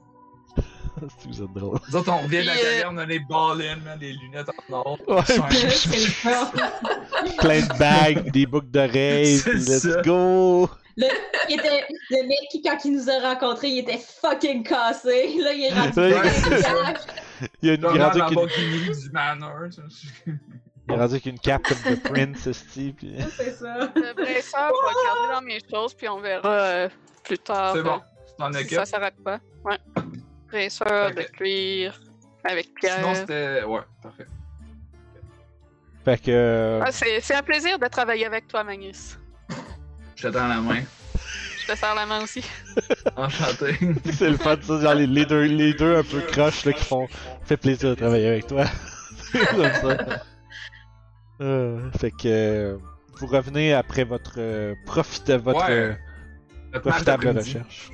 si 1.19 1.27
vous 1.27 1.41
êtes 1.41 1.51
drôle. 1.53 1.79
Nous 1.89 1.95
autres, 1.95 2.11
on 2.11 2.19
revient 2.19 2.41
de 2.41 2.47
la 2.47 2.53
euh, 2.53 2.61
taverne, 2.61 2.95
on 2.95 2.97
a 2.99 3.05
les 3.05 3.19
ball-in, 3.19 3.77
man, 3.77 3.97
les 3.99 4.13
lunettes 4.13 4.49
en 4.69 4.73
or. 4.73 4.99
Ouais. 5.07 5.23
Plein 7.37 7.61
de 7.61 7.79
bagues, 7.79 8.31
des 8.31 8.45
boucles 8.45 8.69
d'oreilles, 8.69 9.41
let's 9.45 9.79
ça. 9.79 10.01
go! 10.01 10.69
Le, 10.95 11.07
il 11.49 11.59
était, 11.59 11.87
le 12.11 12.27
mec 12.27 12.37
qui, 12.51 12.61
quand 12.61 12.77
il 12.85 12.93
nous 12.93 13.09
a 13.09 13.17
rencontrés, 13.19 13.69
il 13.69 13.79
était 13.79 13.97
fucking 13.97 14.61
cassé. 14.63 15.35
Là, 15.39 15.53
il 15.53 15.63
est 15.65 15.73
rendu 15.73 15.99
Ouais. 15.99 16.21
Il 17.61 17.67
y 17.67 17.71
a 17.71 17.73
une, 17.73 17.85
une, 17.85 17.97
Lamborghini 17.97 18.91
du 18.91 19.09
Manor. 19.11 19.69
Il 20.87 20.93
est 20.93 20.97
rendu 20.97 21.13
avec 21.13 21.25
une 21.25 21.39
cape 21.39 21.63
comme 21.63 21.91
de 21.93 21.95
Prince, 21.99 22.47
esti, 22.47 22.93
puis... 22.97 23.15
C'est 23.37 23.53
ça. 23.53 23.91
Le 23.95 24.13
brasseur, 24.13 24.71
je 24.71 24.85
vais 24.85 24.93
le 24.93 25.05
garder 25.05 25.33
dans 25.35 25.41
mes 25.41 25.59
choses, 25.71 25.93
puis 25.93 26.09
on 26.09 26.19
verra 26.19 26.49
euh, 26.49 26.89
plus 27.23 27.37
tard 27.39 27.73
C'est 27.73 27.79
euh, 27.79 27.83
bon, 27.83 28.01
tu 28.27 28.33
t'en 28.37 28.51
si 28.53 28.75
ça 28.75 28.85
s'arrête 28.85 29.15
pas. 29.23 29.39
Ouais. 29.63 29.77
Brasseur 30.51 31.11
de 31.15 31.21
cuir 31.23 31.99
avec 32.43 32.65
Sinon, 32.81 32.97
pierre. 33.01 33.15
c'était. 33.15 33.63
Ouais, 33.63 33.79
parfait. 34.01 34.25
Fait 36.03 36.17
que... 36.21 36.31
euh, 36.31 36.81
Ah, 36.85 36.91
c'est 36.91 37.21
c'est 37.21 37.35
un 37.35 37.41
plaisir 37.43 37.79
de 37.79 37.87
travailler 37.87 38.25
avec 38.25 38.47
toi, 38.47 38.63
Magnus. 38.65 39.17
Je 40.17 40.27
te 40.27 40.33
tends 40.33 40.47
la 40.47 40.59
main. 40.59 40.81
Je 41.65 41.71
te 41.71 41.77
serre 41.77 41.95
la 41.95 42.05
main 42.05 42.21
aussi. 42.21 42.43
Enchanté. 43.15 43.77
C'est 44.11 44.29
le 44.29 44.35
fun, 44.37 44.57
ça, 44.61 44.81
genre 44.81 44.95
les, 44.95 45.07
les 45.07 45.25
deux, 45.25 45.43
les 45.43 45.73
deux 45.73 45.95
un 45.95 46.03
peu 46.03 46.19
croches 46.19 46.65
là, 46.65 46.73
qui 46.73 46.83
font. 46.83 47.07
Fait 47.45 47.55
plaisir 47.55 47.91
de 47.91 47.95
travailler 47.95 48.27
avec 48.27 48.47
toi. 48.47 48.65
C'est 49.31 49.45
comme 49.47 49.63
ça. 49.63 50.23
Euh, 51.43 51.91
fait 51.99 52.11
que. 52.11 52.17
euh, 52.25 52.77
vous 53.19 53.27
revenez 53.27 53.73
après 53.73 54.03
votre. 54.05 54.35
Euh, 54.37 54.75
profite 54.85 55.29
votre. 55.29 55.67
Ouais. 55.67 55.71
euh, 55.71 55.93
Notre 56.73 56.89
profitable 56.89 57.27
recherche. 57.37 57.91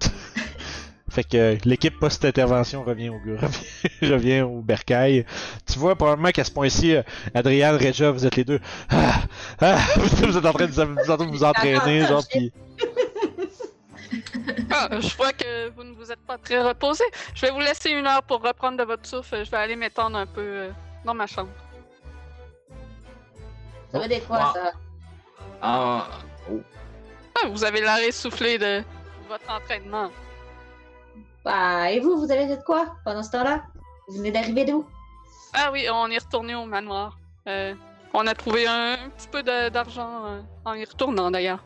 fait 1.10 1.24
que 1.24 1.58
l'équipe 1.64 1.98
post-intervention 2.00 2.82
revient 2.82 3.10
au 3.10 3.18
revient, 3.38 4.12
revient 4.14 4.40
au 4.40 4.60
bercail. 4.62 5.26
Tu 5.70 5.78
vois 5.78 5.94
probablement 5.94 6.30
qu'à 6.30 6.44
ce 6.44 6.50
point-ci, 6.50 6.96
Adriane, 7.34 7.76
Reja, 7.76 8.10
vous 8.10 8.26
êtes 8.26 8.36
les 8.36 8.44
deux. 8.44 8.60
Ah, 8.88 9.22
ah, 9.60 9.76
vous 9.96 10.36
êtes 10.38 10.46
en 10.46 10.52
train 10.52 10.66
de 10.66 10.72
vous, 10.72 10.94
vous, 11.04 11.10
en 11.10 11.16
train 11.16 11.26
de 11.26 11.30
vous 11.30 11.44
entraîner, 11.44 12.06
genre. 12.06 12.24
Ah, 14.70 14.88
je 15.00 15.16
vois 15.16 15.32
que 15.32 15.70
vous 15.70 15.84
ne 15.84 15.94
vous 15.94 16.10
êtes 16.10 16.20
pas 16.26 16.38
très 16.38 16.60
reposé. 16.62 17.04
Je 17.34 17.42
vais 17.46 17.52
vous 17.52 17.60
laisser 17.60 17.90
une 17.90 18.06
heure 18.06 18.22
pour 18.22 18.42
reprendre 18.42 18.78
de 18.78 18.84
votre 18.84 19.06
souffle. 19.06 19.44
Je 19.44 19.50
vais 19.50 19.56
aller 19.56 19.76
m'étendre 19.76 20.16
un 20.16 20.26
peu 20.26 20.68
dans 21.04 21.14
ma 21.14 21.26
chambre. 21.26 21.50
Ça 23.94 24.00
veut 24.00 24.08
dire 24.08 24.26
quoi, 24.26 24.38
Ah. 24.40 24.52
ça? 24.54 24.72
Ah, 25.62 26.08
oh. 26.50 26.60
Ah, 27.40 27.46
vous 27.48 27.62
avez 27.64 27.80
l'air 27.80 27.98
essoufflé 27.98 28.58
de 28.58 28.82
votre 29.28 29.48
entraînement. 29.50 30.10
Bah, 31.44 31.90
et 31.92 32.00
vous, 32.00 32.18
vous 32.18 32.30
avez 32.32 32.48
fait 32.48 32.62
quoi 32.64 32.96
pendant 33.04 33.22
ce 33.22 33.30
temps-là? 33.30 33.62
Vous 34.08 34.16
venez 34.18 34.32
d'arriver 34.32 34.64
d'où? 34.64 34.84
Ah 35.52 35.70
oui, 35.72 35.86
on 35.92 36.08
est 36.10 36.18
retourné 36.18 36.54
au 36.56 36.64
manoir. 36.64 37.18
Euh, 37.46 37.74
on 38.12 38.26
a 38.26 38.34
trouvé 38.34 38.66
un, 38.66 38.94
un 38.94 39.08
petit 39.10 39.28
peu 39.28 39.42
d'argent 39.44 40.24
euh, 40.26 40.40
en 40.64 40.74
y 40.74 40.84
retournant 40.84 41.30
d'ailleurs. 41.30 41.62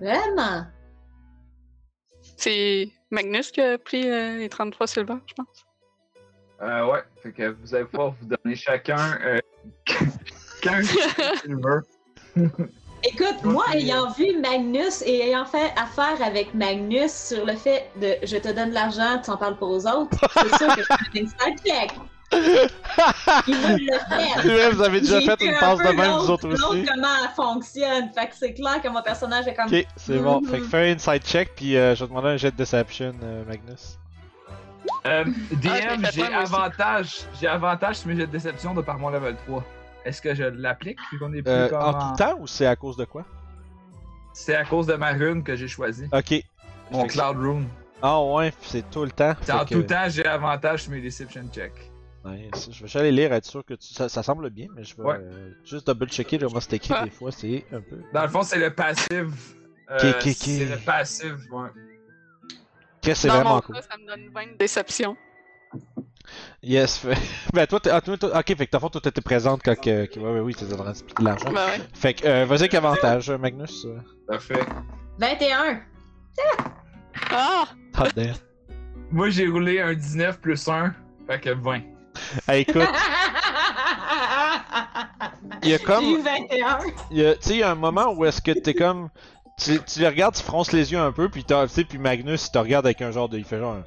Vraiment? 0.00 0.66
C'est 2.36 2.90
Magnus 3.10 3.50
qui 3.50 3.60
a 3.62 3.78
pris 3.78 4.08
euh, 4.08 4.36
les 4.38 4.48
33 4.50 4.86
silver, 4.86 5.14
je 5.26 5.34
pense. 5.34 5.66
Euh, 6.60 6.86
ouais, 6.92 7.02
fait 7.22 7.32
que 7.32 7.56
vous 7.62 7.74
allez 7.74 7.86
pouvoir 7.86 8.12
vous 8.20 8.26
donner 8.26 8.54
chacun 8.54 9.18
euh, 10.66 10.70
15 10.70 10.96
silver. 11.42 11.80
Écoute, 13.02 13.42
moi, 13.44 13.64
ayant 13.72 14.10
vu 14.12 14.38
Magnus 14.38 15.02
et 15.06 15.28
ayant 15.28 15.46
fait 15.46 15.72
affaire 15.76 16.20
avec 16.24 16.52
Magnus 16.54 17.10
sur 17.12 17.46
le 17.46 17.54
fait 17.54 17.90
de 18.00 18.16
je 18.22 18.36
te 18.36 18.48
donne 18.52 18.72
l'argent, 18.72 19.20
tu 19.24 19.30
en 19.30 19.36
parles 19.38 19.56
pour 19.56 19.70
aux 19.70 19.86
autres, 19.86 20.18
c'est 20.34 20.56
sûr 20.58 20.76
que 20.76 20.82
je 20.82 21.04
suis 21.10 21.20
une 21.20 21.28
side 21.28 21.58
check. 21.66 21.90
Le 22.32 22.68
vrai, 24.52 24.70
vous 24.70 24.82
avez 24.82 25.00
déjà 25.00 25.20
fait 25.20 25.44
une 25.44 25.54
un 25.54 25.58
passe 25.58 25.78
de 25.78 25.92
même, 25.96 26.12
vous 26.12 26.30
autres 26.30 26.48
aussi. 26.48 26.84
comment 26.86 27.08
elle 27.24 27.30
fonctionne. 27.34 28.08
Fait 28.14 28.28
que 28.28 28.36
c'est 28.38 28.54
clair 28.54 28.80
que 28.80 28.86
mon 28.88 29.02
personnage 29.02 29.48
est 29.48 29.54
comme. 29.54 29.66
Ok, 29.66 29.84
c'est 29.96 30.18
bon. 30.18 30.40
Mhm. 30.40 30.48
Fait 30.48 30.58
que 30.58 30.64
fais 30.64 30.90
un 30.90 30.94
inside 30.94 31.22
check, 31.24 31.50
puis 31.56 31.76
euh, 31.76 31.96
je 31.96 32.04
vais 32.04 32.08
demander 32.08 32.28
un 32.28 32.36
jet 32.36 32.52
de 32.52 32.56
deception, 32.56 33.12
euh, 33.22 33.44
Magnus. 33.46 33.98
Euh, 35.06 35.24
Ah, 35.26 35.96
DM, 35.96 36.06
j'ai 36.12 36.22
avantage. 36.32 37.20
J'ai 37.40 37.48
avantage 37.48 37.96
sur 37.96 38.08
mes 38.08 38.16
jets 38.16 38.26
de 38.26 38.32
déception 38.32 38.74
de 38.74 38.82
par 38.82 38.98
mon 38.98 39.08
level 39.10 39.36
3. 39.48 39.64
Est-ce 40.04 40.22
que 40.22 40.34
je 40.34 40.44
l'applique 40.44 40.98
vu 41.12 41.18
qu'on 41.18 41.32
est 41.34 41.42
plus 41.42 41.50
Euh, 41.52 41.68
comme 41.68 41.78
en 41.82 41.88
en- 41.88 42.10
tout 42.12 42.16
temps 42.16 42.36
ou 42.40 42.46
c'est 42.46 42.66
à 42.66 42.76
cause 42.76 42.96
de 42.96 43.04
quoi? 43.04 43.24
C'est 44.32 44.54
à 44.54 44.64
cause 44.64 44.86
de 44.86 44.94
ma 44.94 45.12
rune 45.12 45.42
que 45.42 45.56
j'ai 45.56 45.68
choisi. 45.68 46.04
Ok. 46.12 46.42
Mon 46.90 47.02
Fait 47.02 47.08
que- 47.08 47.12
Cloud 47.12 47.36
Rune. 47.38 47.68
Ah 48.02 48.22
ouais, 48.22 48.52
c'est 48.62 48.88
tout 48.90 49.04
le 49.04 49.10
temps. 49.10 49.34
En 49.52 49.64
que- 49.64 49.74
tout 49.74 49.82
temps, 49.82 50.08
j'ai 50.08 50.24
avantage 50.24 50.84
sur 50.84 50.92
mes 50.92 51.00
deception 51.02 51.46
checks. 51.52 51.90
Nice. 52.24 52.48
Je 52.66 52.66
vais 52.68 52.72
juste 52.86 52.96
aller 52.96 53.12
lire, 53.12 53.32
être 53.32 53.44
sûr 53.46 53.64
que 53.64 53.74
tu... 53.74 53.92
ça, 53.94 54.08
ça 54.08 54.22
semble 54.22 54.50
bien, 54.50 54.66
mais 54.74 54.84
je 54.84 54.94
vais 54.96 55.02
Ouais. 55.02 55.16
euh, 55.18 55.52
juste 55.64 55.86
double 55.86 56.06
checker 56.08 56.38
là, 56.38 56.46
comment 56.48 56.60
c'est 56.60 56.74
écrit 56.74 56.94
des 57.04 57.10
fois, 57.10 57.32
c'est 57.32 57.64
un 57.72 57.80
peu. 57.80 57.98
Dans 58.12 58.22
le 58.22 58.28
fond, 58.28 58.42
c'est 58.42 58.58
le 58.58 58.74
passif. 58.74 59.10
Euh. 59.90 59.98
C'est 60.22 60.64
le 60.66 60.76
passif, 60.84 61.32
ouais. 61.50 61.68
Qu'est-ce 63.00 63.22
c'est 63.22 63.28
Dans 63.28 63.34
vraiment 63.34 63.54
mon 63.56 63.60
cool. 63.62 63.76
cas, 63.76 63.82
ça 63.82 63.96
me 63.96 64.06
donne 64.06 64.30
20 64.34 64.52
de 64.52 64.56
déception. 64.58 65.16
Yes, 66.62 66.98
fait... 66.98 67.16
ben 67.52 67.66
toi, 67.66 67.80
t'es... 67.80 67.90
ah, 67.90 68.00
toi, 68.00 68.16
toi- 68.18 68.38
ok, 68.38 68.56
fait 68.56 68.66
que 68.66 68.78
fond, 68.78 68.88
toi 68.88 69.00
t'étais 69.00 69.20
présente 69.20 69.62
quand 69.64 69.74
que. 69.78 70.06
que- 70.06 70.20
Ouais, 70.20 70.32
ouais, 70.32 70.40
oui, 70.40 70.54
t'es 70.54 70.72
en 70.72 70.76
train 70.76 70.90
de 70.92 70.96
splitter 70.96 71.22
l'argent. 71.22 71.50
Ben 71.52 71.66
ouais. 71.66 71.80
Fait 71.94 72.14
que, 72.14 72.26
euh, 72.26 72.44
vas-y 72.44 72.60
avec 72.60 72.74
avantage, 72.74 73.30
Magnus. 73.30 73.84
euh. 73.86 73.98
Parfait. 74.28 74.60
21. 75.18 75.80
Ah! 77.30 77.64
Ah, 77.96 78.04
damn. 78.14 78.34
Moi, 79.10 79.30
j'ai 79.30 79.46
roulé 79.48 79.80
un 79.80 79.94
19 79.94 80.40
plus 80.40 80.68
1, 80.68 80.94
fait 81.26 81.40
que 81.40 81.50
20. 81.50 81.80
Hey, 82.48 82.62
écoute, 82.62 82.76
il 85.62 85.70
y 85.70 85.74
a 85.74 85.78
comme. 85.78 86.04
J'ai 86.04 86.10
eu 86.12 86.22
21. 86.22 86.78
Il 87.10 87.18
y 87.18 87.26
a- 87.26 87.34
Tu 87.34 87.42
sais, 87.42 87.50
il 87.54 87.58
y 87.58 87.62
a 87.62 87.70
un 87.70 87.74
moment 87.74 88.12
où 88.12 88.24
est-ce 88.24 88.40
que 88.40 88.52
t'es 88.52 88.74
comme. 88.74 89.08
Tu, 89.58 89.78
tu 89.84 90.00
les 90.00 90.08
regardes, 90.08 90.34
tu 90.34 90.42
fronces 90.42 90.72
les 90.72 90.92
yeux 90.92 90.98
un 90.98 91.12
peu, 91.12 91.28
puis 91.28 91.44
t'as- 91.44 91.66
tu 91.66 91.74
sais, 91.74 91.84
puis 91.84 91.98
Magnus, 91.98 92.46
il 92.46 92.50
te 92.50 92.58
regarde 92.58 92.86
avec 92.86 93.02
un 93.02 93.10
genre 93.10 93.28
de. 93.28 93.38
Il 93.38 93.44
fait 93.44 93.58
genre. 93.58 93.74
un- 93.74 93.84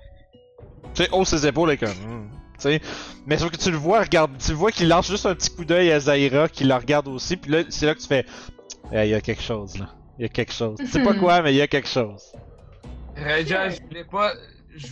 Tu 0.94 1.04
sais, 1.04 1.10
hausse 1.12 1.30
ses 1.30 1.48
épaules 1.48 1.70
avec 1.70 1.84
un. 1.84 1.88
Hmm, 1.92 2.30
tu 2.56 2.60
sais. 2.60 2.82
Mais 3.26 3.38
sauf 3.38 3.52
que 3.52 3.58
tu 3.58 3.72
le 3.72 3.78
vois, 3.78 4.02
regarde, 4.02 4.32
tu 4.38 4.52
le 4.52 4.58
vois 4.58 4.72
qu'il 4.72 4.88
lance 4.90 5.10
juste 5.10 5.26
un 5.26 5.34
petit 5.36 5.50
coup 5.56 5.66
d'œil 5.66 5.92
à 5.92 6.00
Zaira, 6.00 6.48
qui 6.50 6.64
la 6.66 6.78
regarde 6.78 7.08
aussi, 7.08 7.36
puis 7.38 7.52
là, 7.52 7.64
c'est 7.70 7.86
là 7.86 7.96
que 7.96 8.00
tu 8.00 8.08
fais. 8.08 8.26
Eh, 8.92 9.06
Il 9.06 9.10
y 9.10 9.14
a 9.16 9.22
quelque 9.22 9.42
chose, 9.42 9.78
là. 9.80 9.88
Il 10.20 10.22
y 10.22 10.26
a 10.26 10.30
quelque 10.30 10.54
chose. 10.54 10.78
Tu 10.78 10.86
sais 10.88 11.02
pas 11.04 11.14
quoi, 11.16 11.42
mais 11.42 11.54
il 11.54 11.58
y 11.58 11.62
a 11.62 11.68
quelque 11.68 11.88
chose. 11.88 12.22
Raja, 13.18 13.70
je 13.70 13.82
voulais 13.82 14.04
pas. 14.06 14.34
je- 14.76 14.88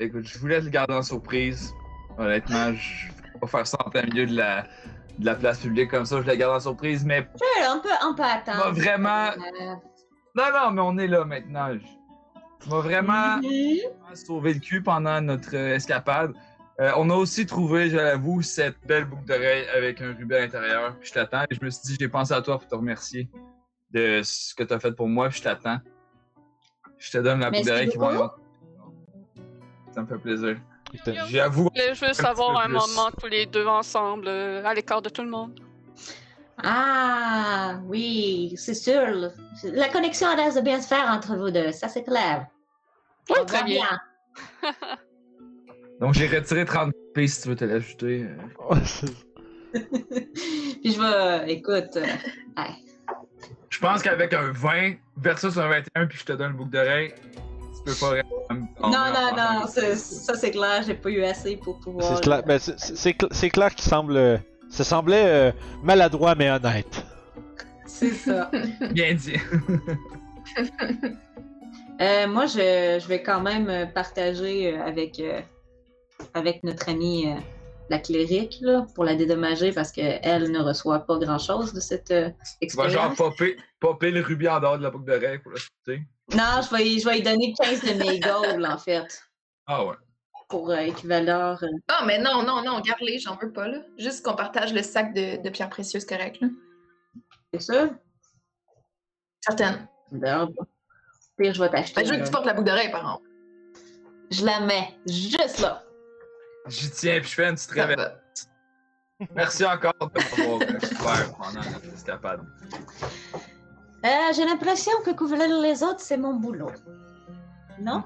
Écoute, 0.00 0.26
je 0.26 0.38
voulais 0.38 0.60
le 0.60 0.70
garder 0.70 0.94
en 0.94 1.02
surprise. 1.02 1.72
Honnêtement, 2.18 2.72
je 2.74 3.06
vais 3.08 3.38
pas 3.40 3.46
faire 3.46 3.66
ça 3.66 3.76
en 3.84 3.90
plein 3.90 4.02
milieu 4.02 4.26
de 4.26 4.36
la, 4.36 4.62
de 5.18 5.24
la 5.26 5.34
place 5.34 5.58
publique 5.58 5.90
comme 5.90 6.04
ça, 6.04 6.20
je 6.20 6.26
le 6.26 6.34
garde 6.36 6.56
en 6.56 6.60
surprise, 6.60 7.04
mais. 7.04 7.26
On 7.70 7.80
peut, 7.80 7.88
on 8.10 8.14
peut 8.14 8.22
attendre. 8.22 8.62
Pas 8.64 8.70
vraiment. 8.70 9.28
Euh, 9.28 9.74
Non, 10.34 10.44
non, 10.52 10.70
mais 10.72 10.80
on 10.82 10.98
est 10.98 11.06
là 11.06 11.24
maintenant. 11.24 11.68
Je- 11.74 11.78
M'as 12.68 12.80
vraiment 12.80 13.36
mhm. 13.38 13.78
sauvé 14.14 14.54
le 14.54 14.60
cul 14.60 14.82
pendant 14.82 15.20
notre 15.20 15.54
euh, 15.54 15.74
escapade. 15.74 16.32
Euh, 16.80 16.90
on 16.96 17.08
a 17.10 17.14
aussi 17.14 17.46
trouvé, 17.46 17.88
je 17.88 17.96
l'avoue, 17.96 18.42
cette 18.42 18.76
belle 18.86 19.04
boucle 19.04 19.24
d'oreille 19.26 19.66
avec 19.76 20.00
un 20.00 20.12
ruban 20.14 20.36
à 20.36 20.40
l'intérieur. 20.40 20.96
Je 21.00 21.12
t'attends. 21.12 21.44
Et 21.50 21.54
je 21.54 21.64
me 21.64 21.70
suis 21.70 21.82
dit, 21.84 21.96
j'ai 22.00 22.08
pensé 22.08 22.32
à 22.32 22.42
toi 22.42 22.58
pour 22.58 22.66
te 22.66 22.74
remercier 22.74 23.28
de 23.92 24.22
ce 24.24 24.54
que 24.54 24.64
tu 24.64 24.72
as 24.72 24.80
fait 24.80 24.92
pour 24.92 25.08
moi. 25.08 25.28
Je 25.30 25.40
t'attends. 25.40 25.78
Je 26.98 27.12
te 27.12 27.18
donne 27.18 27.40
la 27.40 27.50
boucle 27.50 27.66
d'oreille 27.66 27.88
qui 27.88 27.98
va 27.98 28.12
beaucoup. 28.12 28.40
Ça 29.92 30.02
me 30.02 30.06
fait 30.06 30.18
plaisir. 30.18 30.56
J'avoue. 31.28 31.68
Je 31.74 31.82
voulais 31.82 31.94
juste 31.94 32.24
Un 32.24 32.30
avoir 32.30 32.60
un 32.60 32.68
moment 32.68 33.10
tous 33.20 33.26
les 33.26 33.46
deux 33.46 33.66
ensemble, 33.66 34.26
euh, 34.26 34.64
à 34.64 34.74
l'écart 34.74 35.02
de 35.02 35.08
tout 35.08 35.22
le 35.22 35.30
monde. 35.30 35.60
Ah, 36.62 37.80
oui, 37.86 38.54
c'est 38.56 38.74
sûr. 38.74 39.30
La 39.64 39.88
connexion 39.88 40.28
a 40.28 40.36
l'air 40.36 40.54
de 40.54 40.60
bien 40.60 40.80
se 40.80 40.88
faire 40.88 41.08
entre 41.08 41.36
vous 41.36 41.50
deux, 41.50 41.72
ça 41.72 41.88
c'est 41.88 42.04
clair. 42.04 42.46
Oui, 43.30 43.36
très 43.46 43.64
bien. 43.64 43.86
Donc 46.00 46.14
j'ai 46.14 46.26
retiré 46.26 46.64
30 46.64 46.92
p 47.14 47.26
si 47.26 47.42
tu 47.42 47.48
veux 47.48 47.56
te 47.56 47.64
l'ajouter. 47.64 48.26
euh. 48.26 48.76
Puis 50.82 50.92
je 50.92 51.00
vais, 51.00 51.52
écoute, 51.52 51.96
euh, 51.96 52.02
ouais. 52.02 52.74
Je 53.70 53.78
pense 53.80 54.02
qu'avec 54.02 54.32
un 54.34 54.52
20 54.52 54.94
versus 55.16 55.56
un 55.56 55.68
21, 55.68 56.06
puis 56.06 56.18
je 56.18 56.24
te 56.24 56.32
donne 56.32 56.52
une 56.52 56.56
boucle 56.56 56.70
d'oreille, 56.70 57.12
tu 57.32 57.82
peux 57.92 57.94
pas 57.98 58.14
Non, 58.80 58.90
non, 58.90 59.36
non, 59.36 59.66
c'est- 59.66 59.96
ça 59.96 60.34
c'est 60.34 60.52
clair, 60.52 60.82
j'ai 60.86 60.94
pas 60.94 61.10
eu 61.10 61.22
assez 61.24 61.56
pour 61.56 61.80
pouvoir. 61.80 62.16
C'est 62.16 62.22
clair, 62.22 62.42
ben, 62.44 62.58
c'est- 62.58 62.78
c'est 63.32 63.50
clair 63.50 63.74
qu'il 63.74 63.84
semble. 63.84 64.16
euh, 64.16 64.38
Ça 64.70 64.82
semblait 64.82 65.24
euh, 65.26 65.52
maladroit 65.82 66.34
mais 66.34 66.50
honnête. 66.50 67.04
C'est 67.86 68.10
ça. 68.12 68.50
Bien 68.92 69.14
dit. 69.14 69.36
Euh, 72.00 72.26
moi, 72.26 72.46
je, 72.46 72.98
je 73.00 73.06
vais 73.08 73.22
quand 73.22 73.40
même 73.40 73.68
euh, 73.68 73.86
partager 73.86 74.74
euh, 74.76 74.82
avec, 74.82 75.20
euh, 75.20 75.40
avec 76.34 76.62
notre 76.64 76.88
amie 76.88 77.28
euh, 77.28 77.36
la 77.88 77.98
clérique 77.98 78.56
là, 78.62 78.86
pour 78.94 79.04
la 79.04 79.14
dédommager 79.14 79.70
parce 79.72 79.92
qu'elle 79.92 80.50
ne 80.50 80.58
reçoit 80.60 81.00
pas 81.00 81.18
grand-chose 81.18 81.72
de 81.72 81.80
cette 81.80 82.10
euh, 82.10 82.30
Tu 82.60 82.76
vas 82.76 82.88
genre 82.88 83.12
expérience. 83.12 83.16
popper, 83.16 83.56
popper 83.78 84.10
le 84.10 84.22
rubis 84.22 84.48
en 84.48 84.58
dehors 84.60 84.78
de 84.78 84.82
la 84.82 84.90
boucle 84.90 85.04
d'oreille 85.04 85.38
pour. 85.38 85.52
Non, 85.52 86.60
je 86.62 86.74
vais, 86.74 86.86
y- 86.88 86.98
je 87.00 87.04
vais 87.08 87.16
lui 87.16 87.22
donner 87.22 87.52
15 87.62 87.82
de 87.82 87.92
mes 88.02 88.18
goals, 88.18 88.66
en 88.66 88.78
fait, 88.78 89.22
Ah 89.66 89.84
ouais. 89.84 89.94
pour 90.48 90.70
euh, 90.70 90.76
équivalent. 90.78 91.56
euh, 91.62 91.66
Ah, 91.88 92.02
mais 92.06 92.18
non, 92.18 92.42
non, 92.42 92.62
non, 92.64 92.80
garde-les, 92.80 93.18
j'en 93.18 93.36
veux 93.36 93.52
pas, 93.52 93.68
là. 93.68 93.78
Juste 93.98 94.24
qu'on 94.24 94.34
partage 94.34 94.72
le 94.72 94.82
sac 94.82 95.14
de, 95.14 95.40
de 95.40 95.50
pierres 95.50 95.68
précieuses, 95.70 96.06
correct, 96.06 96.40
là. 96.40 96.48
c'est 97.52 97.60
ça? 97.62 97.90
Certaines. 99.42 99.86
Ben, 100.10 100.48
Pire, 101.36 101.54
je 101.54 101.60
vais 101.62 101.68
t'acheter. 101.68 102.00
Ben, 102.00 102.06
je 102.06 102.12
veux 102.12 102.20
que 102.20 102.24
tu 102.24 102.30
portes 102.30 102.46
la 102.46 102.54
boucle 102.54 102.68
d'oreille, 102.68 102.90
par 102.90 103.00
exemple. 103.00 103.28
Je 104.30 104.44
la 104.44 104.60
mets 104.60 104.96
juste 105.06 105.60
là. 105.60 105.82
J'y 106.66 106.90
tiens, 106.90 107.20
puis 107.20 107.28
je 107.28 107.34
fais 107.34 107.48
une 107.48 107.54
petite 107.54 107.74
va. 107.74 108.20
Merci 109.34 109.64
encore 109.64 109.94
de 110.00 110.38
m'avoir 110.38 110.58
couvert 110.58 111.34
pendant 111.36 111.70
notre 111.70 111.92
escapade. 111.92 112.40
Euh, 114.04 114.08
J'ai 114.34 114.44
l'impression 114.44 114.92
que 115.04 115.10
couvrir 115.12 115.60
les 115.60 115.82
autres, 115.82 116.00
c'est 116.00 116.16
mon 116.16 116.34
boulot. 116.34 116.70
Non? 117.80 118.04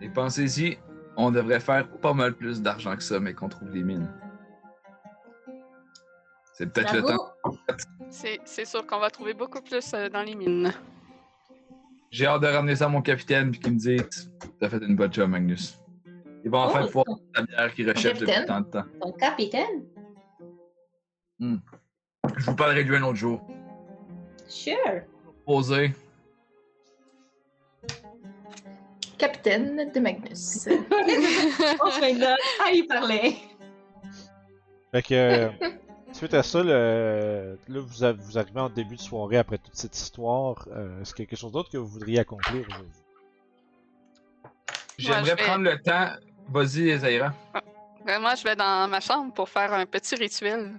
Et 0.00 0.08
pensez-y, 0.08 0.78
on 1.16 1.30
devrait 1.30 1.60
faire 1.60 1.88
pas 1.88 2.14
mal 2.14 2.34
plus 2.34 2.62
d'argent 2.62 2.96
que 2.96 3.02
ça, 3.02 3.20
mais 3.20 3.34
qu'on 3.34 3.48
trouve 3.48 3.70
des 3.70 3.82
mines. 3.82 4.08
C'est 6.54 6.66
peut-être 6.66 6.94
le 6.94 7.02
temps. 7.02 7.32
C'est 8.10 8.40
c'est 8.44 8.64
sûr 8.64 8.86
qu'on 8.86 8.98
va 8.98 9.08
trouver 9.10 9.34
beaucoup 9.34 9.62
plus 9.62 9.94
euh, 9.94 10.08
dans 10.08 10.22
les 10.22 10.34
mines. 10.34 10.72
J'ai 12.10 12.26
hâte 12.26 12.42
de 12.42 12.46
ramener 12.48 12.74
ça 12.74 12.86
à 12.86 12.88
mon 12.88 13.02
capitaine, 13.02 13.52
puis 13.52 13.60
qu'il 13.60 13.72
me 13.72 13.78
dise 13.78 14.32
T'as 14.58 14.68
fait 14.68 14.78
une 14.78 14.96
bonne 14.96 15.12
job, 15.12 15.30
Magnus. 15.30 15.78
Il 16.44 16.50
va 16.50 16.58
enfin 16.58 16.80
Oh, 16.82 16.86
pouvoir 16.86 17.06
la 17.36 17.42
bière 17.42 17.74
qu'il 17.74 17.88
recherche 17.88 18.18
depuis 18.18 18.46
tant 18.46 18.60
de 18.60 18.66
temps. 18.66 18.84
Ton 19.00 19.12
capitaine? 19.12 19.84
Je 21.40 22.44
vous 22.44 22.56
parlerai 22.56 22.84
de 22.84 22.88
lui 22.88 22.96
un 22.96 23.02
autre 23.02 23.16
jour. 23.16 23.46
Sure. 24.48 24.76
Posé. 25.46 25.92
Capitaine 29.16 29.90
de 29.94 30.00
Magnus. 30.00 30.68
On 31.84 31.90
fait 31.90 32.12
une 32.12 32.18
note. 32.18 32.38
Ah, 32.60 32.70
il 32.72 32.86
parlait. 32.88 33.34
Fait 34.92 35.02
que. 35.02 35.50
Suite 36.12 36.34
à 36.34 36.42
ça, 36.42 36.62
le- 36.62 37.58
là, 37.68 37.80
vous, 37.80 38.04
a- 38.04 38.12
vous 38.12 38.36
arrivez 38.38 38.60
en 38.60 38.68
début 38.68 38.96
de 38.96 39.00
soirée 39.00 39.38
après 39.38 39.58
toute 39.58 39.74
cette 39.76 39.96
histoire. 39.96 40.68
Euh, 40.72 41.00
Est-ce 41.00 41.14
qu'il 41.14 41.24
y 41.24 41.26
a 41.26 41.30
quelque 41.30 41.38
chose 41.38 41.52
d'autre 41.52 41.70
que 41.70 41.78
vous 41.78 41.86
voudriez 41.86 42.18
accomplir 42.18 42.66
aujourd'hui? 42.68 42.92
J'aimerais 44.98 45.34
vais- 45.34 45.42
prendre 45.42 45.64
le 45.64 45.80
temps. 45.80 46.08
Vas-y, 46.48 46.98
Zaira. 46.98 47.32
Ben, 48.04 48.20
moi, 48.20 48.34
je 48.34 48.42
vais 48.44 48.56
dans 48.56 48.88
ma 48.88 49.00
chambre 49.00 49.32
pour 49.32 49.48
faire 49.48 49.72
un 49.72 49.86
petit 49.86 50.14
rituel. 50.16 50.74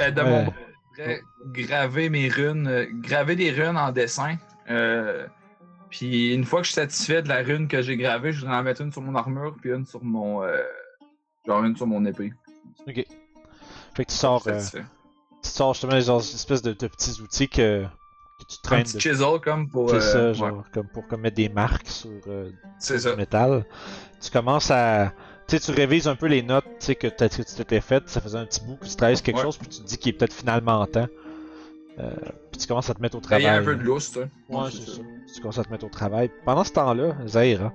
Euh, 0.00 0.10
de 0.10 0.22
mon 0.22 0.44
bord, 0.44 0.54
je 0.96 1.02
voudrais 1.02 1.20
graver 1.52 2.08
mes 2.08 2.28
runes, 2.28 2.66
euh, 2.66 2.86
graver 2.90 3.36
des 3.36 3.50
runes 3.50 3.76
en 3.76 3.92
dessin. 3.92 4.36
Euh, 4.70 5.26
puis 5.90 6.32
une 6.34 6.44
fois 6.44 6.60
que 6.60 6.66
je 6.66 6.72
suis 6.72 6.80
satisfait 6.80 7.20
de 7.22 7.28
la 7.28 7.42
rune 7.42 7.68
que 7.68 7.82
j'ai 7.82 7.96
gravée, 7.98 8.32
je 8.32 8.40
voudrais 8.40 8.56
en 8.56 8.62
mettre 8.62 8.80
une 8.80 8.90
sur 8.90 9.02
mon 9.02 9.14
armure, 9.14 9.54
puis 9.60 9.70
une 9.70 9.84
sur 9.84 10.02
mon. 10.02 10.42
Genre 11.46 11.64
une 11.64 11.76
sur 11.76 11.86
mon 11.86 12.04
épée. 12.04 12.32
Ok. 12.86 13.04
Fait 13.94 14.04
que 14.04 14.10
tu 14.10 14.16
sors, 14.16 14.42
euh, 14.46 14.60
tu 15.42 15.48
sors 15.50 15.74
justement 15.74 16.00
genre, 16.00 16.20
espèce 16.20 16.62
de, 16.62 16.72
de 16.72 16.86
petits 16.86 17.20
outils 17.20 17.48
que, 17.48 17.84
que 17.84 18.44
tu 18.48 18.56
Un 18.56 18.62
traînes. 18.62 18.82
petit 18.84 18.94
de- 18.96 19.00
chisel 19.00 19.40
comme 19.44 19.68
pour. 19.68 19.90
C'est 19.90 19.96
euh, 19.96 20.00
ça, 20.00 20.28
ouais, 20.28 20.34
genre, 20.50 20.64
comme 20.72 20.88
pour 20.88 21.06
comme 21.06 21.20
mettre 21.22 21.36
des 21.36 21.48
marques 21.48 21.88
sur 21.88 22.10
euh, 22.28 22.50
du 22.50 22.98
ça. 22.98 23.16
métal. 23.16 23.64
Tu 24.20 24.30
commences 24.30 24.70
à. 24.70 25.12
Tu 25.48 25.58
sais, 25.58 25.72
tu 25.72 25.76
révises 25.78 26.06
un 26.08 26.14
peu 26.16 26.26
les 26.26 26.42
notes 26.42 26.64
tu 26.78 26.86
sais, 26.86 26.94
que, 26.94 27.08
t'as- 27.08 27.28
que 27.28 27.42
tu 27.42 27.54
t'étais 27.54 27.80
faites. 27.80 28.08
Ça 28.08 28.20
faisait 28.20 28.38
un 28.38 28.46
petit 28.46 28.60
bout 28.64 28.76
que 28.76 28.84
tu 28.84 28.90
sur 28.90 28.98
quelque 29.22 29.36
Ouais. 29.36 29.42
chose, 29.42 29.58
puis 29.58 29.68
tu 29.68 29.80
te 29.80 29.86
dis 29.86 29.98
qu'il 29.98 30.14
est 30.14 30.18
peut-être 30.18 30.32
finalement 30.32 30.86
temps. 30.86 31.08
Euh, 31.98 32.10
puis 32.50 32.58
tu 32.60 32.66
commences 32.66 32.88
à 32.88 32.94
te 32.94 33.02
mettre 33.02 33.16
au 33.16 33.20
Il 33.20 33.24
travail. 33.24 33.42
y 33.44 33.46
a 33.48 33.54
un 33.56 33.62
peu 33.64 33.74
de 33.76 33.82
lousse, 33.82 34.12
tu. 34.12 34.20
Ouais, 34.20 34.70
c'est 34.70 34.88
ça. 34.90 35.02
Tu 35.34 35.40
commences 35.42 35.58
à 35.58 35.64
te 35.64 35.70
mettre 35.70 35.84
au 35.84 35.90
travail. 35.90 36.30
Pendant 36.46 36.64
ce 36.64 36.72
temps-là, 36.72 37.14
Zaira. 37.26 37.72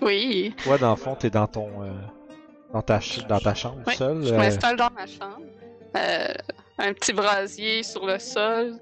Oui, 0.00 0.54
Toi, 0.64 0.78
dans 0.78 0.90
le 0.90 0.96
fond, 0.96 1.14
t'es 1.14 1.30
dans 1.30 1.46
ton. 1.46 1.82
euh, 1.82 1.90
dans, 2.72 2.82
ta 2.82 3.00
ch- 3.00 3.26
dans 3.26 3.38
ta 3.38 3.54
chambre 3.54 3.82
Oui, 3.86 3.94
seul. 3.94 4.24
je 4.24 4.32
euh, 4.34 4.36
m'installe 4.38 4.76
dans 4.76 4.90
ma 4.90 5.06
chambre. 5.06 5.42
Euh, 5.96 6.32
un 6.78 6.92
petit 6.94 7.12
brasier 7.12 7.82
sur 7.82 8.06
le 8.06 8.18
sol. 8.18 8.78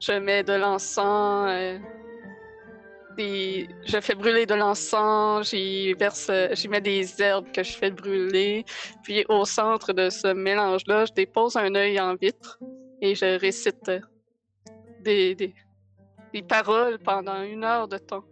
Je 0.00 0.12
mets 0.12 0.42
de 0.42 0.52
l'encens. 0.52 1.48
euh, 1.50 1.78
des- 3.16 3.66
Je 3.86 3.98
fais 4.00 4.14
brûler 4.14 4.44
de 4.46 4.54
l'encens. 4.54 5.50
J'y 5.50 5.94
verse, 5.94 6.30
j'y 6.52 6.68
mets 6.68 6.82
des 6.82 7.20
herbes 7.22 7.50
que 7.52 7.62
je 7.62 7.72
fais 7.72 7.90
brûler. 7.90 8.64
Puis 9.02 9.24
au 9.28 9.44
centre 9.46 9.92
de 9.94 10.10
ce 10.10 10.28
mélange-là, 10.34 11.06
je 11.06 11.12
dépose 11.14 11.56
un 11.56 11.74
œil 11.74 11.98
en 11.98 12.14
vitre 12.14 12.58
et 13.00 13.14
je 13.14 13.38
récite 13.38 13.90
des, 15.02 15.34
des, 15.34 15.54
des 16.34 16.42
paroles 16.42 16.98
pendant 16.98 17.40
une 17.42 17.64
heure 17.64 17.88
de 17.88 17.96
temps. 17.98 18.24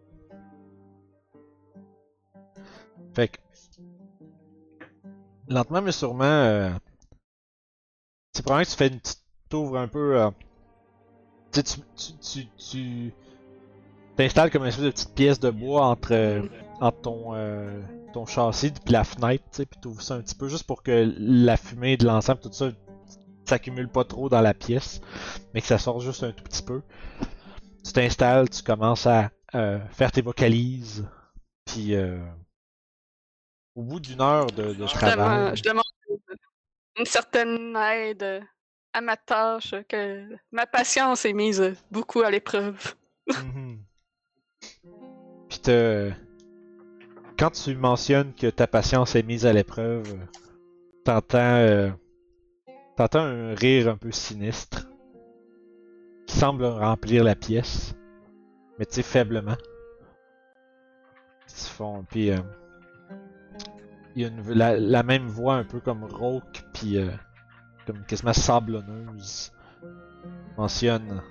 Fait 3.14 3.28
que. 3.28 3.38
Lentement 5.48 5.82
mais 5.82 5.92
sûrement. 5.92 6.24
Euh, 6.24 6.70
c'est 8.32 8.42
probablement 8.42 8.64
que 8.64 8.70
tu 8.70 8.76
fais 8.76 8.88
une 8.88 9.00
petite. 9.00 9.20
T'ouvres 9.48 9.78
un 9.78 9.88
peu. 9.88 10.20
euh, 10.20 10.30
tu 11.52 11.62
tu. 11.62 11.80
Tu. 11.96 12.12
Tu. 12.22 12.46
tu 12.56 13.14
t'installes 14.16 14.50
comme 14.50 14.62
une 14.62 14.68
espèce 14.68 14.84
de 14.84 14.90
petite 14.90 15.14
pièce 15.14 15.40
de 15.40 15.50
bois 15.50 15.86
entre. 15.86 16.12
euh, 16.12 16.42
entre 16.80 17.00
ton. 17.02 17.34
euh, 17.34 17.80
ton 18.14 18.26
châssis 18.26 18.70
puis 18.70 18.92
la 18.92 19.02
fenêtre, 19.02 19.42
tu 19.50 19.56
sais, 19.56 19.66
puis 19.66 19.80
t'ouvres 19.80 20.00
ça 20.00 20.14
un 20.14 20.20
petit 20.20 20.36
peu 20.36 20.48
juste 20.48 20.62
pour 20.68 20.84
que 20.84 21.12
la 21.18 21.56
fumée 21.56 21.96
de 21.96 22.06
l'ensemble, 22.06 22.38
tout 22.38 22.52
ça, 22.52 22.70
s'accumule 23.44 23.88
pas 23.88 24.04
trop 24.04 24.28
dans 24.28 24.40
la 24.40 24.54
pièce, 24.54 25.00
mais 25.52 25.60
que 25.60 25.66
ça 25.66 25.78
sorte 25.78 26.00
juste 26.00 26.22
un 26.22 26.30
tout 26.30 26.44
petit 26.44 26.62
peu. 26.62 26.80
Tu 27.84 27.92
t'installes, 27.92 28.48
tu 28.48 28.62
commences 28.62 29.08
à 29.08 29.32
euh, 29.56 29.80
faire 29.90 30.12
tes 30.12 30.22
vocalises, 30.22 31.04
puis 31.64 31.96
euh, 31.96 32.18
au 33.74 33.82
bout 33.82 34.00
d'une 34.00 34.20
heure 34.20 34.46
de, 34.46 34.72
de 34.72 34.86
Je 34.86 34.92
travail, 34.92 35.16
demande, 35.16 35.56
je 35.56 35.62
demande 35.62 35.84
une 36.96 37.06
certaine 37.06 37.76
aide 37.76 38.44
à 38.92 39.00
ma 39.00 39.16
tâche, 39.16 39.74
que 39.88 40.28
ma 40.52 40.66
patience 40.66 41.24
est 41.24 41.32
mise 41.32 41.74
beaucoup 41.90 42.22
à 42.22 42.30
l'épreuve. 42.30 42.94
Mhm. 43.26 43.82
Puis 45.48 45.58
te... 45.58 46.12
quand 47.38 47.50
tu 47.50 47.74
mentionnes 47.74 48.32
que 48.34 48.48
ta 48.48 48.66
patience 48.66 49.16
est 49.16 49.22
mise 49.22 49.46
à 49.46 49.52
l'épreuve, 49.52 50.04
t'entends 51.04 51.56
euh, 51.56 51.90
t'entends 52.96 53.24
un 53.24 53.54
rire 53.54 53.88
un 53.88 53.96
peu 53.96 54.12
sinistre 54.12 54.88
qui 56.26 56.36
semble 56.36 56.64
remplir 56.64 57.24
la 57.24 57.34
pièce, 57.34 57.94
mais 58.78 58.86
tu 58.86 58.94
sais 58.94 59.02
faiblement. 59.02 59.56
Ils 61.48 61.52
se 61.54 61.70
font 61.70 62.04
puis 62.04 62.30
euh, 62.30 62.38
il 64.16 64.22
y 64.22 64.24
a 64.24 64.28
une, 64.28 64.42
la, 64.52 65.02
même 65.02 65.26
voix 65.26 65.56
un 65.56 65.64
peu 65.64 65.80
comme 65.80 66.04
rauque 66.04 66.64
puis 66.72 66.98
euh, 66.98 67.10
comme 67.86 68.04
quasiment 68.06 68.32
sablonneuse 68.32 69.52
mentionne 70.56 71.22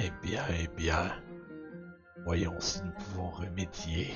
eh 0.00 0.12
bien, 0.22 0.42
eh 0.60 0.68
bien. 0.76 1.10
Voyons 2.24 2.54
si 2.60 2.80
nous 2.84 2.92
pouvons 2.92 3.30
remédier 3.30 4.10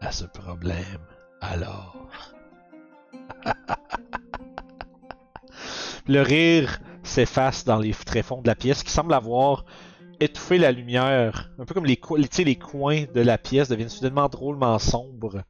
à 0.00 0.12
ce 0.12 0.24
problème. 0.26 1.00
Alors. 1.40 2.08
Le 6.06 6.22
rire 6.22 6.78
s'efface 7.02 7.64
dans 7.64 7.78
les 7.78 7.92
tréfonds 7.92 8.42
de 8.42 8.46
la 8.46 8.54
pièce 8.54 8.84
qui 8.84 8.92
semble 8.92 9.12
avoir 9.12 9.64
étouffé 10.20 10.56
la 10.56 10.70
lumière. 10.72 11.50
Un 11.58 11.64
peu 11.64 11.74
comme 11.74 11.86
les, 11.86 12.00
les 12.44 12.56
coins 12.56 13.04
de 13.12 13.20
la 13.20 13.38
pièce 13.38 13.68
deviennent 13.68 13.88
soudainement 13.88 14.28
drôlement 14.28 14.78
sombres. 14.78 15.42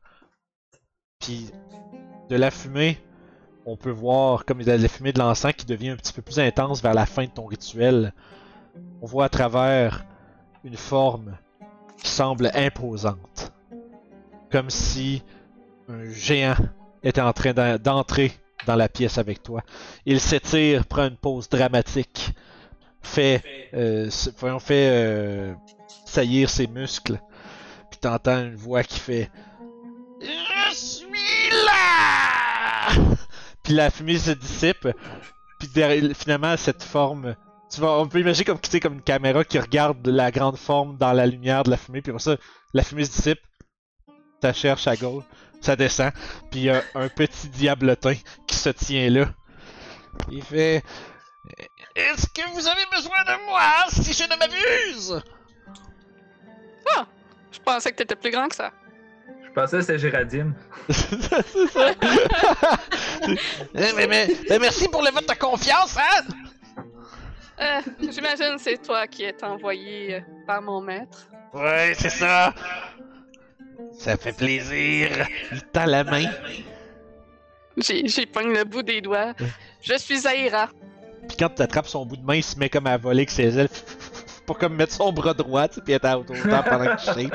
Puis 1.20 1.50
de 2.28 2.36
la 2.36 2.50
fumée, 2.50 2.98
on 3.66 3.76
peut 3.76 3.90
voir 3.90 4.44
comme 4.44 4.62
de 4.62 4.70
la 4.70 4.88
fumée 4.88 5.12
de 5.12 5.18
l'encens 5.18 5.52
qui 5.54 5.66
devient 5.66 5.90
un 5.90 5.96
petit 5.96 6.12
peu 6.12 6.22
plus 6.22 6.38
intense 6.38 6.82
vers 6.82 6.94
la 6.94 7.06
fin 7.06 7.24
de 7.24 7.30
ton 7.30 7.46
rituel. 7.46 8.12
On 9.02 9.06
voit 9.06 9.24
à 9.26 9.28
travers 9.28 10.04
une 10.64 10.76
forme 10.76 11.36
qui 12.02 12.08
semble 12.08 12.50
imposante. 12.54 13.52
Comme 14.50 14.70
si 14.70 15.22
un 15.88 16.08
géant 16.10 16.54
était 17.02 17.20
en 17.20 17.32
train 17.32 17.52
d'en- 17.52 17.78
d'entrer 17.78 18.32
dans 18.66 18.76
la 18.76 18.88
pièce 18.88 19.18
avec 19.18 19.42
toi. 19.42 19.62
Il 20.06 20.20
s'étire, 20.20 20.86
prend 20.86 21.06
une 21.08 21.16
pause 21.16 21.48
dramatique, 21.48 22.32
fait, 23.02 23.42
euh, 23.74 24.08
euh, 24.70 25.54
saillir 26.04 26.50
ses 26.50 26.66
muscles. 26.66 27.20
Puis 27.90 28.00
t'entends 28.00 28.44
une 28.44 28.56
voix 28.56 28.82
qui 28.82 28.98
fait! 28.98 29.30
Puis 33.62 33.72
la 33.74 33.90
fumée 33.90 34.18
se 34.18 34.30
dissipe. 34.30 34.88
Puis 35.58 35.68
derrière- 35.68 36.14
finalement, 36.16 36.56
cette 36.56 36.82
forme 36.82 37.34
tu 37.70 37.80
vas, 37.80 37.98
on 37.98 38.08
peut 38.08 38.20
imaginer 38.20 38.44
comme, 38.44 38.60
tu 38.60 38.80
comme 38.80 38.94
une 38.94 39.02
caméra 39.02 39.44
qui 39.44 39.58
regarde 39.58 40.06
la 40.06 40.30
grande 40.30 40.56
forme 40.56 40.96
dans 40.96 41.12
la 41.12 41.26
lumière 41.26 41.64
de 41.64 41.70
la 41.70 41.76
fumée, 41.76 42.00
puis 42.00 42.10
après 42.10 42.22
ça, 42.22 42.36
la 42.72 42.82
fumée 42.82 43.04
se 43.04 43.10
dissipe, 43.10 43.40
ça 44.42 44.52
cherche 44.52 44.86
à 44.86 44.96
gauche, 44.96 45.24
ça 45.60 45.76
descend, 45.76 46.12
puis 46.50 46.60
il 46.60 46.62
y 46.64 46.70
a 46.70 46.82
un 46.94 47.08
petit 47.08 47.48
diablotin 47.48 48.14
qui 48.46 48.56
se 48.56 48.70
tient 48.70 49.10
là. 49.10 49.26
Il 50.30 50.42
fait 50.42 50.82
Est-ce 51.94 52.26
que 52.28 52.50
vous 52.54 52.66
avez 52.66 52.86
besoin 52.90 53.22
de 53.24 53.46
moi 53.46 53.62
si 53.90 54.12
je 54.14 54.24
ne 54.24 54.36
m'abuse? 54.38 55.22
Je 57.50 57.58
pensais 57.60 57.90
que 57.92 57.96
t'étais 57.96 58.16
plus 58.16 58.30
grand 58.30 58.48
que 58.48 58.54
ça. 58.56 58.72
Je 59.48 59.52
pensais 59.54 59.76
que 59.78 59.82
c'était 59.82 59.98
Géraldine. 59.98 60.54
C'est 60.88 61.06
ça 61.72 61.92
mais, 63.96 64.06
mais- 64.06 64.28
mais 64.48 64.58
merci 64.58 64.88
pour 64.88 65.02
le 65.02 65.10
vote 65.10 65.28
de 65.28 65.34
confiance, 65.34 65.96
hein? 65.98 66.24
Euh, 67.60 67.80
J'imagine 68.00 68.54
que 68.56 68.60
c'est 68.62 68.80
toi 68.80 69.06
qui 69.08 69.24
es 69.24 69.34
envoyé 69.42 70.14
euh, 70.16 70.20
par 70.46 70.62
mon 70.62 70.80
maître. 70.80 71.26
Ouais, 71.52 71.92
c'est 71.98 72.10
ça. 72.10 72.54
Ça 73.98 74.16
fait 74.16 74.32
plaisir. 74.36 75.08
Il 75.50 75.62
tend 75.62 75.86
la 75.86 76.04
main. 76.04 76.26
J'ai 77.76 78.26
pogne 78.26 78.52
le 78.52 78.62
bout 78.64 78.82
des 78.82 79.00
doigts. 79.00 79.34
Je 79.80 79.94
suis 79.98 80.26
Aïra. 80.26 80.68
Puis 81.26 81.36
quand 81.36 81.48
tu 81.54 81.62
attrapes 81.62 81.88
son 81.88 82.06
bout 82.06 82.16
de 82.16 82.24
main, 82.24 82.36
il 82.36 82.44
se 82.44 82.56
met 82.58 82.68
comme 82.68 82.86
à 82.86 82.96
voler 82.96 83.20
avec 83.20 83.30
ses 83.30 83.58
ailes 83.58 83.68
pour 84.46 84.56
comme 84.58 84.76
mettre 84.76 84.92
son 84.92 85.12
bras 85.12 85.34
droit, 85.34 85.66
tu 85.68 85.74
sais, 85.76 85.80
puis 85.82 85.94
être 85.94 86.04
à 86.04 86.16
autant 86.18 86.34
pendant 86.62 86.94
que 86.96 87.20
tu. 87.20 87.28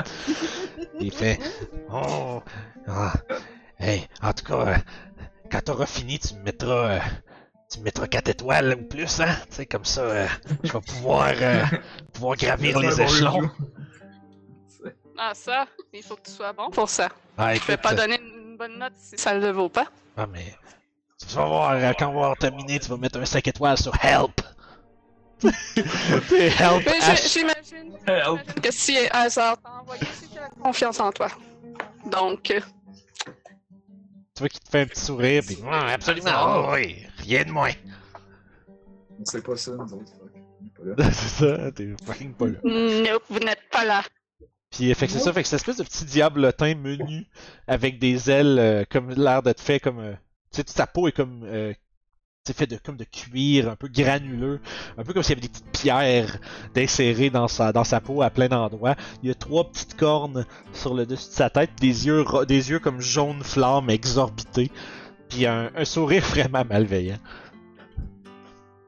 Il 1.03 1.11
fait 1.13 1.39
Oh, 1.91 2.41
ah, 2.87 3.13
hey, 3.79 4.07
en 4.21 4.33
tout 4.33 4.45
cas, 4.45 4.55
euh, 4.67 4.75
quand 5.51 5.61
t'auras 5.61 5.85
fini, 5.85 6.17
tu 6.19 6.33
me 6.35 6.43
mettras, 6.43 6.91
euh, 6.91 6.99
tu 7.71 7.79
me 7.79 7.83
mettras 7.85 8.07
4 8.07 8.29
étoiles 8.29 8.77
ou 8.79 8.87
plus, 8.87 9.19
hein, 9.19 9.35
tu 9.49 9.55
sais, 9.57 9.65
comme 9.65 9.85
ça, 9.85 10.01
euh, 10.01 10.27
je 10.63 10.71
vais 10.71 10.81
pouvoir, 10.81 11.31
euh, 11.41 11.63
pouvoir 12.13 12.37
gravir 12.37 12.79
les 12.79 13.01
échelons. 13.01 13.49
Ah 15.17 15.33
ça, 15.35 15.67
il 15.93 16.01
faut 16.01 16.15
que 16.15 16.23
tu 16.23 16.31
sois 16.31 16.53
bon 16.53 16.69
pour 16.71 16.89
ça. 16.89 17.09
Ah, 17.37 17.53
Je 17.53 17.59
vais 17.61 17.73
écoute, 17.73 17.83
pas 17.83 17.93
donner 17.93 18.19
une 18.19 18.57
bonne 18.57 18.79
note 18.79 18.93
si 18.97 19.17
ça 19.17 19.33
le 19.35 19.51
vaut 19.51 19.69
pas. 19.69 19.85
ah, 20.17 20.25
mais 20.31 20.55
tu 21.19 21.35
vas 21.35 21.45
voir, 21.45 21.95
quand 21.97 22.07
on 22.07 22.13
va 22.13 22.19
avoir 22.21 22.37
terminé, 22.37 22.79
tu 22.79 22.89
vas 22.89 22.97
mettre 22.97 23.19
un 23.19 23.25
5 23.25 23.47
étoiles 23.47 23.77
sur 23.77 23.93
Help. 24.03 24.41
Help, 25.43 26.89
j'imagine 27.27 27.97
que 28.61 28.71
si 28.71 28.97
hasard 29.11 29.61
t'a 29.61 29.69
envoyé, 29.81 30.03
c'est 30.13 30.27
qu'il 30.27 30.39
a 30.39 30.49
confiance 30.61 30.99
en 30.99 31.11
toi. 31.11 31.29
Donc, 32.11 32.51
euh, 32.51 32.59
Tu 34.35 34.39
vois 34.39 34.49
qu'il 34.49 34.59
te 34.59 34.69
fait 34.69 34.81
un 34.81 34.85
petit 34.85 35.01
sourire, 35.01 35.43
puis 35.45 35.57
Ah, 35.69 35.93
absolument, 35.93 36.31
oh, 36.45 36.69
oui, 36.73 37.05
rien 37.17 37.43
de 37.45 37.51
moins. 37.51 37.71
On 39.19 39.25
sait 39.25 39.41
pas 39.41 39.55
ça, 39.55 39.71
nous 39.71 39.93
autres. 39.93 40.11
c'est 40.97 41.45
ça, 41.45 41.71
t'es 41.71 41.93
fucking 42.05 42.33
pas 42.33 42.47
là. 42.47 42.59
nope, 42.63 43.23
vous 43.29 43.39
n'êtes 43.39 43.69
pas 43.71 43.85
là. 43.85 44.03
Puis 44.71 44.91
euh, 44.91 44.95
fait 44.95 45.05
que 45.07 45.13
c'est 45.13 45.19
ça, 45.19 45.31
fait 45.31 45.43
que 45.43 45.47
c'est 45.47 45.57
cette 45.57 45.67
espèce 45.67 45.77
de 45.77 45.83
petit 45.83 46.05
diablotin 46.05 46.75
menu 46.75 47.27
avec 47.67 47.99
des 47.99 48.29
ailes 48.29 48.57
euh, 48.59 48.83
comme 48.89 49.11
l'air 49.11 49.43
d'être 49.43 49.61
fait 49.61 49.79
comme 49.79 49.99
euh, 49.99 50.13
tu 50.51 50.57
sais 50.57 50.63
toute 50.63 50.75
sa 50.75 50.87
peau 50.87 51.07
est 51.07 51.11
comme 51.11 51.43
euh, 51.45 51.73
c'est 52.45 52.57
fait 52.57 52.67
de 52.67 52.75
comme 52.75 52.97
de 52.97 53.05
cuir 53.05 53.69
un 53.69 53.77
peu 53.77 53.87
granuleux, 53.87 54.59
un 54.97 55.03
peu 55.03 55.13
comme 55.13 55.23
s'il 55.23 55.37
y 55.37 55.39
avait 55.39 55.47
des 55.47 55.49
petites 55.49 55.71
pierres 55.71 56.39
d'insérer 56.75 57.29
dans 57.29 57.47
sa 57.47 57.71
dans 57.71 57.85
sa 57.85 58.01
peau 58.01 58.21
à 58.21 58.29
plein 58.29 58.49
d'endroits. 58.49 58.95
Il 59.21 59.29
y 59.29 59.31
a 59.31 59.35
trois 59.35 59.63
petites 59.71 59.95
cornes 59.95 60.45
sur 60.73 60.93
le 60.93 61.05
dessus 61.05 61.29
de 61.29 61.33
sa 61.33 61.49
tête, 61.49 61.69
des 61.79 62.05
yeux 62.05 62.25
des 62.45 62.69
yeux 62.69 62.79
comme 62.79 62.99
jaune 62.99 63.41
flamme 63.43 63.89
exorbités, 63.89 64.71
puis 65.29 65.45
un, 65.45 65.71
un 65.73 65.85
sourire 65.85 66.21
vraiment 66.29 66.65
malveillant. 66.65 67.17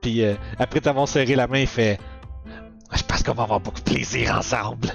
Puis 0.01 0.22
euh, 0.24 0.36
après 0.60 0.82
t'avoir 0.82 1.08
serré 1.08 1.36
la 1.36 1.47
main, 1.47 1.60
il 1.60 1.68
fait 1.68 1.97
je 2.93 3.03
pense 3.03 3.24
qu'on 3.24 3.34
va 3.34 3.43
avoir 3.43 3.62
beaucoup 3.62 3.80
de 3.80 3.89
plaisir 3.89 4.36
ensemble. 4.38 4.89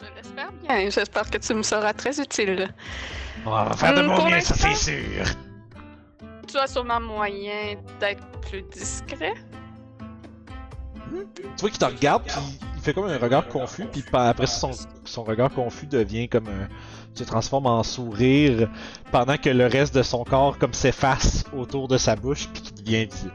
Je 0.00 0.06
l'espère 0.16 0.50
bien. 0.52 0.88
J'espère 0.88 1.28
que 1.30 1.36
tu 1.36 1.52
me 1.52 1.62
seras 1.62 1.92
très 1.92 2.18
utile. 2.20 2.72
On 3.44 3.50
va 3.50 3.70
faire 3.76 3.92
de 3.94 4.00
Hum, 4.00 4.06
mon 4.06 4.30
mieux, 4.30 4.40
ça 4.40 4.54
c'est 4.54 4.74
sûr. 4.74 5.26
Tu 6.50 6.58
as 6.58 6.66
sûrement 6.66 7.00
moyen 7.00 7.76
d'être 8.00 8.26
plus 8.40 8.62
discret? 8.62 9.34
Tu 11.34 11.60
vois 11.60 11.70
qu'il 11.70 11.78
te 11.78 11.84
regarde, 11.84 12.22
puis 12.24 12.34
il 12.76 12.80
fait 12.82 12.94
comme 12.94 13.06
un 13.06 13.18
regard 13.18 13.46
confus, 13.48 13.86
puis 13.86 14.02
après 14.12 14.46
son, 14.46 14.70
son 15.04 15.24
regard 15.24 15.50
confus 15.52 15.86
devient 15.86 16.28
comme 16.28 16.46
un, 16.48 16.68
se 17.14 17.24
transforme 17.24 17.66
en 17.66 17.82
sourire, 17.82 18.68
pendant 19.10 19.36
que 19.36 19.50
le 19.50 19.66
reste 19.66 19.94
de 19.94 20.02
son 20.02 20.24
corps 20.24 20.58
comme 20.58 20.72
s'efface 20.72 21.44
autour 21.56 21.88
de 21.88 21.98
sa 21.98 22.16
bouche, 22.16 22.48
puis 22.52 22.62
qu'il 22.62 22.84
devient 22.84 23.06
visible. 23.06 23.32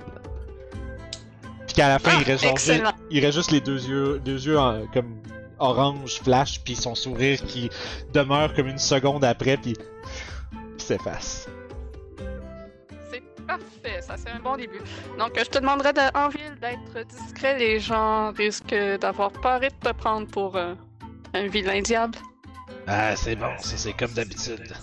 Puis 1.68 1.76
qu'à 1.76 1.90
la 1.90 2.00
fin, 2.00 2.12
Ah, 2.16 2.22
il 2.22 2.32
reste 2.32 2.46
il 3.12 3.32
juste 3.32 3.52
les 3.52 3.62
deux 3.62 3.86
yeux, 3.88 4.22
deux 4.24 4.46
yeux 4.48 4.58
en- 4.60 4.88
comme 4.94 5.18
orange 5.60 6.22
flash, 6.22 6.62
puis 6.64 6.76
son 6.76 6.96
sourire 6.96 7.42
qui 7.44 7.70
demeure 8.14 8.54
comme 8.54 8.68
une 8.68 8.78
seconde 8.78 9.24
après, 9.24 9.58
puis 9.58 9.74
s'efface. 10.78 11.48
Parfait, 13.48 14.02
ça 14.02 14.16
c'est 14.18 14.30
un 14.32 14.40
bon 14.40 14.56
début. 14.58 14.80
Donc, 15.20 15.32
je 15.38 15.44
te 15.46 15.60
demanderais 15.60 15.94
de- 15.94 16.18
en 16.18 16.30
ville 16.30 16.56
d'être 16.60 17.08
discret. 17.08 17.58
Les 17.58 17.80
gens 17.80 18.32
risquent 18.32 18.76
d'avoir 19.00 19.32
peur 19.32 19.64
et 19.64 19.70
de 19.70 19.76
te 19.76 19.92
prendre 19.94 20.28
pour 20.28 20.56
euh, 20.56 20.74
un 21.34 21.48
vilain 21.48 21.82
diable. 21.82 22.18
Ah, 22.88 23.16
c'est 23.16 23.36
bon, 23.36 23.52
ça 23.60 23.78
c'est 23.78 23.94
comme 23.94 24.12
d'habitude. 24.14 24.74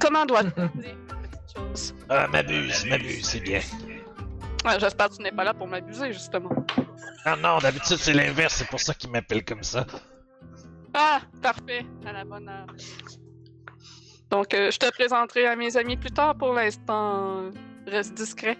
Comment 0.00 0.24
dois-je 0.26 0.48
dire 0.80 0.96
petite 1.06 1.56
chose? 1.56 1.94
Ah, 2.08 2.26
m'abuse, 2.28 2.84
m'abuse, 2.86 3.24
c'est 3.26 3.40
bien. 3.40 3.60
Ouais, 4.64 4.78
J'espère 4.80 5.08
que 5.08 5.16
tu 5.16 5.22
n'es 5.22 5.32
pas 5.32 5.44
là 5.44 5.54
pour 5.54 5.66
m'abuser, 5.68 6.12
justement. 6.12 6.50
Ah 7.24 7.36
non, 7.36 7.58
d'habitude 7.58 7.96
c'est 7.98 8.12
l'inverse, 8.12 8.54
c'est 8.54 8.68
pour 8.68 8.80
ça 8.80 8.94
qu'il 8.94 9.10
m'appelle 9.10 9.44
comme 9.44 9.62
ça. 9.62 9.86
Ah, 10.94 11.20
parfait, 11.42 11.84
à 12.06 12.12
la 12.12 12.24
bonne 12.24 12.48
heure. 12.48 12.66
Donc, 14.30 14.52
euh, 14.52 14.70
je 14.70 14.78
te 14.78 14.90
présenterai 14.90 15.46
à 15.46 15.56
mes 15.56 15.76
amis 15.76 15.96
plus 15.96 16.10
tard. 16.10 16.34
Pour 16.36 16.52
l'instant, 16.52 17.38
euh, 17.38 17.50
reste 17.86 18.14
discret. 18.14 18.58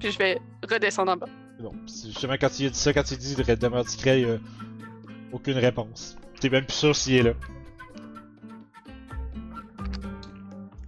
Puis 0.00 0.12
je 0.12 0.18
vais 0.18 0.40
redescendre 0.68 1.12
en 1.12 1.16
bas. 1.16 1.28
Bon, 1.60 1.72
c'est 1.86 2.08
justement 2.08 2.34
quand 2.40 2.58
il 2.60 2.66
a 2.66 2.70
dit 2.70 2.78
ça, 2.78 2.92
quand 2.92 3.10
il 3.10 3.18
dit 3.18 3.34
de 3.34 3.54
demeure 3.54 3.84
discret, 3.84 4.20
il 4.20 4.28
y 4.28 4.30
a 4.30 4.38
aucune 5.32 5.58
réponse. 5.58 6.16
T'es 6.40 6.48
même 6.48 6.64
plus 6.64 6.74
sûr 6.74 6.94
s'il 6.94 7.16
est 7.16 7.22
là. 7.22 7.32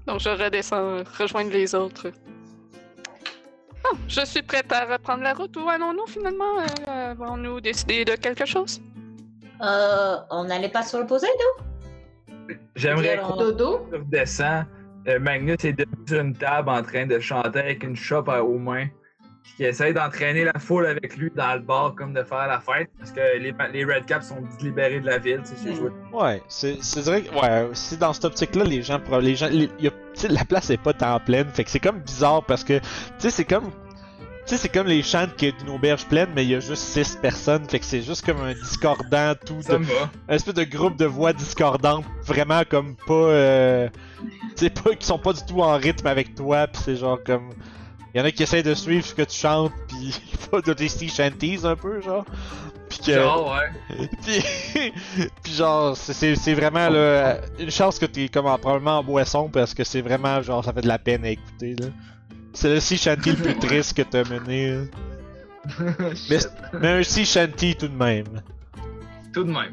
Donc, 0.07 0.21
je 0.21 0.31
redescends, 0.31 1.05
rejoindre 1.19 1.51
les 1.53 1.75
autres. 1.75 2.11
Bon, 3.83 3.99
je 4.09 4.25
suis 4.25 4.43
prête 4.43 4.71
à 4.73 4.85
reprendre 4.85 5.23
la 5.23 5.35
route. 5.35 5.57
Où 5.57 5.69
allons-nous 5.69 6.07
finalement? 6.07 6.59
Euh, 6.89 7.11
Avons-nous 7.13 7.61
décidé 7.61 8.05
de 8.05 8.15
quelque 8.17 8.45
chose? 8.45 8.81
Euh, 9.63 10.17
on 10.31 10.45
n'allait 10.45 10.69
pas 10.69 10.83
se 10.83 10.97
reposer, 10.97 11.27
nous? 11.27 11.70
J'aimerais 12.77 13.19
qu'on 13.19 13.37
Dodo? 13.37 13.87
redescend. 13.93 14.67
Euh, 15.09 15.19
Magnus 15.19 15.65
est 15.65 15.73
debout 15.73 16.07
sur 16.07 16.21
une 16.21 16.35
table 16.35 16.69
en 16.69 16.83
train 16.83 17.07
de 17.07 17.19
chanter 17.19 17.59
avec 17.61 17.83
une 17.83 17.97
chope 17.97 18.29
à- 18.29 18.43
aux 18.45 18.59
mains. 18.59 18.87
Puis 19.43 19.53
qui 19.57 19.65
essaye 19.65 19.95
d'entraîner 19.95 20.45
la 20.45 20.53
foule 20.59 20.85
avec 20.85 21.17
lui 21.17 21.31
dans 21.35 21.55
le 21.55 21.61
bar 21.61 21.95
comme 21.95 22.13
de 22.13 22.23
faire 22.23 22.47
la 22.47 22.61
fête. 22.61 22.91
Parce 22.99 23.11
que 23.11 23.21
les, 23.39 23.55
les 23.73 23.85
Red 23.87 24.05
Caps 24.05 24.27
sont 24.29 24.43
libérés 24.61 25.01
de 25.01 25.07
la 25.07 25.17
ville. 25.17 25.41
Tu 25.43 25.57
sais. 25.57 25.75
Ouais, 26.13 26.43
c'est 26.49 26.77
c'est 26.83 27.01
vrai 27.01 27.23
que, 27.23 27.35
ouais, 27.35 27.71
si 27.73 27.97
dans 27.97 28.13
cette 28.13 28.27
optique-là, 28.27 28.65
les 28.65 28.83
gens, 28.83 29.01
les 29.23 29.35
gens, 29.37 29.49
les- 29.51 29.71
y 29.81 29.87
a, 29.89 29.91
tu 29.91 29.97
sais, 30.13 30.29
la 30.29 30.45
place 30.45 30.69
est 30.69 30.77
pas 30.83 30.93
tant 30.93 31.19
pleine, 31.21 31.49
fait 31.49 31.65
que 31.65 31.71
c'est 31.71 31.81
comme 31.81 32.01
bizarre 32.01 32.45
parce 32.45 32.63
que, 32.65 32.79
tu 32.81 32.85
sais, 33.19 33.31
c'est 33.31 33.45
comme, 33.47 33.71
tu 34.51 34.57
sais, 34.57 34.63
c'est 34.63 34.69
comme 34.69 34.89
les 34.89 35.03
chants 35.05 35.29
qui 35.37 35.53
d'une 35.53 35.69
auberge 35.71 36.05
pleine, 36.07 36.29
mais 36.35 36.45
il 36.45 36.51
y 36.51 36.55
a 36.57 36.61
juste 36.61 36.83
6 36.83 37.19
personnes, 37.23 37.69
fait 37.69 37.79
que 37.79 37.85
c'est 37.85 38.03
juste 38.03 38.27
comme 38.27 38.41
un 38.41 38.53
discordant 38.53 39.33
tout, 39.47 39.63
Ça 39.63 39.79
de, 39.79 39.85
un 40.29 40.35
espèce 40.35 40.55
de 40.55 40.65
groupe 40.65 40.97
de 40.97 41.05
voix 41.07 41.33
discordantes, 41.33 42.05
vraiment 42.27 42.63
comme 42.69 42.97
pas, 43.07 43.15
euh, 43.15 43.89
tu 44.57 44.65
sais, 44.65 44.71
pas, 44.71 44.97
qui 44.97 45.07
sont 45.07 45.19
pas 45.21 45.33
du 45.35 45.41
tout 45.47 45.61
en 45.63 45.77
rythme 45.77 46.09
avec 46.09 46.35
toi, 46.35 46.67
pis 46.67 46.81
c'est 46.85 46.97
genre 46.97 47.19
comme, 47.25 47.51
il 48.13 48.19
y 48.19 48.21
en 48.21 48.25
a 48.27 48.33
qui 48.33 48.43
essayent 48.43 48.65
de 48.65 48.75
suivre 48.75 49.07
ce 49.07 49.15
que 49.15 49.23
tu 49.23 49.37
chantes, 49.39 49.71
pis 49.89 50.21
pas 50.51 50.61
de 50.61 50.73
tes 50.73 50.89
shanties 50.89 51.61
un 51.65 51.77
peu, 51.77 52.01
genre. 52.03 52.25
Pis 52.89 52.99
que, 52.99 53.13
Genre, 53.15 53.55
ouais. 53.57 54.09
puis 55.45 55.53
genre, 55.53 55.97
c'est- 55.97 56.55
vraiment 56.55 56.89
là, 56.89 57.37
une 57.61 57.71
chance 57.71 58.01
que 58.01 58.07
t'es 58.07 58.29
comme 58.29 58.47
en- 58.47 58.59
probablement 58.59 58.99
en 58.99 59.05
boisson 59.05 59.49
parce 59.49 59.75
que 59.75 59.85
c'est 59.85 60.01
vraiment 60.01 60.43
genre, 60.43 60.65
ça 60.65 60.73
fait 60.73 60.81
de 60.81 60.89
la 60.89 60.99
peine 60.99 61.25
à 61.25 61.29
écouter 61.31 61.77
là. 61.79 61.87
C'est 62.53 62.69
le 62.69 62.81
sea 62.81 62.97
shanty 62.97 63.31
le 63.31 63.37
plus 63.37 63.59
triste 63.59 63.97
que 63.97 64.03
t'as 64.03 64.25
mené. 64.29 64.73
là. 64.73 64.81
Mais, 66.31 66.39
mais 66.81 66.89
un 66.89 67.03
sea 67.03 67.25
shanty 67.25 67.77
tout 67.77 67.89
de 67.89 67.95
même. 67.97 68.43
Tout 69.33 69.45
de 69.45 69.51
même. 69.53 69.73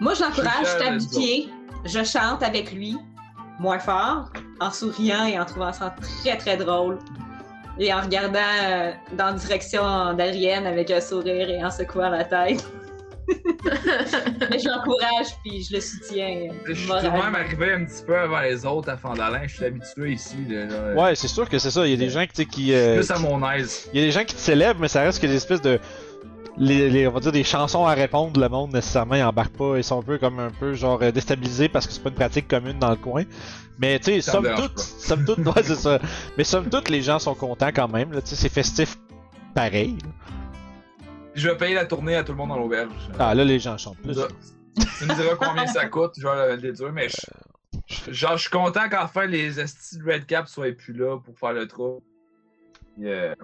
Moi, 0.00 0.14
je 0.14 0.22
l'encourage, 0.22 0.52
Je 0.62 0.64
je 0.64 0.68
suis 0.70 0.78
tape 0.78 0.98
du 0.98 1.08
pied, 1.08 1.48
je 1.84 2.04
chante 2.04 2.42
avec 2.42 2.72
lui, 2.72 2.98
moins 3.60 3.78
fort, 3.78 4.32
en 4.60 4.70
souriant 4.72 5.24
et 5.26 5.38
en 5.38 5.44
trouvant 5.44 5.72
ça 5.72 5.94
très 6.22 6.36
très 6.36 6.56
drôle. 6.56 6.98
Et 7.78 7.94
en 7.94 8.00
regardant 8.00 8.40
euh, 8.64 8.92
dans 9.16 9.26
la 9.26 9.32
direction 9.34 10.12
d'Arienne 10.14 10.66
avec 10.66 10.90
un 10.90 11.00
sourire 11.00 11.48
et 11.48 11.64
en 11.64 11.70
secouant 11.70 12.10
la 12.10 12.24
tête. 12.24 12.66
Mais 14.50 14.58
je 14.58 14.68
l'encourage 14.68 15.26
puis 15.44 15.62
je 15.64 15.74
le 15.76 15.80
soutiens. 15.80 16.48
Je 16.66 16.72
suis 16.74 16.82
tout 16.86 16.92
moralement. 16.92 17.16
de 17.18 17.22
même 17.24 17.34
arrivé 17.34 17.72
un 17.72 17.84
petit 17.84 18.02
peu 18.04 18.16
avant 18.18 18.40
les 18.40 18.64
autres 18.66 18.88
à 18.90 18.96
Fandalin. 18.96 19.42
Je 19.46 19.54
suis 19.56 19.64
habitué 19.64 20.12
ici. 20.12 20.36
De, 20.48 20.68
là, 20.94 20.94
Ouais, 21.02 21.14
c'est 21.14 21.28
sûr 21.28 21.48
que 21.48 21.58
c'est 21.58 21.70
ça. 21.70 21.86
Il 21.86 21.90
y 21.90 21.94
a 21.94 21.96
des 21.96 22.10
gens 22.10 22.24
qui, 22.50 22.74
euh, 22.74 22.96
plus 22.96 23.10
à 23.10 23.18
mon 23.18 23.48
aise. 23.50 23.88
il 23.92 24.00
y 24.00 24.02
a 24.02 24.06
des 24.06 24.12
gens 24.12 24.24
qui 24.24 24.34
te 24.34 24.40
célèbrent, 24.40 24.80
mais 24.80 24.88
ça 24.88 25.02
reste 25.02 25.20
que 25.22 25.26
des 25.26 25.36
espèces 25.36 25.62
de, 25.62 25.78
les, 26.58 26.90
les- 26.90 27.06
on 27.06 27.12
va 27.12 27.20
dire 27.20 27.32
des 27.32 27.44
chansons 27.44 27.86
à 27.86 27.94
répondre. 27.94 28.38
Le 28.40 28.48
monde 28.48 28.72
nécessairement 28.74 29.14
ils 29.14 29.22
embarquent 29.22 29.56
pas. 29.56 29.76
Ils 29.76 29.84
sont 29.84 30.00
un 30.00 30.04
peu 30.04 30.18
comme 30.18 30.38
un 30.40 30.50
peu 30.50 30.74
genre 30.74 30.98
euh, 31.02 31.10
déstabilisés 31.12 31.68
parce 31.68 31.86
que 31.86 31.92
c'est 31.92 32.02
pas 32.02 32.10
une 32.10 32.16
pratique 32.16 32.48
commune 32.48 32.78
dans 32.78 32.90
le 32.90 32.96
coin. 32.96 33.24
Mais 33.78 33.98
tu 33.98 34.12
sais, 34.12 34.20
somme 34.20 34.46
toute, 34.54 34.74
pas. 34.74 34.82
somme 34.82 35.24
toute, 35.24 35.38
ouais, 35.38 35.62
c'est 35.62 35.74
ça. 35.76 35.98
Mais 36.36 36.44
somme 36.44 36.68
toute, 36.68 36.88
les 36.90 37.00
gens 37.02 37.18
sont 37.18 37.34
contents 37.34 37.70
quand 37.74 37.88
même. 37.88 38.12
Là, 38.12 38.20
tu 38.20 38.28
sais, 38.28 38.36
c'est 38.36 38.48
festif, 38.52 38.96
pareil. 39.54 39.96
Je 41.34 41.48
vais 41.48 41.56
payer 41.56 41.74
la 41.74 41.86
tournée 41.86 42.14
à 42.16 42.24
tout 42.24 42.32
le 42.32 42.38
monde 42.38 42.50
dans 42.50 42.58
l'auberge. 42.58 42.92
Ah 43.18 43.34
là, 43.34 43.44
les 43.44 43.58
gens 43.58 43.78
chantent 43.78 43.98
plus. 43.98 44.14
Ça. 44.14 44.28
Tu 44.98 45.04
me 45.06 45.14
diras 45.14 45.34
combien 45.36 45.66
ça 45.66 45.86
coûte, 45.88 46.12
je 46.18 46.26
vais 46.26 46.56
le 46.56 46.62
déduire, 46.62 46.92
mais 46.92 47.08
je, 47.08 48.12
genre, 48.12 48.36
je 48.36 48.42
suis 48.42 48.50
content 48.50 48.88
qu'enfin 48.90 49.26
les 49.26 49.58
estis 49.60 49.98
de 49.98 50.04
Red 50.04 50.26
Cap 50.26 50.48
soient 50.48 50.72
plus 50.72 50.92
là 50.94 51.18
pour 51.18 51.38
faire 51.38 51.52
le 51.52 51.66
trou. 51.66 52.02
Euh, 53.02 53.34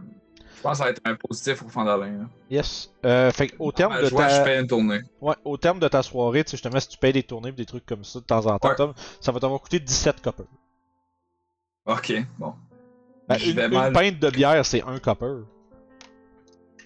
je 0.56 0.62
pense 0.62 0.72
que 0.72 0.78
ça 0.78 0.84
va 0.84 0.90
être 0.90 1.00
un 1.04 1.14
positif 1.14 1.58
pour 1.58 1.70
Fandalin. 1.70 2.10
là. 2.18 2.24
Yes. 2.50 2.90
Euh, 3.04 3.30
fait 3.30 3.52
au 3.58 3.72
terme 3.72 3.92
Ah, 3.96 4.00
de 4.02 4.06
je 4.06 4.10
vois 4.10 4.28
je 4.28 4.36
ta, 4.36 4.44
fais 4.44 4.60
une 4.60 4.66
tournée. 4.66 5.00
ouais, 5.20 5.34
au 5.44 5.56
terme 5.56 5.78
de 5.80 5.88
ta 5.88 6.02
soirée, 6.02 6.44
tu 6.44 6.50
sais, 6.50 6.56
justement, 6.56 6.80
si 6.80 6.88
tu 6.88 6.98
payes 6.98 7.12
des 7.12 7.22
tournées 7.22 7.50
et 7.50 7.52
des 7.52 7.66
trucs 7.66 7.86
comme 7.86 8.04
ça 8.04 8.20
de 8.20 8.24
temps 8.24 8.46
en 8.46 8.58
temps, 8.58 8.68
Ouais. 8.68 8.74
Tom, 8.76 8.92
ça 9.20 9.32
va 9.32 9.40
t'avoir 9.40 9.60
coûté 9.60 9.78
17 9.80 10.20
copper. 10.20 10.44
Ok, 11.86 12.12
bon. 12.38 12.54
Ben, 13.28 13.38
Je 13.38 13.50
une, 13.50 13.60
une 13.60 13.92
pinte 13.92 14.18
de 14.18 14.30
bière, 14.30 14.64
c'est 14.64 14.82
un 14.82 14.98
copper. 14.98 15.42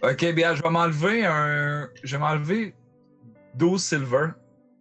Ok, 0.02 0.32
bien, 0.34 0.54
je 0.54 0.62
vais 0.62 0.70
m'enlever 0.70 1.24
un. 1.26 1.88
Je 2.02 2.16
vais 2.16 2.20
m'enlever 2.20 2.74
12 3.54 3.82
silver 3.82 4.28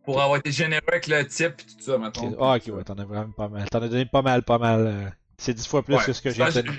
pour 0.03 0.21
avoir 0.21 0.39
été 0.39 0.51
généreux 0.51 0.81
avec 0.87 1.07
le 1.07 1.25
type 1.27 1.53
et 1.59 1.63
tout 1.63 1.79
ça, 1.81 1.97
mettons. 1.97 2.35
Ah, 2.39 2.55
ok, 2.57 2.75
ouais, 2.75 2.83
t'en 2.83 2.95
as 2.95 3.05
vraiment 3.05 3.31
pas 3.31 3.47
mal. 3.47 3.69
T'en 3.69 3.81
as 3.81 3.87
donné 3.87 4.05
pas 4.05 4.21
mal, 4.23 4.41
pas 4.43 4.57
mal. 4.57 4.87
euh, 4.87 5.09
C'est 5.37 5.53
10 5.53 5.67
fois 5.67 5.83
plus 5.83 5.95
Ouais, 5.95 6.03
que 6.05 6.13
ce 6.13 6.21
que 6.21 6.31
j'ai 6.31 6.43
donné. 6.51 6.71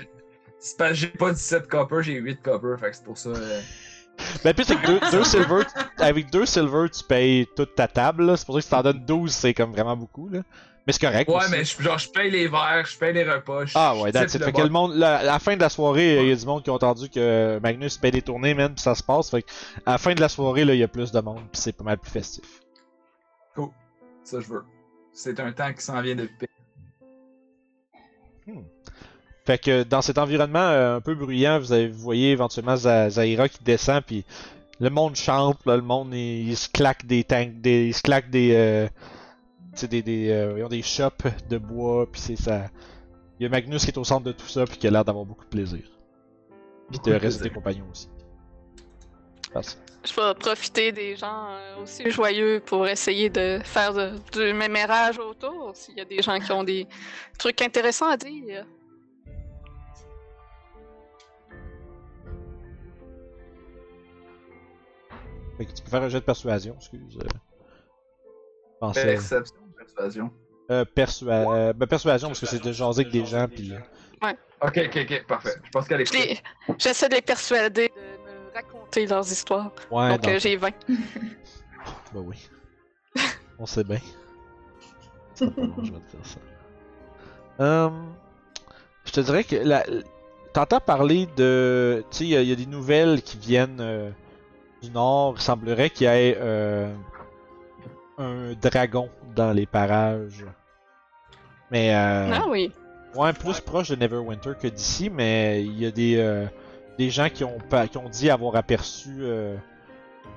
C'est 0.59 0.77
parce 0.77 0.91
que 0.91 0.95
j'ai 0.95 1.07
pas 1.07 1.31
17 1.31 1.67
copper, 1.67 2.03
j'ai 2.03 2.13
8 2.15 2.41
copper, 2.41 2.75
fait 2.79 2.89
que 2.91 2.95
c'est 2.97 3.03
pour 3.05 3.17
ça. 3.17 3.29
euh, 3.29 3.61
Ben, 4.43 4.53
puis 4.53 4.63
c'est 4.65 4.75
que 4.75 4.87
deux, 4.87 4.99
deux 5.11 5.23
silver, 5.23 5.63
avec 5.97 6.29
deux 6.29 6.45
silver, 6.45 6.87
tu 6.89 7.03
payes 7.03 7.47
toute 7.55 7.75
ta 7.75 7.87
table. 7.87 8.37
C'est 8.37 8.45
pour 8.45 8.55
ça 8.55 8.59
que 8.59 8.63
si 8.65 8.69
t'en 8.69 8.83
donnes 8.83 9.05
12, 9.05 9.31
c'est 9.31 9.53
comme 9.53 9.71
vraiment 9.71 9.95
beaucoup, 9.97 10.29
là. 10.29 10.41
Mais 10.85 10.91
c'est 10.91 10.99
correct. 10.99 11.29
Ouais, 11.29 11.37
aussi. 11.37 11.51
mais 11.51 11.63
je, 11.63 11.81
genre, 11.81 11.97
je 11.97 12.09
paye 12.09 12.29
les 12.29 12.47
verres, 12.47 12.85
je 12.85 12.97
paye 12.97 13.13
les 13.13 13.23
repas. 13.23 13.65
je- 13.65 13.71
Ah 13.75 13.95
ouais, 13.95 14.11
Fait 14.11 14.51
que 14.51 14.61
le 14.61 14.69
monde, 14.69 14.93
la- 14.95 15.19
à 15.19 15.23
la 15.23 15.39
fin 15.39 15.55
de 15.55 15.61
la 15.61 15.69
soirée, 15.69 16.21
il 16.23 16.27
y 16.29 16.31
a 16.31 16.35
du 16.35 16.45
monde 16.45 16.61
qui 16.63 16.69
ont 16.69 16.73
entendu 16.75 17.09
que 17.09 17.57
Magnus 17.63 17.97
paye 17.97 18.11
des 18.11 18.21
tournées, 18.21 18.53
man, 18.53 18.73
pis 18.75 18.81
ça 18.81 18.93
se 18.93 19.01
passe. 19.03 19.29
Fait 19.29 19.43
que 19.43 19.47
à 19.85 19.93
la 19.93 19.97
fin 19.97 20.13
de 20.13 20.19
la 20.19 20.27
soirée, 20.27 20.65
là, 20.65 20.73
il 20.73 20.79
y 20.79 20.83
a 20.83 20.87
plus 20.89 21.11
de 21.13 21.21
monde, 21.21 21.39
pis 21.51 21.61
c'est 21.61 21.71
pas 21.71 21.85
mal 21.85 21.97
plus 21.97 22.11
festif. 22.11 22.43
Ça, 24.25 24.39
je 24.39 24.47
veux. 24.47 24.63
C'est 25.13 25.37
un 25.41 25.51
temps 25.51 25.71
qui 25.73 25.83
s'en 25.83 26.01
vient 26.01 26.15
de 26.15 26.29
paix. 26.39 26.47
Fait 29.45 29.57
que 29.57 29.83
dans 29.83 30.01
cet 30.01 30.17
environnement 30.17 30.59
euh, 30.59 30.97
un 30.97 31.01
peu 31.01 31.15
bruyant, 31.15 31.59
vous, 31.59 31.73
avez, 31.73 31.87
vous 31.89 31.99
voyez 31.99 32.31
éventuellement 32.31 32.75
Za- 32.77 33.09
Zaira 33.09 33.49
qui 33.49 33.61
descend, 33.63 34.01
puis 34.01 34.23
le 34.79 34.89
monde 34.89 35.15
chante, 35.17 35.57
là, 35.65 35.75
le 35.75 35.81
monde 35.81 36.13
il, 36.13 36.49
il 36.49 36.55
se 36.57 36.69
claque 36.69 37.05
des 37.05 37.23
tanks, 37.25 37.59
des, 37.59 37.87
il 37.87 37.93
se 37.93 38.01
claque 38.01 38.29
des, 38.29 38.53
euh, 38.55 38.87
sais, 39.79 39.87
des, 39.87 40.01
des, 40.01 40.29
euh, 40.31 40.49
voyons, 40.51 40.67
des 40.69 40.81
shops 40.81 41.25
de 41.49 41.57
bois, 41.57 42.09
puis 42.11 42.21
c'est 42.21 42.35
ça. 42.35 42.67
Il 43.39 43.43
y 43.43 43.45
a 43.45 43.49
Magnus 43.49 43.83
qui 43.83 43.91
est 43.91 43.97
au 43.97 44.03
centre 44.03 44.23
de 44.25 44.31
tout 44.31 44.47
ça, 44.47 44.65
puis 44.65 44.77
qui 44.77 44.87
a 44.87 44.91
l'air 44.91 45.03
d'avoir 45.05 45.25
beaucoup 45.25 45.43
de 45.45 45.49
plaisir. 45.49 45.81
Puis 46.91 46.99
le 47.05 47.13
de 47.13 47.17
reste 47.17 47.41
des 47.41 47.49
compagnons 47.49 47.87
aussi. 47.91 48.09
Passe. 49.53 49.79
Je 50.05 50.13
vais 50.13 50.33
profiter 50.35 50.91
des 50.91 51.15
gens 51.15 51.47
euh, 51.51 51.81
aussi 51.83 52.09
joyeux 52.11 52.61
pour 52.65 52.87
essayer 52.87 53.29
de 53.29 53.59
faire 53.63 53.93
de- 53.93 54.11
du 54.33 54.53
mémérage 54.53 55.17
autour. 55.17 55.71
S'il 55.75 55.97
y 55.97 56.01
a 56.01 56.05
des 56.05 56.21
gens 56.21 56.39
qui 56.39 56.51
ont 56.51 56.63
des 56.63 56.87
trucs 57.37 57.61
intéressants 57.61 58.09
à 58.09 58.17
dire. 58.17 58.65
Fait 65.57 65.65
que 65.65 65.71
tu 65.71 65.83
peux 65.83 65.89
faire 65.89 66.01
un 66.03 66.09
jet 66.09 66.19
de 66.19 66.25
persuasion, 66.25 66.75
excuse. 66.77 67.17
Euh, 67.21 68.91
Perception, 68.93 69.55
persuasion. 69.83 70.31
Euh, 70.71 70.85
persua- 70.85 71.53
euh, 71.53 71.73
ben, 71.73 71.87
persuasion, 71.87 72.29
parce 72.29 72.39
que 72.39 72.45
c'est 72.45 72.63
de 72.63 72.71
jaser 72.71 73.01
avec 73.01 73.11
des 73.11 73.25
gens, 73.25 73.47
puis. 73.47 73.73
euh, 73.73 73.79
Ok, 74.61 74.79
ok, 74.85 74.97
ok, 75.09 75.25
parfait. 75.27 75.55
Je 75.61 75.69
pense 75.71 75.87
qu'elle 75.87 76.01
est 76.01 76.05
Je 76.05 76.13
les- 76.13 76.39
J'essaie 76.77 77.09
de 77.09 77.15
les 77.15 77.21
persuader 77.21 77.91
de 77.93 78.31
me 78.31 78.53
raconter 78.53 79.05
leurs 79.05 79.29
histoires. 79.29 79.71
Ouais, 79.91 80.09
Donc 80.09 80.25
euh, 80.25 80.39
j'ai 80.39 80.55
20. 80.55 80.69
bah 82.13 82.21
oui. 82.21 82.49
On 83.59 83.65
sait 83.65 83.83
bien. 83.83 83.97
Pas 85.39 85.45
je 85.83 85.91
vais 85.91 85.99
te 85.99 86.15
dire 86.15 86.25
ça. 86.25 86.39
Hum, 87.59 88.13
je 89.05 89.11
te 89.11 89.19
dirais 89.19 89.43
que 89.43 89.57
la... 89.57 89.83
t'entends 90.53 90.79
parler 90.79 91.27
de. 91.35 92.05
Tu 92.09 92.17
sais, 92.19 92.23
il 92.23 92.29
y 92.41 92.45
y, 92.49 92.51
a 92.51 92.55
des 92.55 92.65
nouvelles 92.65 93.21
qui 93.21 93.37
viennent 93.37 93.81
euh, 93.81 94.09
du 94.81 94.89
nord. 94.91 95.35
Il 95.37 95.41
semblerait 95.41 95.89
qu'il 95.89 96.07
y 96.07 96.09
ait 96.09 96.37
euh, 96.39 96.95
un 98.17 98.53
dragon 98.53 99.09
dans 99.35 99.51
les 99.51 99.65
parages. 99.65 100.45
Mais. 101.71 101.93
Euh... 101.95 102.31
Ah 102.33 102.45
oui. 102.47 102.71
Ouais, 103.15 103.31
plus 103.31 103.59
proche 103.59 103.89
de 103.89 103.95
Neverwinter 103.95 104.53
que 104.59 104.67
d'ici, 104.67 105.09
mais 105.09 105.63
il 105.63 105.79
y 105.79 105.85
a 105.85 105.91
des, 105.91 106.17
euh, 106.17 106.47
des 106.97 107.11
gens 107.11 107.29
qui 107.29 107.43
ont, 107.43 107.59
qui 107.91 107.97
ont 107.99 108.09
dit 108.09 108.31
avoir 108.31 108.55
aperçu 108.55 109.17
euh, 109.19 109.55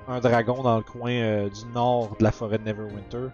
un 0.07 0.19
dragon 0.19 0.61
dans 0.61 0.77
le 0.77 0.83
coin 0.83 1.11
euh, 1.11 1.49
du 1.49 1.65
nord 1.73 2.15
de 2.19 2.23
la 2.23 2.31
forêt 2.31 2.59
de 2.59 2.63
Neverwinter. 2.65 3.29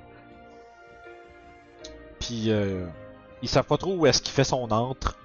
Puis 2.22 2.50
ils 3.42 3.50
savent 3.50 3.66
pas 3.66 3.78
trop 3.78 3.96
où 3.96 4.06
est-ce 4.06 4.22
qu'il 4.22 4.32
fait 4.32 4.46
son 4.46 4.72
antre. 4.72 5.18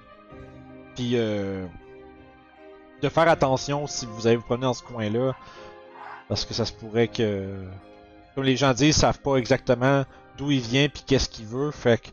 Puis 0.95 1.11
de 1.13 1.69
faire 3.07 3.29
attention 3.29 3.87
si 3.87 4.05
vous 4.05 4.27
allez 4.27 4.35
vous 4.35 4.43
promener 4.43 4.65
dans 4.65 4.73
ce 4.73 4.83
coin-là, 4.83 5.33
parce 6.27 6.43
que 6.43 6.53
ça 6.53 6.65
se 6.65 6.73
pourrait 6.73 7.07
que, 7.07 7.55
comme 8.35 8.43
les 8.43 8.55
gens 8.55 8.73
disent, 8.73 8.95
ils 8.97 8.99
savent 8.99 9.19
pas 9.19 9.35
exactement 9.35 10.05
d'où 10.37 10.51
il 10.51 10.61
vient 10.61 10.87
puis 10.87 11.03
qu'est-ce 11.05 11.29
qu'il 11.29 11.45
veut, 11.45 11.71
fait 11.71 12.01
que 12.01 12.09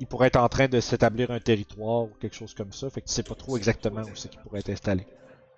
il 0.00 0.06
pourrait 0.06 0.28
être 0.28 0.36
en 0.36 0.48
train 0.48 0.66
de 0.66 0.80
s'établir 0.80 1.30
un 1.30 1.40
territoire 1.40 2.04
ou 2.04 2.10
quelque 2.20 2.34
chose 2.34 2.54
comme 2.54 2.72
ça, 2.72 2.88
fait 2.88 3.02
que 3.02 3.06
tu 3.06 3.12
sais 3.12 3.22
pas 3.22 3.34
trop 3.34 3.56
exactement 3.58 4.00
où 4.00 4.16
c'est 4.16 4.30
qu'il 4.30 4.40
pourrait 4.40 4.60
être 4.60 4.70
installé. 4.70 5.06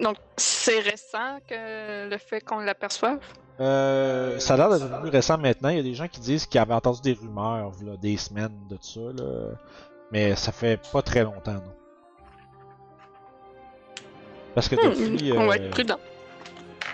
Donc 0.01 0.17
c'est 0.37 0.81
récent 0.81 1.39
que 1.49 2.11
le 2.11 2.19
fait 2.19 2.41
qu'on 2.41 2.59
l'aperçoive? 2.59 3.21
Euh, 3.61 4.39
ça 4.41 4.55
a 4.55 4.57
l'air 4.57 4.71
d'être 4.71 5.01
plus 5.01 5.11
récent 5.11 5.39
maintenant. 5.39 5.69
Il 5.69 5.77
y 5.77 5.81
a 5.81 5.85
des 5.85 5.95
gens 5.95 6.09
qui 6.09 6.21
disent 6.21 6.47
qu'ils 6.47 6.61
avaient 6.61 6.75
entendu 6.75 7.01
des 7.03 7.13
rumeurs, 7.13 7.73
là, 7.85 7.97
des 7.97 8.17
semaines 8.17 8.59
de 8.69 8.77
ça, 8.81 9.01
là. 9.01 9.51
mais 10.11 10.35
ça 10.35 10.51
fait 10.51 10.81
pas 10.91 11.03
très 11.03 11.23
longtemps, 11.23 11.53
non. 11.53 11.75
Parce 14.55 14.69
que 14.69 14.75
depuis. 14.75 15.33
Hmm, 15.33 15.39
on 15.39 15.47
va 15.47 15.53
euh, 15.53 15.57
être 15.57 15.71
prudent. 15.71 15.99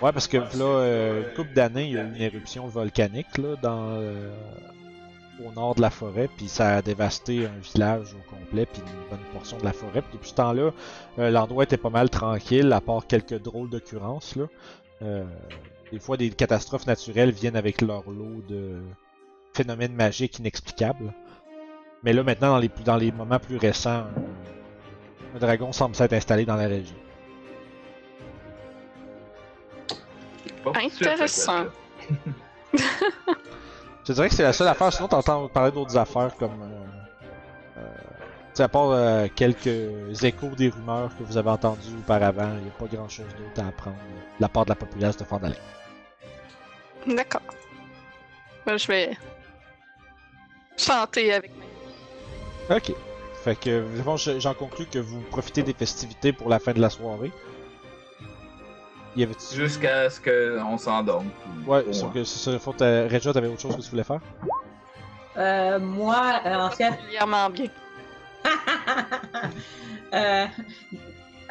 Ouais, 0.00 0.12
parce 0.12 0.28
que 0.28 0.36
là, 0.36 0.64
euh, 0.64 1.28
une 1.28 1.34
couple 1.34 1.54
d'années, 1.54 1.86
il 1.86 1.92
y 1.92 1.98
a 1.98 2.04
eu 2.04 2.06
une 2.06 2.22
éruption 2.22 2.66
volcanique 2.68 3.36
là, 3.36 3.56
dans, 3.60 3.96
euh, 3.96 4.30
au 5.44 5.52
nord 5.52 5.74
de 5.74 5.80
la 5.80 5.90
forêt, 5.90 6.28
puis 6.36 6.48
ça 6.48 6.76
a 6.76 6.82
dévasté 6.82 7.46
un 7.46 7.58
village 7.72 8.14
au 8.14 8.30
complet, 8.30 8.66
puis 8.66 8.80
une 8.80 9.10
bonne 9.10 9.26
portion 9.32 9.58
de 9.58 9.64
la 9.64 9.72
forêt. 9.72 10.02
Puis 10.02 10.12
depuis 10.14 10.30
ce 10.30 10.34
temps-là, 10.34 10.70
euh, 11.18 11.30
l'endroit 11.30 11.64
était 11.64 11.76
pas 11.76 11.90
mal 11.90 12.10
tranquille, 12.10 12.72
à 12.72 12.80
part 12.80 13.06
quelques 13.06 13.40
drôles 13.42 13.70
d'occurrences. 13.70 14.36
Là. 14.36 14.44
Euh, 15.02 15.24
des 15.92 15.98
fois, 15.98 16.16
des 16.16 16.30
catastrophes 16.30 16.86
naturelles 16.86 17.30
viennent 17.30 17.56
avec 17.56 17.80
leur 17.80 18.08
lot 18.10 18.42
de 18.48 18.80
phénomènes 19.54 19.94
magiques 19.94 20.38
inexplicables. 20.38 21.12
Mais 22.04 22.12
là, 22.12 22.22
maintenant, 22.22 22.50
dans 22.52 22.58
les, 22.58 22.70
dans 22.84 22.96
les 22.96 23.10
moments 23.10 23.40
plus 23.40 23.56
récents, 23.56 24.04
un 25.34 25.38
dragon 25.38 25.72
semble 25.72 25.96
s'être 25.96 26.12
installé 26.12 26.44
dans 26.44 26.56
la 26.56 26.68
région. 26.68 26.94
Intéressant. 30.74 31.64
ça. 31.64 32.78
Je 34.08 34.12
dirais 34.14 34.28
que 34.30 34.34
c'est 34.34 34.42
la 34.42 34.54
seule 34.54 34.68
affaire, 34.68 34.90
sinon 34.92 35.08
t'entends 35.08 35.48
parler 35.48 35.70
d'autres 35.70 35.96
affaires 35.96 36.34
comme. 36.38 36.62
Euh, 36.62 37.78
euh, 37.78 37.94
tu 38.48 38.54
sais, 38.54 38.62
à 38.62 38.68
part 38.68 38.90
euh, 38.90 39.28
quelques 39.34 40.24
échos 40.24 40.48
des 40.56 40.70
rumeurs 40.70 41.10
que 41.18 41.22
vous 41.22 41.36
avez 41.36 41.50
entendues 41.50 41.94
auparavant, 41.98 42.54
il 42.56 42.64
n'y 42.64 42.68
a 42.68 42.72
pas 42.72 42.86
grand 42.86 43.08
chose 43.08 43.26
d'autre 43.26 43.66
à 43.66 43.68
apprendre 43.68 43.96
euh, 43.98 44.20
de 44.38 44.42
la 44.42 44.48
part 44.48 44.64
de 44.64 44.70
la 44.70 44.76
populace 44.76 45.16
de 45.18 45.24
Fandalin. 45.24 45.54
D'accord. 47.06 47.42
Ben, 48.64 48.78
je 48.78 48.86
vais 48.86 49.16
chanter 50.78 51.32
avec 51.34 51.52
mes. 51.56 52.74
Ok. 52.74 52.92
Fait 53.44 53.56
que, 53.56 53.84
j'en 54.38 54.54
conclus 54.54 54.86
que 54.86 54.98
vous 54.98 55.20
profitez 55.30 55.62
des 55.62 55.74
festivités 55.74 56.32
pour 56.32 56.48
la 56.48 56.58
fin 56.58 56.72
de 56.72 56.80
la 56.80 56.90
soirée. 56.90 57.30
Y 59.18 59.24
avait-tu. 59.24 59.56
Jusqu'à 59.56 60.08
ce 60.08 60.20
qu'on 60.20 60.78
s'endorme. 60.78 61.28
Ouais, 61.66 61.84
sauf 61.92 62.12
que 62.14 62.22
c'est 62.22 62.50
ça. 62.52 62.58
Faut 62.60 62.72
que 62.72 63.12
Regia, 63.12 63.32
t'avais 63.32 63.48
autre 63.48 63.60
chose 63.60 63.74
que 63.74 63.82
tu 63.82 63.90
voulais 63.90 64.04
faire 64.04 64.20
Euh, 65.36 65.80
moi, 65.80 66.40
euh, 66.46 66.54
en 66.54 66.70
fait, 66.70 66.88
Particulièrement 66.90 67.50
bien. 67.50 67.66
Euh, 70.14 70.46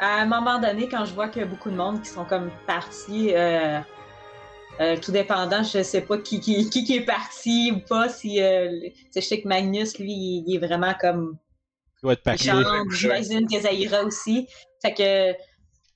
à 0.00 0.20
un 0.20 0.26
moment 0.26 0.58
donné, 0.58 0.88
quand 0.88 1.04
je 1.04 1.14
vois 1.14 1.28
qu'il 1.28 1.42
y 1.42 1.44
a 1.44 1.48
beaucoup 1.48 1.70
de 1.70 1.76
monde 1.76 2.02
qui 2.02 2.08
sont 2.08 2.24
comme 2.24 2.50
partis, 2.66 3.32
euh, 3.32 3.78
euh, 4.80 4.96
tout 4.96 5.12
dépendant, 5.12 5.62
je 5.62 5.84
sais 5.84 6.00
pas 6.00 6.18
qui, 6.18 6.40
qui, 6.40 6.68
qui, 6.68 6.96
est 6.96 7.04
parti 7.04 7.72
ou 7.72 7.78
pas, 7.88 8.08
si 8.08 8.42
euh, 8.42 8.80
je 9.14 9.20
sais 9.20 9.40
que 9.40 9.46
Magnus, 9.46 9.96
lui, 10.00 10.10
il, 10.10 10.44
il 10.48 10.56
est 10.56 10.66
vraiment 10.66 10.92
comme 11.00 11.38
Il 11.98 12.06
doit 12.06 12.14
être 12.14 12.24
paqué. 12.24 12.50
j'imagine 12.90 13.46
que 13.46 13.60
Zaira 13.60 14.02
aussi. 14.02 14.48
Fait 14.82 14.92
que 14.92 15.38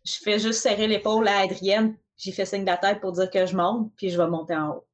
je 0.04 0.14
fais 0.22 0.38
juste 0.38 0.60
serrer 0.60 0.86
l'épaule 0.86 1.26
à 1.28 1.38
Adrienne, 1.38 1.96
j'ai 2.16 2.32
fait 2.32 2.44
signe 2.44 2.62
de 2.62 2.70
la 2.70 2.76
tête 2.76 3.00
pour 3.00 3.12
dire 3.12 3.30
que 3.30 3.46
je 3.46 3.56
monte, 3.56 3.92
puis 3.96 4.10
je 4.10 4.18
vais 4.18 4.28
monter 4.28 4.54
en 4.54 4.70
haut. 4.70 4.86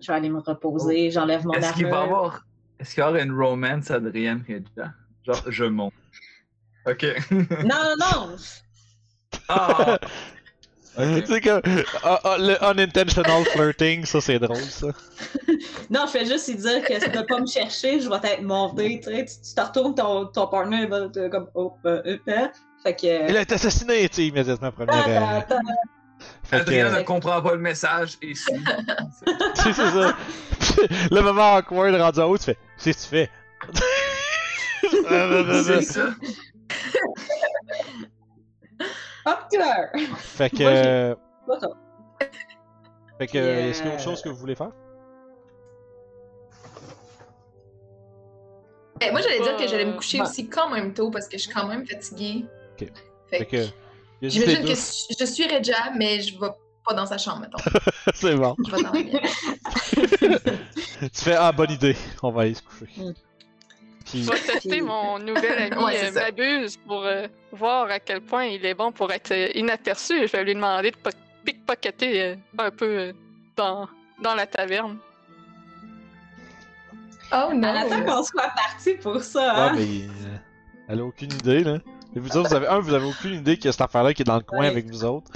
Je 0.00 0.08
vais 0.10 0.18
aller 0.18 0.28
me 0.28 0.40
reposer, 0.40 1.10
j'enlève 1.10 1.46
mon 1.46 1.54
Est-ce 1.54 1.74
qu'il 1.74 1.84
va 1.84 1.90
y 1.90 1.94
armure. 1.94 2.16
avoir. 2.16 2.46
Est-ce 2.80 2.94
qu'il 2.94 3.04
y 3.04 3.06
aura 3.06 3.20
une 3.20 3.32
romance 3.32 3.90
Adrienne 3.90 4.44
Regia? 4.46 4.92
Genre, 5.24 5.50
je 5.50 5.64
monte. 5.64 5.94
Ok. 6.86 7.04
Non, 7.30 7.76
non, 7.82 7.94
non! 7.98 8.36
Ah! 9.48 9.98
c'est 10.96 11.40
comme. 11.40 11.62
le 11.64 12.56
unintentional 12.62 13.44
flirting, 13.46 14.04
ça 14.04 14.20
c'est 14.20 14.38
drôle 14.38 14.56
ça. 14.56 14.88
Non, 15.90 16.06
je 16.06 16.12
fais 16.12 16.26
juste 16.26 16.48
lui 16.48 16.56
dire 16.56 16.82
que 16.82 16.94
si 16.94 17.10
tu 17.10 17.10
vas 17.10 17.24
pas 17.24 17.40
me 17.40 17.46
chercher, 17.46 18.00
je 18.00 18.08
vais 18.08 18.18
t'être 18.18 18.42
monté, 18.42 19.00
tu 19.00 19.10
sais. 19.10 19.24
Tu 19.24 19.54
te 19.54 19.60
retournes, 19.60 19.94
ton, 19.94 20.26
ton 20.26 20.46
partner 20.46 20.82
il 20.82 20.88
va 20.88 21.00
être 21.04 21.28
comme, 21.28 21.48
oh, 21.54 21.74
euh, 21.84 22.02
euh, 22.06 22.18
euh. 22.28 22.48
Fait 22.84 22.94
que. 22.94 23.28
Il 23.30 23.36
a 23.36 23.40
été 23.40 23.54
assassiné, 23.54 24.08
tu 24.08 24.16
sais, 24.16 24.26
immédiatement, 24.26 24.70
première. 24.70 24.94
Ah, 25.22 25.36
euh, 25.38 25.56
fait 26.42 26.56
que- 26.58 26.62
Adrienne 26.62 26.92
ne 26.94 27.02
comprend 27.02 27.40
pas 27.42 27.52
le 27.54 27.58
message 27.60 28.18
et 28.22 28.34
suit. 28.34 28.52
c'est 29.54 29.72
c'est 29.72 29.90
ça. 29.90 30.16
le 31.10 31.20
moment 31.20 31.54
awkward 31.56 31.94
rendu 31.94 32.20
en 32.20 32.24
haut, 32.26 32.36
tu 32.38 32.44
fais 32.44 32.58
Qu'est-ce 32.82 32.98
que 32.98 33.02
tu 33.02 33.08
fais 33.08 33.30
C'est 35.64 35.82
ça. 35.82 36.06
Hop, 39.26 39.38
cœur! 39.50 39.88
Fait 40.18 40.50
que. 40.50 40.56
Euh. 40.62 41.14
Fait 43.18 43.26
que. 43.26 43.38
Euh, 43.38 43.70
Est-ce 43.70 43.78
qu'il 43.80 43.88
y 43.88 43.92
a 43.92 43.94
autre 43.94 44.04
chose 44.04 44.20
que 44.20 44.28
vous 44.28 44.36
voulez 44.36 44.54
faire? 44.54 44.72
Eh, 49.00 49.10
moi, 49.10 49.20
j'allais 49.22 49.40
dire 49.40 49.56
que 49.56 49.66
j'allais 49.66 49.86
me 49.86 49.92
Euh, 49.92 49.96
coucher 49.96 50.18
bah. 50.18 50.24
aussi 50.24 50.48
quand 50.48 50.68
même 50.70 50.92
tôt 50.92 51.10
parce 51.10 51.26
que 51.28 51.36
je 51.38 51.42
suis 51.44 51.52
quand 51.52 51.66
même 51.66 51.86
fatiguée. 51.86 52.44
Ok. 52.80 52.88
Fait 53.30 53.38
Fait 53.38 53.46
que, 53.46 53.64
j'imagine 54.22 54.62
que 54.62 54.68
je 54.74 55.24
suis 55.24 55.44
Regia, 55.46 55.92
mais 55.96 56.20
je 56.20 56.38
vais 56.38 56.48
pas 56.86 56.94
dans 56.94 57.06
sa 57.06 57.16
chambre, 57.18 57.40
mettons. 57.40 57.58
c'est 58.14 58.34
bon. 58.36 58.54
Je 58.66 58.70
vais 58.70 58.82
dans 58.82 58.92
la 58.92 59.02
mienne. 59.02 60.38
Tu 61.12 61.20
fais 61.24 61.34
Ah, 61.34 61.52
bonne 61.52 61.70
idée. 61.70 61.96
On 62.22 62.30
va 62.30 62.42
aller 62.42 62.54
se 62.54 62.62
coucher. 62.62 62.86
Mm. 62.96 63.12
Puis. 64.04 64.22
Je 64.24 64.30
vais 64.30 64.38
tester 64.38 64.80
mon 64.82 65.18
nouvel 65.18 65.72
ami 65.72 65.82
Ouais, 65.84 66.04
euh. 66.04 66.12
Mabuse 66.12 66.76
pour 66.86 67.04
euh, 67.04 67.26
voir 67.52 67.90
à 67.90 68.00
quel 68.00 68.20
point 68.20 68.44
il 68.46 68.64
est 68.66 68.74
bon 68.74 68.92
pour 68.92 69.10
être 69.12 69.30
euh, 69.32 69.48
inaperçu. 69.54 70.26
Je 70.26 70.32
vais 70.32 70.44
lui 70.44 70.54
demander 70.54 70.90
de 70.90 70.96
po- 70.96 71.10
pickpocketer 71.44 72.22
euh, 72.22 72.36
un 72.58 72.70
peu 72.70 72.84
euh, 72.98 73.12
dans, 73.56 73.88
dans 74.22 74.34
la 74.34 74.46
taverne. 74.46 74.98
Oh 77.32 77.50
non! 77.54 77.68
Elle 77.68 77.92
attend 77.92 78.04
qu'on 78.04 78.22
soit 78.22 78.50
parti 78.54 78.94
pour 78.94 79.22
ça, 79.22 79.52
Ah, 79.56 79.68
hein? 79.70 79.72
mais. 79.76 80.02
euh, 80.04 80.36
elle 80.88 81.00
a 81.00 81.04
aucune 81.04 81.32
idée, 81.32 81.64
là. 81.64 81.78
Vous 82.16 82.36
autres, 82.36 82.48
vous 82.48 82.54
avez, 82.54 82.66
un, 82.68 82.78
vous 82.78 82.94
avez 82.94 83.06
aucune 83.06 83.34
idée 83.34 83.56
qu'il 83.56 83.66
y 83.66 83.68
a 83.68 83.72
cette 83.72 83.80
affaire-là 83.80 84.14
qui 84.14 84.22
est 84.22 84.24
dans 84.24 84.36
le 84.36 84.42
coin 84.42 84.60
Ouais. 84.60 84.66
avec 84.66 84.86
vous 84.86 85.04
autres. 85.04 85.30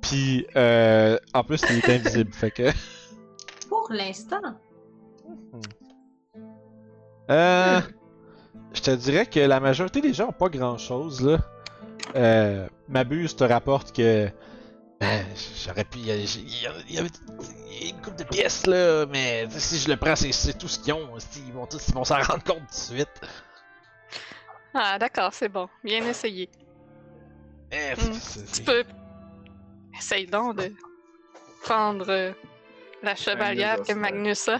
Puis, 0.00 0.46
euh, 0.56 1.18
en 1.34 1.42
plus, 1.42 1.60
il 1.70 1.78
est 1.78 1.88
invisible. 1.88 2.32
fait 2.32 2.50
que. 2.50 2.70
Pour 3.68 3.88
l'instant. 3.90 4.40
Euh, 7.30 7.80
je 8.72 8.80
te 8.80 8.90
dirais 8.90 9.26
que 9.26 9.40
la 9.40 9.60
majorité 9.60 10.00
des 10.00 10.12
gens 10.12 10.28
ont 10.28 10.32
pas 10.32 10.48
grand 10.48 10.78
chose 10.78 11.20
là. 11.20 11.38
Euh, 12.16 12.66
Mabuse 12.88 13.36
te 13.36 13.44
rapporte 13.44 13.94
que 13.94 14.28
ben, 15.00 15.24
j'aurais 15.64 15.84
pu. 15.84 15.98
Il 15.98 16.06
y, 16.06 16.98
avait 16.98 17.08
une 17.88 18.00
coupe 18.02 18.16
de 18.16 18.24
pièces 18.24 18.66
là, 18.66 19.06
mais 19.06 19.46
si 19.50 19.78
je 19.78 19.88
le 19.88 19.96
prends, 19.96 20.16
c'est, 20.16 20.32
c'est 20.32 20.58
tout 20.58 20.68
ce 20.68 20.78
qu'ils 20.78 20.92
ont. 20.92 21.08
Ils 21.46 21.52
vont 21.52 21.66
tous 21.66 21.88
ils 21.88 21.94
vont 21.94 22.04
s'en 22.04 22.20
rendre 22.20 22.42
compte 22.42 22.58
tout 22.58 22.92
de 22.94 22.96
suite. 22.96 23.20
Ah, 24.74 24.98
d'accord, 24.98 25.32
c'est 25.32 25.48
bon. 25.48 25.68
Bien 25.84 26.04
essayé. 26.06 26.48
Eh, 27.72 27.94
Hmm. 27.94 28.18
Tu 28.54 28.62
peux. 28.62 28.84
Essaye 29.96 30.26
donc 30.26 30.56
de 30.56 30.72
prendre 31.62 32.08
euh, 32.08 32.32
la 33.02 33.14
chevalière 33.14 33.82
que. 33.82 33.92
Magnus 33.92 34.48
a. 34.48 34.58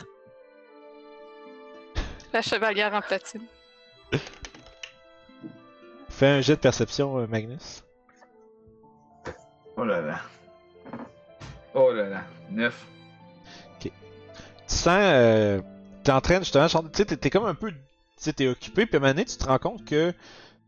La 2.33 2.43
chevalière 2.43 2.95
en 2.95 3.01
platine. 3.01 3.43
Fais 6.09 6.27
un 6.27 6.41
jet 6.41 6.57
de 6.57 6.61
perception, 6.61 7.19
euh, 7.19 7.27
Magnus. 7.27 7.83
Oh 9.77 9.85
là 9.85 10.01
là. 10.01 10.21
Oh 11.75 11.93
là 11.93 12.09
là, 12.09 12.25
9. 12.51 12.87
Tu 13.81 13.91
sens. 14.67 14.89
Euh, 14.89 15.61
t'es 16.05 16.13
en 16.13 16.21
train 16.21 16.39
de 16.41 16.45
justement. 16.45 16.67
Tu 16.69 16.79
sais, 16.95 17.05
t'es- 17.07 17.17
t'es 17.17 17.31
comme 17.31 17.47
un 17.47 17.55
peu. 17.55 17.73
Tu 18.21 18.25
sais, 18.25 18.35
t'es 18.35 18.49
occupé, 18.49 18.85
puis 18.85 18.97
à 18.97 18.99
un 18.99 19.01
moment 19.01 19.15
donné, 19.15 19.25
tu 19.25 19.39
te 19.39 19.47
rends 19.47 19.59
compte 19.59 19.83
que 19.87 20.13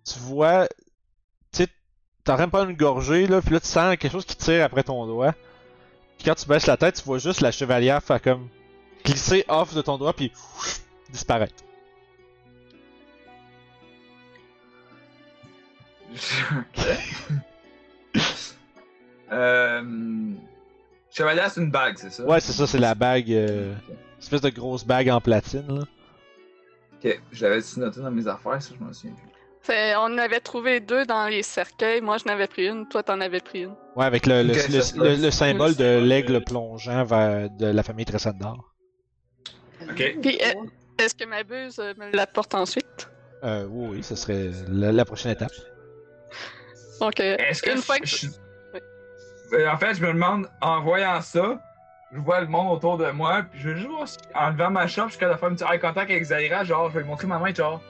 tu 0.06 0.18
vois. 0.20 0.66
Tu 1.52 1.58
sais, 1.58 1.66
t'es 2.24 2.32
en 2.32 2.36
train 2.36 2.46
de 2.46 2.50
prendre 2.50 2.70
une 2.70 2.76
gorgée, 2.78 3.26
là, 3.26 3.42
puis 3.42 3.52
là, 3.52 3.60
tu 3.60 3.66
sens 3.66 3.94
quelque 3.98 4.10
chose 4.10 4.24
qui 4.24 4.36
tire 4.36 4.64
après 4.64 4.82
ton 4.82 5.06
doigt. 5.06 5.34
Puis 6.16 6.24
quand 6.24 6.34
tu 6.34 6.46
baisses 6.46 6.66
la 6.66 6.78
tête, 6.78 6.94
tu 6.94 7.02
vois 7.02 7.18
juste 7.18 7.42
la 7.42 7.52
chevalière 7.52 8.02
faire 8.02 8.22
comme. 8.22 8.48
glisser 9.04 9.44
off 9.48 9.74
de 9.74 9.82
ton 9.82 9.98
doigt, 9.98 10.14
puis. 10.14 10.32
disparaître. 11.10 11.62
ok. 16.14 16.86
euh... 19.32 20.32
Chevalier, 21.10 21.42
c'est 21.50 21.60
une 21.60 21.70
bague, 21.70 21.98
c'est 21.98 22.10
ça? 22.10 22.24
Ouais, 22.24 22.40
c'est 22.40 22.52
ça, 22.52 22.66
c'est 22.66 22.78
la 22.78 22.94
bague. 22.94 23.30
Euh, 23.30 23.74
espèce 24.18 24.40
de 24.40 24.48
grosse 24.48 24.84
bague 24.84 25.10
en 25.10 25.20
platine, 25.20 25.66
là. 25.68 25.84
Ok, 27.04 27.20
je 27.32 27.46
l'avais 27.46 27.60
noté 27.76 28.00
dans 28.00 28.10
mes 28.10 28.26
affaires, 28.28 28.62
ça, 28.62 28.74
je 28.78 28.84
m'en 28.84 28.92
souviens 28.92 29.14
plus. 29.16 29.28
Fait, 29.60 29.94
on 29.96 30.00
en 30.02 30.18
avait 30.18 30.40
trouvé 30.40 30.80
deux 30.80 31.04
dans 31.06 31.26
les 31.28 31.42
cercueils. 31.42 32.00
Moi, 32.00 32.16
j'en 32.18 32.32
avais 32.32 32.48
pris 32.48 32.66
une. 32.68 32.88
Toi, 32.88 33.02
t'en 33.02 33.20
avais 33.20 33.40
pris 33.40 33.62
une. 33.62 33.74
Ouais, 33.94 34.04
avec 34.06 34.26
le, 34.26 34.42
le, 34.42 34.52
le- 35.20 35.30
symbole 35.30 35.76
de 35.76 36.00
l'aigle 36.00 36.42
plongeant 36.42 37.04
vers 37.04 37.48
de 37.50 37.66
la 37.66 37.82
famille 37.82 38.04
Tressendar. 38.04 38.56
Ok. 39.88 40.16
Puis, 40.20 40.38
est-ce 40.98 41.14
que 41.14 41.24
ma 41.24 41.42
buse 41.44 41.78
euh, 41.78 41.94
me 41.96 42.10
l'apporte 42.14 42.54
ensuite? 42.54 43.08
Euh, 43.44 43.66
oui, 43.68 43.96
oui, 43.98 44.02
ce 44.02 44.14
serait 44.16 44.50
la, 44.68 44.92
la 44.92 45.04
prochaine 45.04 45.32
étape. 45.32 45.52
Donc, 47.00 47.18
euh, 47.20 47.36
Est-ce 47.38 47.62
que 47.62 47.70
une 47.70 47.82
fois 47.82 47.96
je- 47.96 48.02
que. 48.02 48.06
je- 48.06 48.26
Euh, 49.54 49.68
En 49.70 49.76
fait, 49.76 49.94
je 49.94 50.00
me 50.02 50.08
demande, 50.08 50.48
en 50.62 50.80
voyant 50.80 51.20
ça, 51.20 51.60
je 52.14 52.18
vois 52.20 52.40
le 52.40 52.46
monde 52.46 52.72
autour 52.76 52.98
de 52.98 53.10
moi, 53.10 53.42
puis 53.50 53.60
je 53.60 53.68
veux 53.70 53.76
juste 53.76 53.88
voir 53.88 54.06
si, 54.08 54.18
en 54.34 54.50
levant 54.50 54.70
ma 54.70 54.86
chope, 54.86 55.06
je 55.06 55.12
suis 55.12 55.20
capable 55.20 55.34
de 55.56 55.58
faire 55.58 55.68
un 55.68 55.70
petit 55.70 55.74
eye 55.76 55.80
contact 55.80 56.10
avec 56.10 56.24
Zaira, 56.24 56.64
genre, 56.64 56.88
je 56.90 56.94
vais 56.94 57.00
lui 57.02 57.08
montrer 57.08 57.26
ma 57.26 57.38
main, 57.38 57.54
genre. 57.54 57.80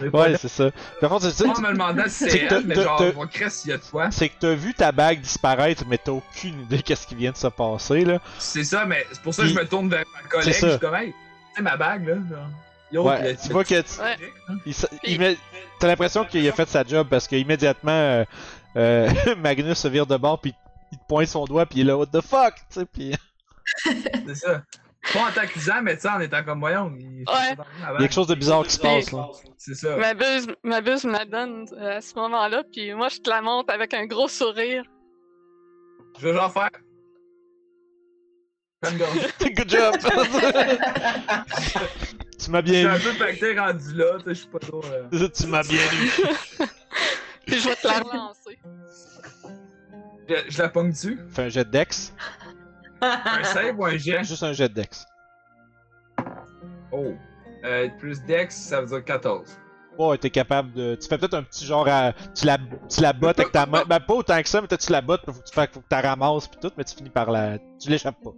Ouais, 0.00 0.36
c'est 0.38 0.48
ça. 0.48 0.70
Par 1.02 1.10
contre, 1.10 1.30
c'est 1.30 1.44
en 1.46 1.60
me 1.60 1.72
demandant 1.72 2.04
si 2.04 2.10
c'est 2.10 2.30
c'est 2.30 2.38
que 2.40 2.48
t'as- 2.48 2.56
elle, 2.60 2.66
mais 2.66 2.74
genre, 2.76 3.02
on 3.14 3.20
va 3.20 3.26
créer 3.26 3.50
s'il 3.50 3.70
y 3.72 3.74
a 3.74 3.76
de 3.76 3.82
quoi. 3.82 4.10
c'est 4.10 4.30
que 4.30 4.34
t'as 4.40 4.54
vu 4.54 4.72
ta 4.72 4.90
bague 4.90 5.20
disparaître, 5.20 5.84
mais 5.86 5.98
t'as 5.98 6.12
aucune 6.12 6.62
idée 6.62 6.80
qu'est-ce 6.82 7.06
qui 7.06 7.14
vient 7.14 7.30
de 7.32 7.36
se 7.36 7.48
passer, 7.48 8.04
là. 8.06 8.18
C'est 8.38 8.64
ça, 8.64 8.86
mais 8.86 9.04
c'est 9.12 9.20
pour 9.20 9.34
ça 9.34 9.42
que 9.42 9.48
je 9.50 9.54
me 9.54 9.66
tourne 9.68 9.90
vers 9.90 10.04
ma 10.14 10.28
collègue, 10.28 10.46
C'est 10.52 10.60
ça. 10.60 10.66
je 10.68 10.72
suis 10.72 10.80
comme, 10.80 10.94
hey, 10.94 11.10
tu 11.10 11.56
sais, 11.56 11.62
ma 11.62 11.76
bague, 11.76 12.06
là, 12.08 12.14
genre. 12.14 12.48
Yo, 12.90 13.02
Ouais, 13.08 13.36
tu 13.36 13.52
vois 13.52 13.64
que 13.64 13.80
tu- 13.80 14.00
Ouais. 14.00 14.16
il 14.66 14.74
sa- 14.74 14.88
il 15.04 15.18
met- 15.18 15.36
t'as 15.78 15.86
l'impression 15.88 16.24
qu'il 16.24 16.46
a 16.48 16.52
fait 16.52 16.68
sa 16.68 16.84
job 16.84 17.06
parce 17.10 17.26
qu'immédiatement, 17.28 17.90
euh, 17.92 18.24
euh, 18.76 19.08
Magnus 19.38 19.78
se 19.78 19.88
vire 19.88 20.06
de 20.06 20.16
bord, 20.16 20.38
puis 20.40 20.54
il 20.92 20.98
te 20.98 21.04
pointe 21.08 21.26
son 21.28 21.44
doigt, 21.46 21.66
puis 21.66 21.80
il 21.80 21.82
est 21.82 21.84
là, 21.86 21.96
what 21.98 22.06
the 22.06 22.20
fuck, 22.20 22.54
tu 22.54 22.80
sais, 22.80 22.86
puis 22.86 23.14
C'est 24.26 24.34
ça. 24.36 24.62
Pas 25.12 25.20
en 25.28 25.32
t'accusant, 25.32 25.82
mais 25.82 25.96
tu 25.96 26.02
sais, 26.02 26.08
en 26.10 26.20
étant 26.20 26.44
comme, 26.44 26.60
voyons, 26.60 26.92
il 26.96 27.24
Ouais. 27.28 27.56
il 27.56 27.82
y 27.82 27.94
a 27.94 27.98
quelque 27.98 28.14
chose 28.14 28.28
de 28.28 28.36
bizarre 28.36 28.62
qui 28.64 28.70
se 28.74 28.78
passe, 28.80 29.10
là. 29.10 29.28
C'est 29.58 29.74
ça. 29.74 29.96
Ma 29.96 30.14
buse, 30.14 30.46
ma 30.62 30.80
buse 30.80 31.04
me 31.04 31.12
la 31.12 31.24
donne 31.24 31.66
euh, 31.72 31.96
à 31.96 32.00
ce 32.00 32.14
moment-là, 32.14 32.62
puis 32.72 32.92
moi, 32.94 33.08
je 33.08 33.18
te 33.18 33.28
la 33.30 33.42
montre 33.42 33.72
avec 33.74 33.94
un 33.94 34.06
gros 34.06 34.28
sourire. 34.28 34.84
Je 36.20 36.28
vais 36.28 36.34
genre 36.34 36.52
faire. 36.52 36.70
Good 38.82 39.68
job! 39.70 39.94
tu 42.38 42.50
m'as 42.50 42.60
Je 42.64 42.72
suis 42.72 42.82
bien 42.82 42.90
un 42.90 42.98
eu. 42.98 43.00
peu 43.00 43.14
pacté 43.18 43.58
rendu 43.58 43.94
là, 43.94 44.18
tu 44.18 44.24
sais, 44.24 44.28
je 44.28 44.32
suis 44.34 44.48
pas 44.48 44.58
trop. 44.58 44.82
euh, 44.84 45.28
Tu 45.28 45.46
m'as 45.46 45.62
bien 45.62 45.78
eu. 45.80 46.10
Puis 47.46 47.60
je 47.60 47.68
vais 47.68 47.76
te 47.76 47.86
la 47.86 48.00
relancer. 48.00 48.58
Je, 50.28 50.34
je 50.48 50.62
la 50.62 50.68
pogne 50.68 50.90
dessus. 50.90 51.18
Fais 51.30 51.42
un 51.42 51.48
jet 51.48 51.64
de 51.64 51.70
dex. 51.70 52.14
Un 53.00 53.44
save 53.44 53.78
ou 53.78 53.84
un 53.84 53.96
jet? 53.96 54.22
Juste 54.24 54.42
un 54.42 54.52
jet 54.52 54.68
de 54.68 54.74
dex. 54.74 55.06
Oh. 56.92 57.14
Euh, 57.64 57.88
plus 57.98 58.22
dex, 58.24 58.54
ça 58.54 58.80
veut 58.80 58.86
dire 58.86 59.04
14. 59.04 59.58
Ouais, 59.98 60.18
t'es 60.18 60.30
capable 60.30 60.72
de. 60.72 60.94
Tu 60.94 61.08
fais 61.08 61.18
peut-être 61.18 61.34
un 61.34 61.42
petit 61.42 61.66
genre 61.66 61.86
à. 61.88 62.12
Tu 62.34 62.46
la, 62.46 62.58
tu 62.88 63.00
la 63.00 63.12
bottes 63.12 63.38
avec 63.38 63.52
ta 63.52 63.66
main. 63.66 63.84
Ben, 63.86 64.00
pas 64.00 64.14
autant 64.14 64.40
que 64.40 64.48
ça, 64.48 64.60
mais 64.60 64.66
peut-être 64.68 64.86
tu 64.86 64.92
la 64.92 65.00
bottes, 65.00 65.22
faut 65.26 65.32
que 65.32 65.44
tu, 65.44 65.54
fais... 65.54 65.68
faut 65.70 65.80
que 65.80 65.88
tu 65.88 65.94
la 65.94 66.00
ramasses 66.00 66.48
pis 66.48 66.58
tout, 66.60 66.72
mais 66.76 66.84
tu 66.84 66.94
finis 66.94 67.10
par 67.10 67.30
la. 67.30 67.58
Tu 67.78 67.90
l'échappes 67.90 68.22
pas. 68.22 68.32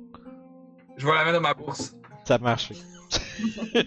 Je 0.96 1.06
vais 1.06 1.12
la 1.12 1.24
mettre 1.24 1.36
dans 1.36 1.40
ma 1.40 1.54
bourse. 1.54 1.94
Ça 2.24 2.34
a 2.34 2.38
marché. 2.38 2.74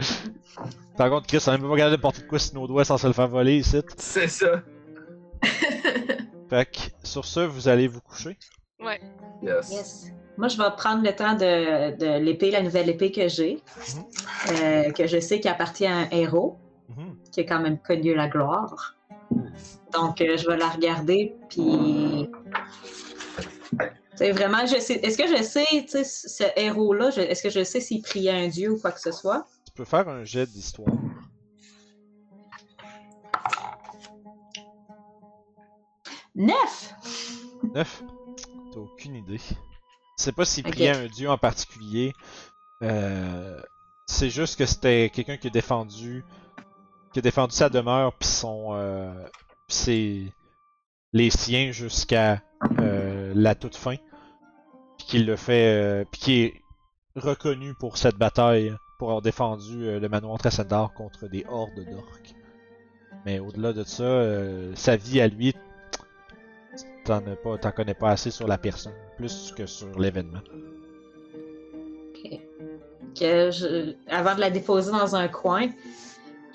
Par 0.98 1.10
contre, 1.10 1.28
Chris, 1.28 1.44
on 1.46 1.50
a 1.50 1.58
même 1.58 1.62
pas 1.62 1.68
regardé 1.68 1.98
de 1.98 2.02
porter 2.02 2.22
de 2.22 2.28
quoi 2.28 2.40
sur 2.40 2.56
nos 2.56 2.68
doigts 2.68 2.86
sans 2.86 2.98
se 2.98 3.08
le 3.08 3.14
faire 3.14 3.28
voler 3.28 3.58
ici. 3.58 3.82
C'est 3.98 4.28
ça. 4.28 4.62
Fait 6.50 6.66
que, 6.72 6.78
sur 7.08 7.26
ce, 7.26 7.42
vous 7.42 7.68
allez 7.68 7.88
vous 7.88 8.02
coucher. 8.02 8.38
Ouais. 8.80 9.00
Yes. 9.44 9.72
Yes. 9.72 10.12
Moi, 10.38 10.48
je 10.50 10.58
vais 10.58 10.70
prendre 10.78 11.04
le 11.04 11.16
temps 11.16 11.34
de, 11.34 11.96
de 11.98 12.20
l'épée, 12.20 12.52
la 12.52 12.62
nouvelle 12.62 12.90
épée 12.90 13.12
que 13.12 13.28
j'ai, 13.28 13.60
euh, 14.52 14.92
que 14.92 15.08
je 15.08 15.20
sais 15.20 15.40
qui 15.40 15.48
appartient 15.50 15.86
à 15.88 15.96
un 15.98 16.10
héros, 16.12 16.58
Mhm. 16.90 17.18
qui 17.32 17.42
a 17.42 17.44
quand 17.44 17.60
même 17.60 17.80
connu 17.80 18.14
la 18.16 18.28
gloire. 18.30 18.96
Donc, 19.94 20.22
euh, 20.22 20.38
je 20.38 20.48
vais 20.48 20.58
la 20.58 20.70
regarder, 20.70 21.36
puis. 21.50 22.30
C'est 24.16 24.32
vraiment, 24.32 24.66
je 24.66 24.80
sais. 24.80 24.94
Est-ce 25.04 25.18
que 25.18 25.28
je 25.28 25.44
sais, 25.44 25.66
tu 25.72 25.88
sais, 25.90 26.04
ce 26.04 26.44
héros-là, 26.56 27.12
je- 27.12 27.22
est-ce 27.22 27.44
que 27.44 27.50
je 27.50 27.64
sais 27.64 27.80
s'il 27.82 28.02
priait 28.02 28.32
un 28.32 28.48
dieu 28.48 28.72
ou 28.72 28.80
quoi 28.80 28.92
que 28.92 29.00
ce 29.02 29.12
soit? 29.12 29.46
Tu 29.66 29.72
peux 29.74 29.86
faire 29.86 30.08
un 30.10 30.24
jet 30.24 30.48
d'histoire. 30.50 30.88
Neuf! 36.38 36.94
9. 37.74 38.04
T'as 38.72 38.80
aucune 38.80 39.16
idée. 39.16 39.42
Sais 40.18 40.32
pas 40.32 40.46
s'il 40.46 40.66
priait 40.66 40.92
un 40.92 41.08
dieu 41.08 41.32
en 41.32 41.38
particulier. 41.40 42.14
Euh, 42.84 43.60
c'est 44.06 44.30
juste 44.30 44.56
que 44.60 44.68
c'était 44.68 45.10
quelqu'un 45.12 45.38
qui 45.38 45.48
a 45.48 45.50
défendu 45.50 46.24
qui 47.12 47.20
a 47.20 47.22
défendu 47.24 47.56
sa 47.56 47.70
demeure 47.70 48.14
puis 48.14 48.28
son 48.28 48.70
euh, 48.74 49.12
pis 49.68 49.76
ses 49.76 50.34
les 51.12 51.32
siens 51.32 51.72
jusqu'à 51.72 52.44
euh, 52.80 53.34
la 53.36 53.56
toute 53.56 53.76
fin. 53.76 53.96
Puis 55.00 55.08
qu'il 55.08 55.26
le 55.26 55.38
fait 55.38 56.06
puis 56.12 56.22
qui 56.22 56.42
est 56.42 56.62
reconnu 57.16 57.74
pour 57.74 57.98
cette 57.98 58.16
bataille 58.16 58.76
pour 59.00 59.10
avoir 59.10 59.24
défendu 59.24 60.00
le 60.00 60.08
manoir 60.08 60.38
Tressendar 60.38 60.94
contre 60.94 61.28
des 61.28 61.46
hordes 61.50 61.84
d'orques. 61.90 62.36
Mais 63.26 63.40
au-delà 63.40 63.74
de 63.74 63.84
ça, 63.84 64.24
sa 64.76 64.96
vie 64.96 65.20
à 65.20 65.28
lui, 65.28 65.56
t'en 67.08 67.18
as 67.26 67.36
pas, 67.36 67.58
t'en 67.58 67.72
connais 67.72 67.94
pas 67.94 68.10
assez 68.12 68.32
sur 68.32 68.48
la 68.48 68.58
personne, 68.58 68.94
plus 69.18 69.54
que 69.56 69.66
sur 69.66 69.98
l'événement. 70.00 70.42
Ok. 72.10 72.40
Que 73.20 73.50
je- 73.52 73.94
avant 74.10 74.36
de 74.36 74.42
la 74.42 74.50
déposer 74.50 74.92
dans 74.92 75.16
un 75.16 75.28
coin, 75.28 75.68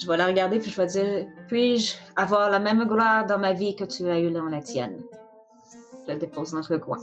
je 0.01 0.07
vais 0.07 0.17
la 0.17 0.27
regarder 0.27 0.59
puis 0.59 0.71
je 0.71 0.77
vais 0.77 0.87
dire 0.87 1.27
Puis-je 1.49 1.95
avoir 2.17 2.51
la 2.51 2.59
même 2.59 2.85
gloire 2.87 3.27
dans 3.27 3.39
ma 3.39 3.53
vie 3.53 3.75
que 3.75 3.85
tu 3.85 4.09
as 4.09 4.21
eu 4.21 4.31
dans 4.31 4.45
la 4.47 4.61
tienne? 4.61 5.01
Je 6.07 6.13
la 6.13 6.19
dépose 6.19 6.53
dans 6.53 6.63
le 6.69 6.79
coin. 6.79 6.99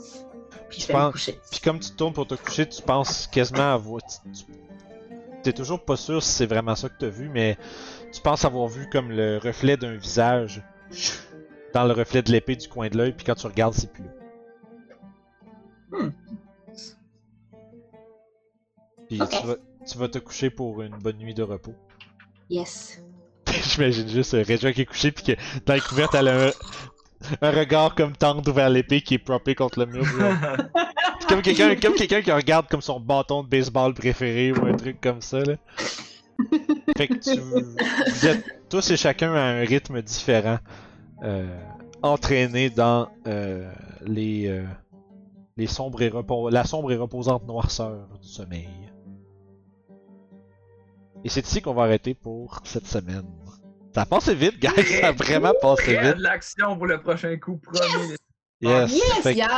Puis 0.68 0.80
je 0.82 0.86
vais 0.88 0.94
me 0.94 1.10
coucher. 1.10 1.38
Puis 1.50 1.60
comme 1.60 1.80
tu 1.80 1.90
tournes 1.92 2.12
pour 2.12 2.26
te 2.26 2.34
coucher, 2.34 2.66
tu 2.68 2.82
penses 2.82 3.26
quasiment 3.26 3.74
avoir. 3.74 4.00
tu- 4.02 4.30
tu- 4.32 4.52
T'es 5.42 5.54
toujours 5.54 5.80
pas 5.80 5.96
sûr 5.96 6.22
si 6.22 6.30
c'est 6.32 6.44
vraiment 6.46 6.74
ça 6.74 6.90
que 6.90 6.94
t'as 6.98 7.08
vu, 7.08 7.30
mais 7.30 7.56
tu 8.12 8.20
penses 8.20 8.44
avoir 8.44 8.68
vu 8.68 8.86
comme 8.90 9.10
le 9.10 9.38
reflet 9.38 9.78
d'un 9.78 9.96
visage 9.96 10.62
dans 11.74 11.84
le 11.84 11.92
reflet 11.92 12.22
de 12.22 12.32
l'épée 12.32 12.56
du 12.56 12.68
coin 12.68 12.88
de 12.88 12.96
l'œil, 12.98 13.12
puis 13.12 13.24
quand 13.24 13.34
tu 13.34 13.46
regardes, 13.46 13.74
c'est 13.74 13.92
plus 13.92 14.04
là. 14.04 14.10
Hmm. 15.92 16.10
Puis 19.08 19.20
Ok. 19.20 19.28
tu, 19.30 19.46
vas, 19.46 19.56
tu 19.90 19.98
vas 19.98 20.08
te 20.08 20.18
coucher 20.18 20.50
pour 20.50 20.82
une 20.82 20.96
bonne 20.96 21.16
nuit 21.18 21.34
de 21.34 21.42
repos. 21.42 21.74
Yes. 22.52 23.00
J'imagine 23.46 24.08
juste 24.08 24.32
Régia 24.32 24.72
qui 24.72 24.80
est 24.80 24.86
couché 24.86 25.12
puis 25.12 25.22
que 25.22 25.32
dans 25.66 25.74
la 25.74 25.80
couverte 25.80 26.16
elle 26.16 26.26
a 26.26 26.46
un, 26.48 26.50
un 27.42 27.50
regard 27.52 27.94
comme 27.94 28.16
tendre 28.16 28.52
vers 28.52 28.68
l'épée 28.68 29.02
qui 29.02 29.14
est 29.14 29.18
propé 29.18 29.54
contre 29.54 29.78
le 29.78 29.86
mur. 29.86 30.04
comme 31.28 31.42
quelqu'un 31.42 31.76
comme 31.76 31.94
quelqu'un 31.94 32.22
qui 32.22 32.32
regarde 32.32 32.66
comme 32.68 32.80
son 32.80 32.98
bâton 32.98 33.44
de 33.44 33.48
baseball 33.48 33.94
préféré 33.94 34.50
ou 34.50 34.66
un 34.66 34.74
truc 34.74 35.00
comme 35.00 35.20
ça 35.20 35.38
là. 35.44 35.54
Fait 36.96 37.06
que 37.06 37.14
tu 37.14 37.38
vous 37.38 38.26
êtes 38.26 38.44
tous 38.68 38.90
et 38.90 38.96
chacun 38.96 39.32
à 39.32 39.40
un 39.42 39.60
rythme 39.60 40.02
différent 40.02 40.58
euh, 41.22 41.46
entraînés 42.02 42.70
dans 42.70 43.08
euh, 43.26 43.70
les 44.02 44.46
euh, 44.48 44.64
les 45.56 45.66
sombres 45.66 46.00
et 46.02 46.08
repo- 46.10 46.50
la 46.50 46.64
sombre 46.64 46.90
et 46.92 46.96
reposante 46.96 47.46
noirceur 47.46 48.08
du 48.22 48.28
sommeil. 48.28 48.68
Et 51.24 51.28
c'est 51.28 51.46
ici 51.46 51.60
qu'on 51.60 51.74
va 51.74 51.82
arrêter 51.82 52.14
pour 52.14 52.60
cette 52.64 52.86
semaine. 52.86 53.26
Ça 53.94 54.02
a 54.02 54.06
passé 54.06 54.34
vite, 54.34 54.58
guys. 54.60 54.70
Ça 55.00 55.08
a 55.08 55.12
vraiment 55.12 55.52
passé 55.60 55.82
Il 55.88 55.92
y 55.94 55.96
a 55.96 56.02
vite. 56.08 56.16
de 56.18 56.22
l'action 56.22 56.76
pour 56.76 56.86
le 56.86 57.00
prochain 57.00 57.36
coup, 57.38 57.58
promis. 57.58 58.14
Yes. 58.62 58.92
Yes, 58.92 59.02
fait, 59.22 59.32
que- 59.34 59.38
yes! 59.38 59.48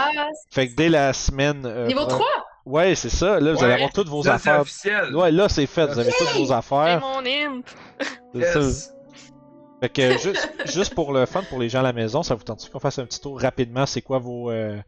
fait 0.50 0.68
que 0.68 0.74
dès 0.76 0.88
la 0.88 1.12
semaine. 1.12 1.62
euh, 1.66 1.86
Niveau 1.86 2.00
pro- 2.06 2.16
3? 2.16 2.26
Ouais, 2.64 2.94
c'est 2.94 3.08
ça. 3.10 3.40
Là, 3.40 3.52
vous 3.52 3.58
allez 3.58 3.66
Ouais. 3.68 3.74
avoir 3.74 3.92
toutes 3.92 4.08
vos 4.08 4.22
Là, 4.22 4.38
c'est 4.38 4.48
affaires. 4.48 4.60
officiel. 4.60 5.14
Ouais, 5.16 5.30
là, 5.32 5.48
c'est 5.48 5.66
fait. 5.66 5.86
Vous 5.86 5.98
avez 5.98 6.12
toutes 6.16 6.36
vos 6.38 6.46
C'est 6.46 6.52
affaires. 6.52 7.00
mon 7.00 7.18
imp! 7.26 7.64
C'est 8.34 8.52
ça. 8.70 8.92
Fait 9.82 9.88
que 9.88 10.12
juste, 10.18 10.48
juste 10.66 10.94
pour 10.94 11.12
le 11.12 11.26
fun, 11.26 11.42
pour 11.50 11.58
les 11.58 11.68
gens 11.68 11.80
à 11.80 11.82
la 11.82 11.92
maison, 11.92 12.22
ça 12.22 12.36
vous 12.36 12.44
tente 12.44 12.70
qu'on 12.70 12.78
fasse 12.78 12.98
un 13.00 13.04
petit 13.04 13.20
tour 13.20 13.40
rapidement? 13.40 13.84
C'est 13.84 14.00
quoi 14.02 14.18
vos, 14.20 14.50
euh, 14.50 14.78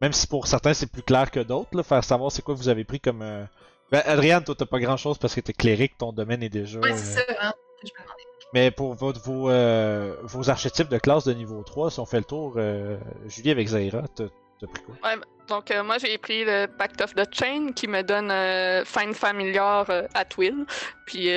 Même 0.00 0.12
si 0.12 0.26
pour 0.26 0.46
certains 0.48 0.74
c'est 0.74 0.90
plus 0.90 1.02
clair 1.02 1.30
que 1.30 1.38
d'autres, 1.40 1.76
là, 1.76 1.82
faire 1.84 2.02
savoir 2.02 2.32
c'est 2.32 2.42
quoi 2.42 2.54
vous 2.54 2.68
avez 2.68 2.82
pris 2.84 2.98
comme. 2.98 3.22
euh, 3.22 3.44
Ben, 3.92 4.02
Adriane, 4.06 4.42
toi 4.42 4.54
t'as 4.58 4.66
pas 4.66 4.80
grand 4.80 4.96
chose 4.96 5.18
parce 5.18 5.34
que 5.36 5.40
t'es 5.40 5.52
cléric, 5.52 5.96
ton 5.98 6.12
domaine 6.12 6.42
est 6.42 6.48
déjà. 6.48 6.80
Ouais, 6.80 6.92
euh, 6.92 6.96
ça, 6.96 7.20
hein. 7.40 7.52
Je 7.84 7.90
me 7.90 8.02
demandais. 8.02 8.22
Mais 8.52 8.72
pour 8.72 8.94
votre, 8.94 9.20
vos, 9.20 9.48
euh, 9.50 10.16
vos 10.24 10.50
archétypes 10.50 10.88
de 10.88 10.98
classe 10.98 11.22
de 11.24 11.32
niveau 11.32 11.62
3, 11.62 11.92
si 11.92 12.00
on 12.00 12.04
fait 12.06 12.18
le 12.18 12.24
tour, 12.24 12.54
euh, 12.56 12.96
Julie 13.28 13.52
avec 13.52 13.68
Zaira, 13.68 14.02
t'as 14.16 14.24
t'as 14.60 14.66
pris 14.66 14.82
quoi? 14.82 14.94
Ouais, 15.04 15.16
donc 15.48 15.70
euh, 15.70 15.84
moi 15.84 15.98
j'ai 15.98 16.18
pris 16.18 16.44
le 16.44 16.66
Pact 16.66 17.00
of 17.02 17.14
the 17.14 17.24
Chain 17.32 17.68
qui 17.74 17.86
me 17.86 18.02
donne 18.02 18.30
euh, 18.32 18.84
Find 18.84 19.14
Familiar 19.14 19.86
euh, 19.90 20.08
at 20.14 20.26
Will. 20.36 20.66
Puis 21.06 21.28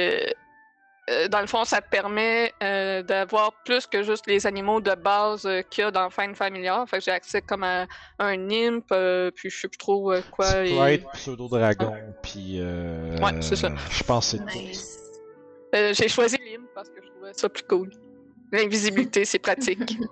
euh, 1.09 1.27
dans 1.27 1.41
le 1.41 1.47
fond, 1.47 1.65
ça 1.65 1.81
te 1.81 1.89
permet 1.89 2.53
euh, 2.63 3.03
d'avoir 3.03 3.51
plus 3.65 3.85
que 3.87 4.03
juste 4.03 4.25
les 4.27 4.47
animaux 4.47 4.79
de 4.79 4.95
base 4.95 5.45
euh, 5.45 5.61
qu'il 5.61 5.83
y 5.83 5.87
a 5.87 5.91
dans 5.91 6.09
Find 6.09 6.35
Familiar. 6.35 6.87
Fait 6.87 6.99
que 6.99 7.03
j'ai 7.03 7.11
accès 7.11 7.41
comme 7.41 7.63
à 7.63 7.87
un 8.19 8.49
euh, 8.91 9.29
puis 9.31 9.49
je 9.49 9.57
sais 9.61 9.67
plus 9.67 9.77
trop 9.77 10.13
euh, 10.13 10.21
quoi. 10.31 10.63
et- 10.65 10.69
Sprite, 10.73 11.05
pseudo-dragon, 11.13 11.93
puis. 12.21 12.57
Euh, 12.59 13.17
Ouais, 13.21 13.41
c'est 13.41 13.55
ça. 13.57 13.69
Je 13.91 14.03
pense 14.03 14.31
que 14.31 14.37
c'est 14.37 14.45
tout. 14.45 14.57
Nice. 14.59 14.97
Euh, 15.75 15.93
j'ai 15.93 16.07
choisi 16.07 16.37
l'hymne 16.37 16.67
parce 16.73 16.89
que 16.89 17.01
je 17.03 17.09
trouvais 17.09 17.33
ça 17.33 17.49
plus 17.49 17.63
cool. 17.63 17.89
L'invisibilité, 18.51 19.25
c'est 19.25 19.39
pratique. 19.39 19.97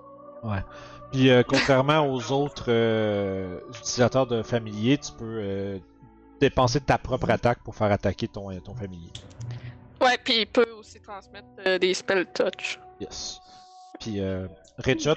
Puis 1.12 1.30
euh, 1.30 1.44
contrairement 1.48 2.08
aux 2.12 2.32
autres 2.32 2.66
euh, 2.70 3.60
utilisateurs 3.76 4.26
de 4.28 4.42
familier, 4.44 4.98
tu 4.98 5.12
peux 5.12 5.26
euh, 5.39 5.78
dépenser 6.39 6.80
ta 6.80 6.98
propre 6.98 7.30
attaque 7.30 7.60
pour 7.64 7.76
faire 7.76 7.92
attaquer 7.92 8.28
ton, 8.28 8.50
ton 8.62 8.74
familier. 8.74 9.12
Ouais, 10.02 10.18
puis 10.24 10.41
il 10.41 10.47
peut 10.47 10.68
aussi 10.78 10.99
transmettre 11.02 11.47
euh, 11.66 11.78
des 11.78 11.93
spell 11.93 12.26
touch. 12.34 12.80
Yes. 12.99 13.39
Puis 13.99 14.20
euh, 14.20 14.47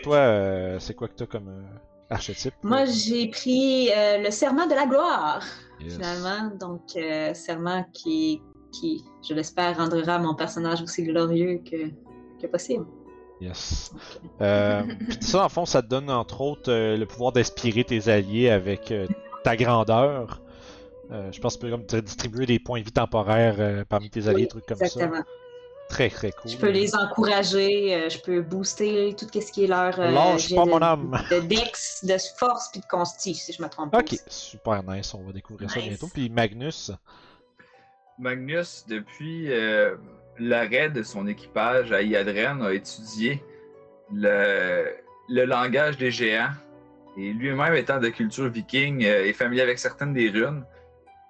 toi, 0.02 0.16
euh, 0.16 0.78
c'est 0.78 0.94
quoi 0.94 1.08
que 1.08 1.14
t'as 1.14 1.26
comme 1.26 1.48
euh, 1.48 1.62
archétype? 2.10 2.54
Moi, 2.62 2.84
j'ai 2.84 3.28
pris 3.28 3.90
euh, 3.90 4.18
le 4.18 4.30
serment 4.30 4.66
de 4.66 4.74
la 4.74 4.86
gloire, 4.86 5.42
Yes. 5.80 5.94
finalement. 5.94 6.50
Donc, 6.60 6.82
euh, 6.96 7.34
serment 7.34 7.84
qui, 7.92 8.40
qui, 8.72 9.04
je 9.28 9.34
l'espère, 9.34 9.76
rendra 9.76 10.18
mon 10.18 10.34
personnage 10.34 10.82
aussi 10.82 11.02
glorieux 11.02 11.60
que, 11.68 11.88
que 12.40 12.46
possible. 12.46 12.86
Yes. 13.40 13.92
Euh, 14.40 14.82
puis 15.08 15.18
ça, 15.20 15.44
en 15.44 15.48
fond, 15.48 15.66
ça 15.66 15.82
te 15.82 15.88
donne 15.88 16.08
entre 16.10 16.40
autres 16.40 16.70
euh, 16.70 16.96
le 16.96 17.06
pouvoir 17.06 17.32
d'inspirer 17.32 17.84
tes 17.84 18.08
alliés 18.08 18.50
avec 18.50 18.92
euh, 18.92 19.06
ta 19.42 19.56
grandeur. 19.56 20.40
Euh, 21.10 21.30
je 21.32 21.40
pense 21.40 21.56
que 21.56 21.60
tu 21.60 21.66
peux 21.66 21.70
comme 21.70 21.86
te 21.86 21.96
distribuer 21.96 22.46
des 22.46 22.58
points 22.58 22.80
de 22.80 22.84
vie 22.84 22.92
temporaires 22.92 23.56
euh, 23.58 23.84
parmi 23.88 24.10
tes 24.10 24.28
alliés, 24.28 24.34
Oui, 24.34 24.42
des 24.42 24.48
trucs 24.48 24.66
comme 24.66 24.78
ça. 24.78 24.84
Exactement. 24.86 25.22
Très 25.88 26.08
très 26.08 26.32
cool. 26.32 26.50
Je 26.50 26.56
peux 26.56 26.70
les 26.70 26.96
encourager, 26.96 27.94
euh, 27.94 28.08
je 28.08 28.18
peux 28.18 28.40
booster 28.40 29.14
tout 29.18 29.26
ce 29.38 29.52
qui 29.52 29.64
est 29.64 29.66
leur 29.66 30.00
euh, 30.00 30.10
Lâche 30.10 30.54
pas 30.54 30.64
de, 30.64 30.70
mon 30.70 30.80
âme. 30.80 31.22
de 31.30 31.40
dex, 31.40 32.04
de 32.04 32.16
force 32.38 32.70
puis 32.70 32.80
de 32.80 32.86
consti, 32.86 33.34
si 33.34 33.52
je 33.52 33.62
me 33.62 33.68
trompe 33.68 33.92
pas. 33.92 33.98
Ok, 33.98 34.16
super 34.26 34.82
nice, 34.82 35.12
on 35.12 35.22
va 35.22 35.32
découvrir 35.32 35.70
ça 35.70 35.80
bientôt. 35.80 36.08
Puis 36.12 36.30
Magnus, 36.30 36.90
Magnus, 38.18 38.84
depuis 38.88 39.52
euh, 39.52 39.96
l'arrêt 40.38 40.88
de 40.88 41.02
son 41.02 41.26
équipage 41.26 41.92
à 41.92 42.02
Iadren, 42.02 42.62
a 42.62 42.72
étudié 42.72 43.42
le, 44.12 44.86
le 45.28 45.44
langage 45.44 45.98
des 45.98 46.10
géants. 46.10 46.52
Et 47.16 47.32
lui-même, 47.32 47.74
étant 47.74 48.00
de 48.00 48.08
culture 48.08 48.48
viking, 48.48 49.04
euh, 49.04 49.26
est 49.26 49.32
familier 49.32 49.62
avec 49.62 49.78
certaines 49.78 50.14
des 50.14 50.30
runes. 50.30 50.64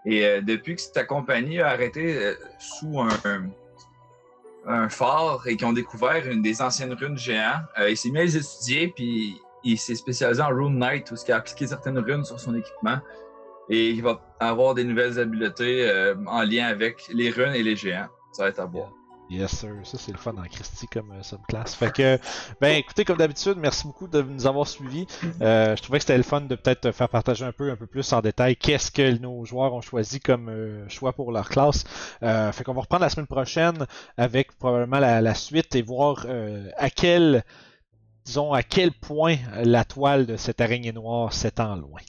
Et 0.04 0.24
euh, 0.24 0.40
depuis 0.40 0.76
que 0.76 0.82
sa 0.82 1.04
compagnie 1.04 1.60
a 1.60 1.68
arrêté 1.68 2.16
euh, 2.16 2.34
sous 2.58 3.00
un, 3.00 4.88
phare 4.88 5.46
et 5.46 5.56
qu'ils 5.56 5.66
ont 5.66 5.72
découvert 5.72 6.26
une 6.26 6.40
des 6.40 6.62
anciennes 6.62 6.94
runes 6.94 7.18
géants, 7.18 7.60
euh, 7.78 7.90
il 7.90 7.96
s'est 7.96 8.10
mis 8.10 8.20
à 8.20 8.24
les 8.24 8.36
étudier, 8.36 8.88
puis 8.88 9.38
il 9.62 9.78
s'est 9.78 9.94
spécialisé 9.94 10.42
en 10.42 10.48
Rune 10.48 10.78
Knight, 10.78 11.10
où 11.10 11.14
il 11.14 11.32
a 11.32 11.36
appliqué 11.36 11.66
certaines 11.66 11.98
runes 11.98 12.24
sur 12.24 12.40
son 12.40 12.54
équipement. 12.54 12.98
Et 13.70 13.90
il 13.90 14.02
va 14.02 14.20
avoir 14.40 14.74
des 14.74 14.84
nouvelles 14.84 15.18
habiletés 15.18 15.90
en 16.26 16.42
lien 16.42 16.66
avec 16.66 17.08
les 17.08 17.30
runes 17.30 17.54
et 17.54 17.62
les 17.62 17.76
géants. 17.76 18.08
Ça 18.32 18.42
va 18.42 18.50
être 18.50 18.60
à 18.60 18.66
voir. 18.66 18.92
Yes 19.34 19.66
ça 19.84 19.98
c'est 19.98 20.12
le 20.12 20.18
fun 20.18 20.34
en 20.36 20.42
Christie 20.44 20.86
comme 20.86 21.10
euh, 21.12 21.22
subclasse. 21.22 21.74
Fait 21.74 21.92
que, 21.92 22.18
ben 22.60 22.76
écoutez, 22.76 23.04
comme 23.04 23.18
d'habitude, 23.18 23.54
merci 23.56 23.86
beaucoup 23.86 24.08
de 24.08 24.22
nous 24.22 24.46
avoir 24.46 24.66
suivis. 24.66 25.06
Euh, 25.40 25.76
je 25.76 25.82
trouvais 25.82 25.98
que 25.98 26.04
c'était 26.04 26.16
le 26.16 26.22
fun 26.22 26.42
de 26.42 26.54
peut-être 26.54 26.92
faire 26.92 27.08
partager 27.08 27.44
un 27.44 27.52
peu, 27.52 27.70
un 27.70 27.76
peu 27.76 27.86
plus 27.86 28.12
en 28.12 28.20
détail 28.20 28.56
qu'est-ce 28.56 28.90
que 28.90 29.18
nos 29.18 29.44
joueurs 29.44 29.74
ont 29.74 29.80
choisi 29.80 30.20
comme 30.20 30.48
euh, 30.48 30.88
choix 30.88 31.12
pour 31.12 31.32
leur 31.32 31.48
classe. 31.48 31.84
Euh, 32.22 32.52
fait 32.52 32.64
qu'on 32.64 32.74
va 32.74 32.82
reprendre 32.82 33.02
la 33.02 33.10
semaine 33.10 33.26
prochaine 33.26 33.86
avec 34.16 34.56
probablement 34.58 35.00
la, 35.00 35.20
la 35.20 35.34
suite 35.34 35.74
et 35.74 35.82
voir 35.82 36.26
à 36.76 36.90
quel, 36.90 37.44
disons, 38.24 38.52
à 38.52 38.62
quel 38.62 38.92
point 38.92 39.36
la 39.62 39.84
toile 39.84 40.26
de 40.26 40.36
cette 40.36 40.60
araignée 40.60 40.92
noire 40.92 41.32
s'étend 41.32 41.76
loin. 41.76 42.00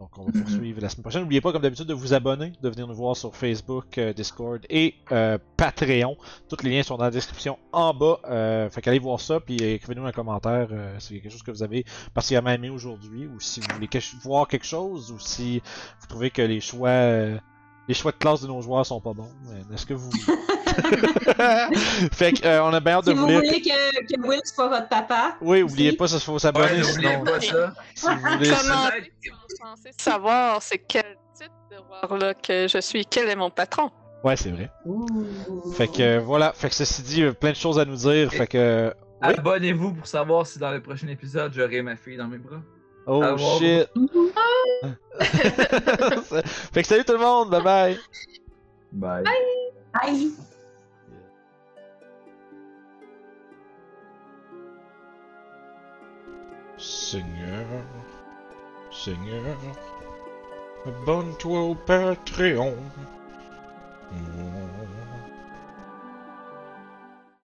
Donc 0.00 0.16
on 0.16 0.22
va 0.24 0.30
Mhm. 0.32 0.42
poursuivre 0.42 0.80
la 0.80 0.88
semaine 0.88 1.02
prochaine. 1.02 1.22
N'oubliez 1.22 1.40
pas, 1.40 1.50
comme 1.52 1.62
d'habitude, 1.62 1.86
de 1.86 1.94
vous 1.94 2.14
abonner, 2.14 2.52
de 2.62 2.68
venir 2.68 2.86
nous 2.86 2.94
voir 2.94 3.16
sur 3.16 3.34
Facebook, 3.34 3.98
euh, 3.98 4.12
Discord 4.12 4.64
et 4.70 4.94
euh, 5.10 5.38
Patreon. 5.56 6.16
Tous 6.48 6.62
les 6.62 6.70
liens 6.70 6.82
sont 6.84 6.96
dans 6.96 7.04
la 7.04 7.10
description 7.10 7.58
en 7.72 7.92
bas. 7.92 8.20
Euh, 8.26 8.70
fait 8.70 8.80
qu'allez 8.80 9.00
voir 9.00 9.18
ça, 9.20 9.40
puis 9.40 9.56
écrivez-nous 9.56 10.06
un 10.06 10.12
commentaire 10.12 10.68
euh, 10.70 10.94
si 11.00 11.20
quelque 11.20 11.32
chose 11.32 11.42
que 11.42 11.50
vous 11.50 11.64
avez 11.64 11.84
particulièrement 12.14 12.50
aimé 12.50 12.70
aujourd'hui, 12.70 13.26
ou 13.26 13.40
si 13.40 13.58
vous 13.60 13.66
voulez 13.74 13.88
que- 13.88 13.98
voir 14.22 14.46
quelque 14.46 14.66
chose, 14.66 15.10
ou 15.10 15.18
si 15.18 15.60
vous 16.00 16.06
trouvez 16.08 16.30
que 16.30 16.42
les 16.42 16.60
choix 16.60 16.90
les 17.88 17.94
choix 17.94 18.12
de 18.12 18.16
classe 18.18 18.42
de 18.42 18.46
nos 18.46 18.60
joueurs 18.60 18.84
sont 18.86 19.00
pas 19.00 19.12
bons. 19.14 19.28
Est-ce 19.74 19.86
que 19.86 19.94
vous... 19.94 20.10
fait 22.12 22.32
que, 22.34 22.46
euh, 22.46 22.62
on 22.64 22.72
a 22.72 22.80
bien 22.80 22.94
hâte 22.98 23.06
de 23.06 23.10
Si 23.12 23.16
vous 23.16 23.22
vous 23.22 23.28
lire. 23.28 23.38
voulez 23.40 23.60
que, 23.60 24.14
que 24.14 24.20
Will 24.26 24.40
soit 24.44 24.68
votre 24.68 24.88
papa, 24.88 25.36
Oui, 25.40 25.62
oubliez 25.62 25.88
aussi. 25.88 25.96
pas, 25.96 26.08
ça 26.08 26.20
faut 26.20 26.38
s'abonner. 26.38 26.66
Ouais, 26.76 26.82
sinon, 26.84 27.24
pas 27.24 27.40
ça. 27.40 27.74
si 27.94 28.06
vous 28.06 28.20
voulez... 28.20 28.50
Comment? 28.50 28.88
savoir 29.98 30.62
c'est 30.62 30.78
quel 30.78 31.16
type 31.34 31.50
de 31.70 31.76
warlock 31.90 32.36
que 32.42 32.68
je 32.68 32.78
suis, 32.80 33.04
quel 33.06 33.28
est 33.28 33.36
mon 33.36 33.50
patron? 33.50 33.90
Ouais, 34.24 34.36
c'est 34.36 34.50
vrai. 34.50 34.70
Ouh. 34.84 35.06
Fait 35.76 35.88
que 35.88 36.02
euh, 36.02 36.20
voilà, 36.20 36.52
fait 36.52 36.68
que 36.68 36.74
ceci 36.74 37.02
dit, 37.02 37.22
euh, 37.22 37.32
plein 37.32 37.50
de 37.50 37.56
choses 37.56 37.78
à 37.78 37.84
nous 37.84 37.96
dire. 37.96 38.30
Fait 38.32 38.46
que. 38.48 38.58
euh, 38.58 38.90
Oui. 39.22 39.34
Abonnez-vous 39.36 39.94
pour 39.94 40.06
savoir 40.06 40.46
si 40.46 40.58
dans 40.58 40.70
le 40.72 40.80
prochain 40.82 41.06
épisode 41.08 41.52
j'aurai 41.54 41.82
ma 41.82 41.96
fille 41.96 42.16
dans 42.16 42.26
mes 42.28 42.38
bras. 42.38 42.60
Oh 43.10 43.20
voir. 43.20 43.38
shit! 43.58 43.88
fait 46.72 46.82
que 46.82 46.88
salut 46.88 47.04
tout 47.04 47.14
le 47.14 47.18
monde, 47.18 47.48
bye 47.48 47.62
bye! 47.62 47.98
Bye. 48.92 49.24
Bye. 49.94 50.32
Seigneur, 56.76 57.64
Seigneur, 58.90 59.56
abonne-toi 60.86 61.60
au 61.60 61.74
Patreon. 61.74 62.74